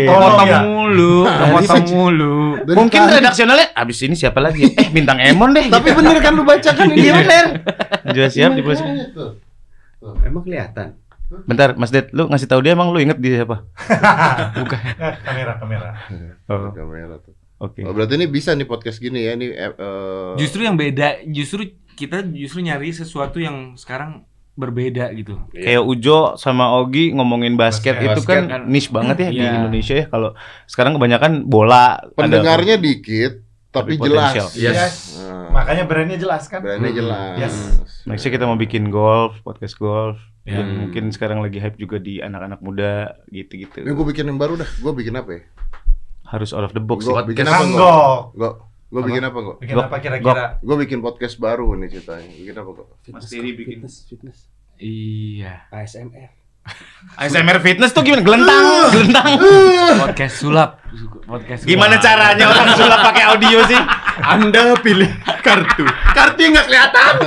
[0.07, 0.59] Potong ya.
[0.87, 2.35] Mulu, potong mulu.
[2.61, 4.63] Dari Mungkin tadi- redaksionalnya abis ini siapa lagi?
[4.71, 5.67] Eh bintang Emon deh.
[5.67, 7.45] Tapi bener kan lu bacakan ini Iya bener.
[8.03, 8.87] Najwa Shihab diposisikan.
[8.89, 9.31] Makanya tuh.
[10.21, 10.87] Emang kelihatan.
[11.43, 13.59] Bentar, Mas Ded, lu ngasih tahu dia emang lu inget dia siapa?
[14.97, 15.89] Nah, kamera, kamera.
[16.47, 17.35] Oh, Kamera tuh.
[17.57, 17.81] oke.
[17.81, 21.67] Oh, berarti ini bisa nih podcast gini ya ini eh, eh, Justru yang beda, justru
[21.93, 24.23] kita justru nyari sesuatu yang sekarang
[24.57, 25.37] berbeda gitu.
[25.49, 28.09] Kayak Ujo sama Ogi ngomongin basket, Basket.
[28.09, 28.65] itu kan Basket.
[28.65, 29.51] niche banget ya di Iya.
[29.55, 30.05] Indonesia ya.
[30.07, 30.29] Kalau
[30.65, 32.01] sekarang kebanyakan bola.
[32.01, 34.33] ada- pendengarnya dikit tapi, Tapi jelas.
[34.33, 34.73] Yes.
[34.73, 34.95] Yes.
[35.21, 36.59] Nah, Makanya brandnya jelas kan?
[36.59, 36.99] brandnya Hmm.
[36.99, 37.37] jelas.
[37.39, 37.55] Yes.
[38.03, 40.17] Nextnya kita mau bikin golf, podcast golf.
[40.41, 40.57] Ya.
[40.57, 43.77] Yang mungkin sekarang lagi hype juga di anak-anak muda gitu-gitu.
[43.77, 44.69] Ini gue bikin yang baru dah.
[44.75, 45.41] Gue bikin apa ya?
[46.25, 47.03] Harus out of the box.
[47.03, 47.61] Gue bikin apa?
[48.33, 48.51] Gue
[48.87, 49.55] gue bikin apa kok?
[49.59, 50.45] Bikin apa kira-kira?
[50.63, 52.31] Gue bikin podcast baru nih ceritanya.
[52.31, 52.87] Bikin apa kok?
[53.11, 54.47] Mas Diri bikin fitness.
[54.79, 55.67] Iya.
[55.73, 56.31] ASMR.
[57.17, 58.23] ASMR fitness tuh gimana?
[58.23, 59.31] Gelentang, gelentang.
[60.03, 60.83] Podcast sulap,
[61.23, 61.63] podcast.
[61.63, 63.79] Gimana caranya orang sulap pakai audio sih?
[64.23, 65.11] Anda pilih
[65.43, 65.87] kartu.
[66.15, 67.13] Kartu yang nggak kelihatan.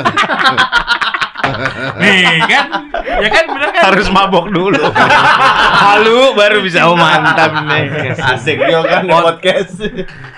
[1.99, 2.67] Nih kan,
[3.03, 3.83] ya kan bener kan?
[3.91, 4.79] Harus mabok dulu.
[5.83, 8.15] Halu baru bisa oh mantap nih.
[8.15, 9.75] Asik juga kan podcast.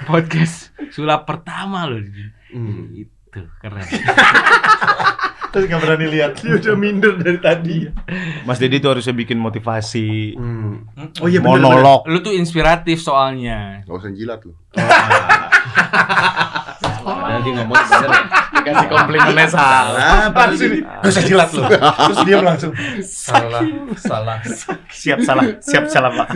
[0.08, 2.02] podcast sulap pertama loh.
[2.50, 2.90] Hmm.
[2.92, 3.86] Itu keren.
[5.52, 6.40] Terus nggak berani lihat.
[6.40, 7.84] Dia udah minder dari tadi.
[8.42, 10.88] Mas Dedi tuh harusnya bikin motivasi, Hmm.
[11.20, 11.76] Oh iya bener, bener.
[11.76, 12.00] monolog.
[12.08, 13.84] Lu tuh inspiratif soalnya.
[13.84, 14.56] Gak usah jilat lu.
[17.02, 18.10] Padahal dia ngomong bener.
[18.52, 20.30] Dikasih komplimennya salah.
[20.54, 20.80] Sih?
[20.86, 21.62] Gue saya jilat lu.
[21.66, 22.72] Terus dia langsung
[23.02, 23.62] salah,
[23.98, 24.38] salah.
[24.86, 26.28] Siap salah, siap salah Pak.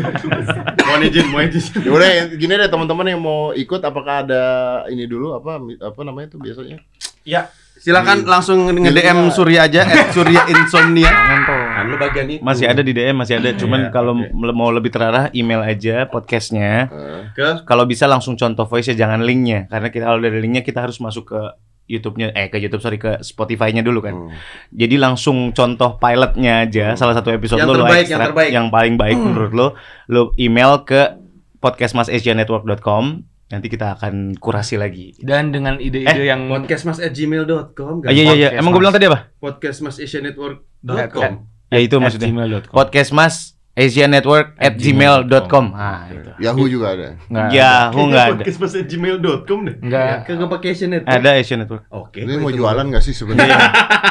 [0.83, 1.87] Mohon izin, mohon izin.
[1.87, 4.43] Ya udah ya, gini deh teman-teman yang mau ikut apakah ada
[4.91, 6.83] ini dulu apa apa namanya tuh biasanya?
[7.23, 11.13] Ya, Silakan langsung nge-DM Surya aja at Surya Insomnia.
[11.47, 12.41] Kan lu bagian itu.
[12.41, 13.53] Masih ada di DM, masih ada.
[13.53, 16.89] Cuman Iya, kalau mel- mau lebih terarah, email aja podcastnya.
[17.33, 19.69] Ke Kalau bisa langsung contoh voice ya, jangan linknya.
[19.69, 21.41] Karena kita kalau dari linknya kita harus masuk ke
[21.87, 24.15] YouTube-nya, eh ke YouTube sorry ke Spotify-nya dulu kan.
[24.17, 24.35] hmm.
[24.73, 28.51] Jadi langsung contoh pilotnya aja, salah satu episode Yang lo lo terbaik, extract, yang terbaik.
[28.51, 29.67] yang paling baik menurut lo,
[30.09, 31.15] lo email ke
[31.63, 33.05] podcastmasasianetwork.com.
[33.47, 35.15] Nanti kita akan kurasi lagi.
[35.23, 38.49] Dan dengan ide-ide yang podcastmas@gmail.com Ah, iya iya iya.
[38.59, 39.31] Emang gue bilang tadi apa?
[39.39, 41.33] podcastmasasianetwork.com.
[41.67, 42.27] Ya itu at maksudnya.
[42.27, 42.75] gmail.com.
[42.75, 45.65] Podcast Mas Asia Network at gmail.com.
[45.77, 46.31] Ah, itu.
[46.41, 47.15] Yahoo juga ada.
[47.29, 48.35] Nggak Yahoo nggak ada.
[48.43, 49.77] podcastmas@gmail.com deh.
[49.79, 50.27] Enggak.
[50.27, 51.15] Kagak pakai Asian Network.
[51.15, 51.83] Ada Asia Network.
[51.93, 52.19] Oke.
[52.25, 53.59] Ini mau jualan gak sih sebenarnya?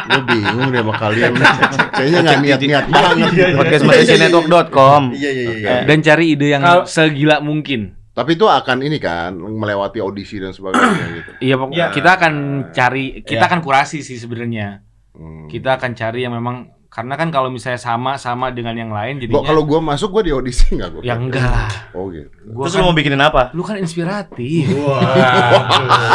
[0.05, 1.31] Gue bingung deh sama kalian.
[1.97, 3.29] Kayaknya nggak niat-niat banget.
[3.57, 5.01] Podcastmasasianetwork.com.
[5.11, 5.71] Iya iya iya.
[5.83, 8.05] Dan cari ide yang segila mungkin.
[8.16, 11.32] Tapi itu akan ini kan melewati audisi dan sebagainya gitu.
[11.43, 11.91] Iya, pokoknya Ya.
[11.91, 12.34] kita akan
[12.72, 13.47] cari, kita Ya.
[13.51, 14.80] akan kurasi sih sebenarnya.
[15.11, 15.45] Hmm.
[15.45, 19.43] Kita akan cari yang memang karena kan kalau misalnya sama-sama dengan yang lain jadinya Gua,
[19.45, 21.01] kalau gue masuk gue di audisi nggak gue?
[21.03, 21.72] ya enggak lah.
[21.91, 22.32] Oh gitu.
[22.47, 23.51] Gua Terus kan, lo mau bikinin apa?
[23.51, 24.72] lu kan inspiratif.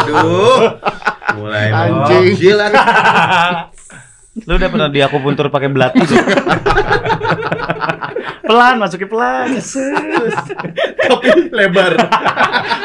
[0.00, 0.72] Aduh.
[1.36, 2.32] Mulai Anjing.
[2.34, 2.72] Jilat.
[4.30, 6.14] Lu udah pernah di akupuntur pakai belati tuh?
[8.46, 9.46] pelan, masukin pelan.
[10.98, 11.28] Tapi
[11.58, 11.92] lebar.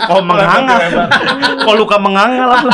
[0.10, 1.10] Oh mengangal.
[1.62, 2.74] Kok luka mengangal apa?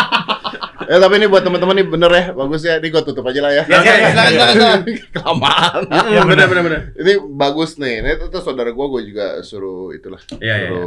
[0.87, 2.79] Eh tapi ini buat teman-teman nih bener ya, bagus ya.
[2.79, 3.63] Ini gue tutup aja lah ya.
[3.63, 4.79] Ya, ya, ya, silakan, silakan.
[5.15, 5.81] Kelamaan.
[6.07, 6.79] Iya benar benar benar.
[6.95, 8.03] Ini bagus nih.
[8.03, 10.19] Ini itu tuh saudara gue, gue juga suruh itulah.
[10.39, 10.83] Iya, iya, suruh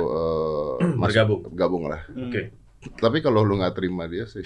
[0.80, 0.88] iya.
[0.88, 1.40] eh, masuk- Bergabung.
[1.52, 2.00] Gabung lah.
[2.10, 2.52] Oke.
[2.84, 4.44] Tapi kalau lu nggak terima dia sih.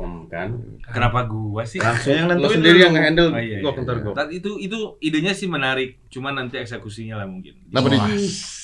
[0.00, 0.48] Om kan.
[0.86, 1.76] Kenapa gua sih?
[1.76, 3.82] Langsung yang nentuin lo sendiri yang nge-handle Oh, iya, gua iya.
[3.82, 4.14] ntar gua.
[4.14, 7.52] Tapi itu itu idenya sih menarik, cuman nanti eksekusinya lah mungkin.
[7.66, 8.00] Kenapa dia?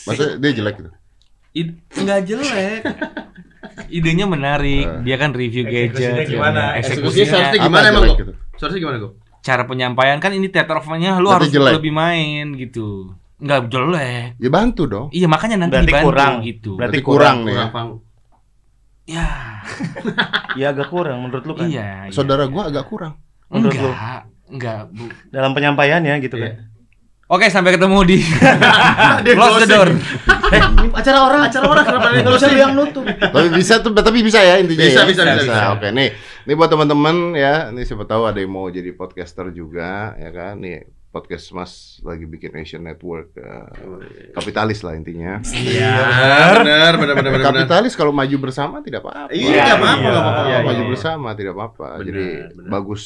[0.02, 0.90] Maksudnya dia jelek gitu.
[1.54, 2.80] Id- nggak jelek.
[3.88, 5.00] Idenya menarik, Eh.
[5.02, 6.26] dia kan review Eksekusinya gadget.
[6.30, 6.60] gimana?
[6.72, 6.80] ya.
[6.80, 8.16] Eksekusinya Eksekusinya seharusnya Apa gimana emang gua?
[8.16, 8.32] gitu?
[8.56, 9.12] Seharusnya gimana gua?
[9.38, 11.74] cara penyampaian kan ini theater of-nya lu Berarti harus jelek.
[11.78, 13.14] lebih main gitu.
[13.36, 14.28] Nggak jelek.
[14.36, 15.06] Ya bantu dong.
[15.08, 16.34] Iya makanya nanti Berarti dibantu kurang.
[16.42, 16.70] gitu.
[16.74, 17.66] Berarti Berarti kurang nih ya.
[19.06, 19.62] Ya,
[20.60, 21.70] Ya agak kurang menurut lu kan?
[21.70, 22.10] iya.
[22.10, 22.14] iya.
[22.14, 23.22] Saudara gua agak kurang.
[23.46, 23.90] Menurut lu?
[23.94, 25.04] enggak, enggak, Bu.
[25.30, 26.52] Dalam penyampaiannya gitu kan?
[26.58, 26.74] Iya.
[27.26, 28.18] Oke, sampai ketemu di
[29.34, 29.90] Close the door.
[30.46, 30.62] Eh,
[30.94, 32.54] acara orang, acara orang kenapa ada yang closing?
[32.54, 33.02] yang nutup?
[33.02, 34.86] tapi bisa tuh, tapi bisa ya intinya.
[34.86, 35.06] Bisa, ya?
[35.10, 35.64] bisa, bisa, bisa.
[35.74, 36.14] Oke, nih,
[36.46, 37.74] ini buat teman-teman ya.
[37.74, 40.62] Ini siapa tahu ada yang mau jadi podcaster juga, ya kan?
[40.62, 40.86] Nih
[41.16, 41.72] podcast Mas
[42.04, 43.72] lagi bikin Asian Network, ya.
[44.36, 45.40] kapitalis lah intinya.
[45.48, 45.96] Iya,
[46.60, 47.32] benar, benar, benar, benar.
[47.32, 47.46] benar.
[47.64, 49.32] Kapitalis kalau maju bersama tidak apa-apa.
[49.32, 50.90] Iya, nggak apa-apa, Iya, iya, maju iya.
[50.92, 51.88] bersama tidak apa-apa.
[51.96, 52.68] Benar, Jadi benar.
[52.68, 53.02] bagus.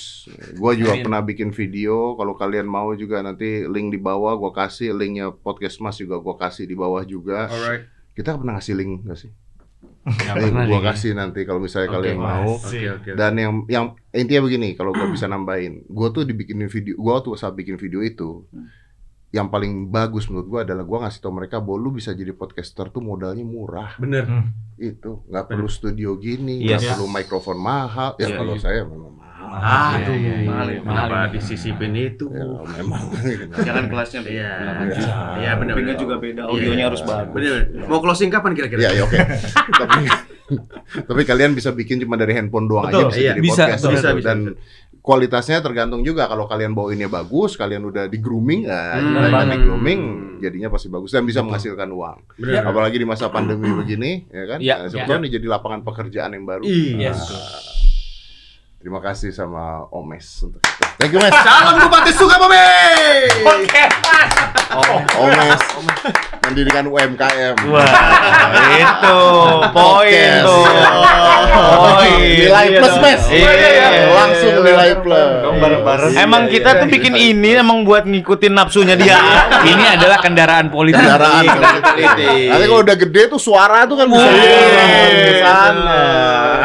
[0.58, 1.04] Gua juga Amin.
[1.06, 2.18] pernah bikin video.
[2.18, 6.34] Kalau kalian mau juga nanti link di bawah gua kasih linknya podcast Mas juga gua
[6.34, 7.46] kasih di bawah juga.
[7.46, 7.86] Alright.
[8.10, 9.30] Kita pernah ngasih link nggak sih?
[10.00, 12.56] Link pernah gua kasih nanti kalau misalnya Oke, kalian mau.
[12.56, 13.10] Oke, oke.
[13.12, 17.36] Dan yang yang intinya begini, kalau gua bisa nambahin, gua tuh dibikinin video, gua tuh
[17.36, 18.48] saat bikin video itu,
[19.30, 22.88] yang paling bagus menurut gua adalah gua ngasih tau mereka bahwa lu bisa jadi podcaster
[22.88, 24.00] tuh modalnya murah.
[24.00, 24.24] Bener.
[24.80, 26.80] Itu nggak perlu studio gini, Yes.
[26.80, 28.16] nggak perlu mikrofon mahal.
[28.16, 28.62] Ya Iya, kalau iya.
[28.64, 29.19] saya memang
[29.50, 29.90] mahal.
[29.98, 30.46] Aduh, Iya, iya, iya.
[30.46, 30.78] mahal ya.
[30.78, 31.32] Mahal, Kenapa mahal.
[31.34, 32.26] disisipin itu?
[32.30, 33.02] Ya memang.
[33.60, 34.32] Jangan kelasnya beda.
[34.32, 34.52] Iya.
[34.86, 35.14] Iya.
[35.36, 35.74] Iya, benar.
[35.74, 35.96] Benar.
[35.96, 36.88] juga beda, Iya, audionya iya.
[36.88, 37.34] harus bagus.
[37.34, 37.60] Bener.
[37.84, 38.80] Mau closing kapan kira-kira?
[38.80, 39.18] Iya, ya oke.
[39.76, 40.00] tapi,
[41.04, 43.30] tapi kalian bisa bikin cuma dari handphone doang Betul, aja bisa iya.
[43.32, 43.82] jadi Bisa, podcast.
[43.84, 44.38] bisa, bisa, Dan
[45.00, 49.58] kualitasnya tergantung juga kalau kalian bawainnya bagus, kalian udah di grooming, ya, Hmm, kalian di
[49.60, 50.00] grooming
[50.38, 52.18] jadinya pasti bagus dan bisa menghasilkan uang.
[52.36, 52.62] Bener.
[52.62, 54.58] Apalagi di masa pandemi begini, ya kan?
[54.60, 56.62] Iya, Nah, sebetulnya ini jadi lapangan pekerjaan yang baru.
[56.62, 57.12] Iya.
[57.12, 57.20] Yes.
[58.80, 60.84] Terima kasih sama Omes untuk itu.
[60.96, 61.36] Thank you, Mes.
[61.36, 62.64] Calon Bupati Sukabumi.
[65.20, 65.60] Omes.
[66.50, 67.54] Mendirikan UMKM.
[67.70, 67.86] Wah,
[68.74, 69.18] itu
[69.70, 70.64] poin tuh.
[71.46, 72.18] Poin.
[72.18, 73.22] Nilai plus, Mes.
[73.30, 73.88] Iya, iya, iya.
[74.10, 75.30] Langsung nilai plus.
[75.46, 76.12] Bareng-bareng.
[76.18, 76.94] Emang Iya, kita iya, tuh iya.
[76.98, 79.14] bikin ini emang buat ngikutin nafsunya dia.
[79.70, 80.98] Ini adalah kendaraan politik.
[80.98, 82.04] kendaraan Iya, politik.
[82.50, 86.02] Nanti kalau udah gede tuh suara tuh kan bisa ke sana.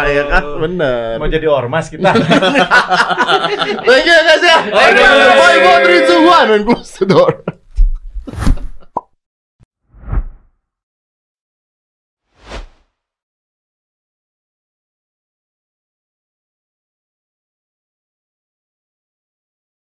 [0.10, 0.44] Ya kan?
[0.66, 1.22] Bener.
[1.22, 2.10] Mau jadi ormas kita.
[3.86, 4.58] Thank you guys ya.
[4.66, 5.12] Thank you.
[5.38, 7.55] Bye, four, three, two, one, and close the door.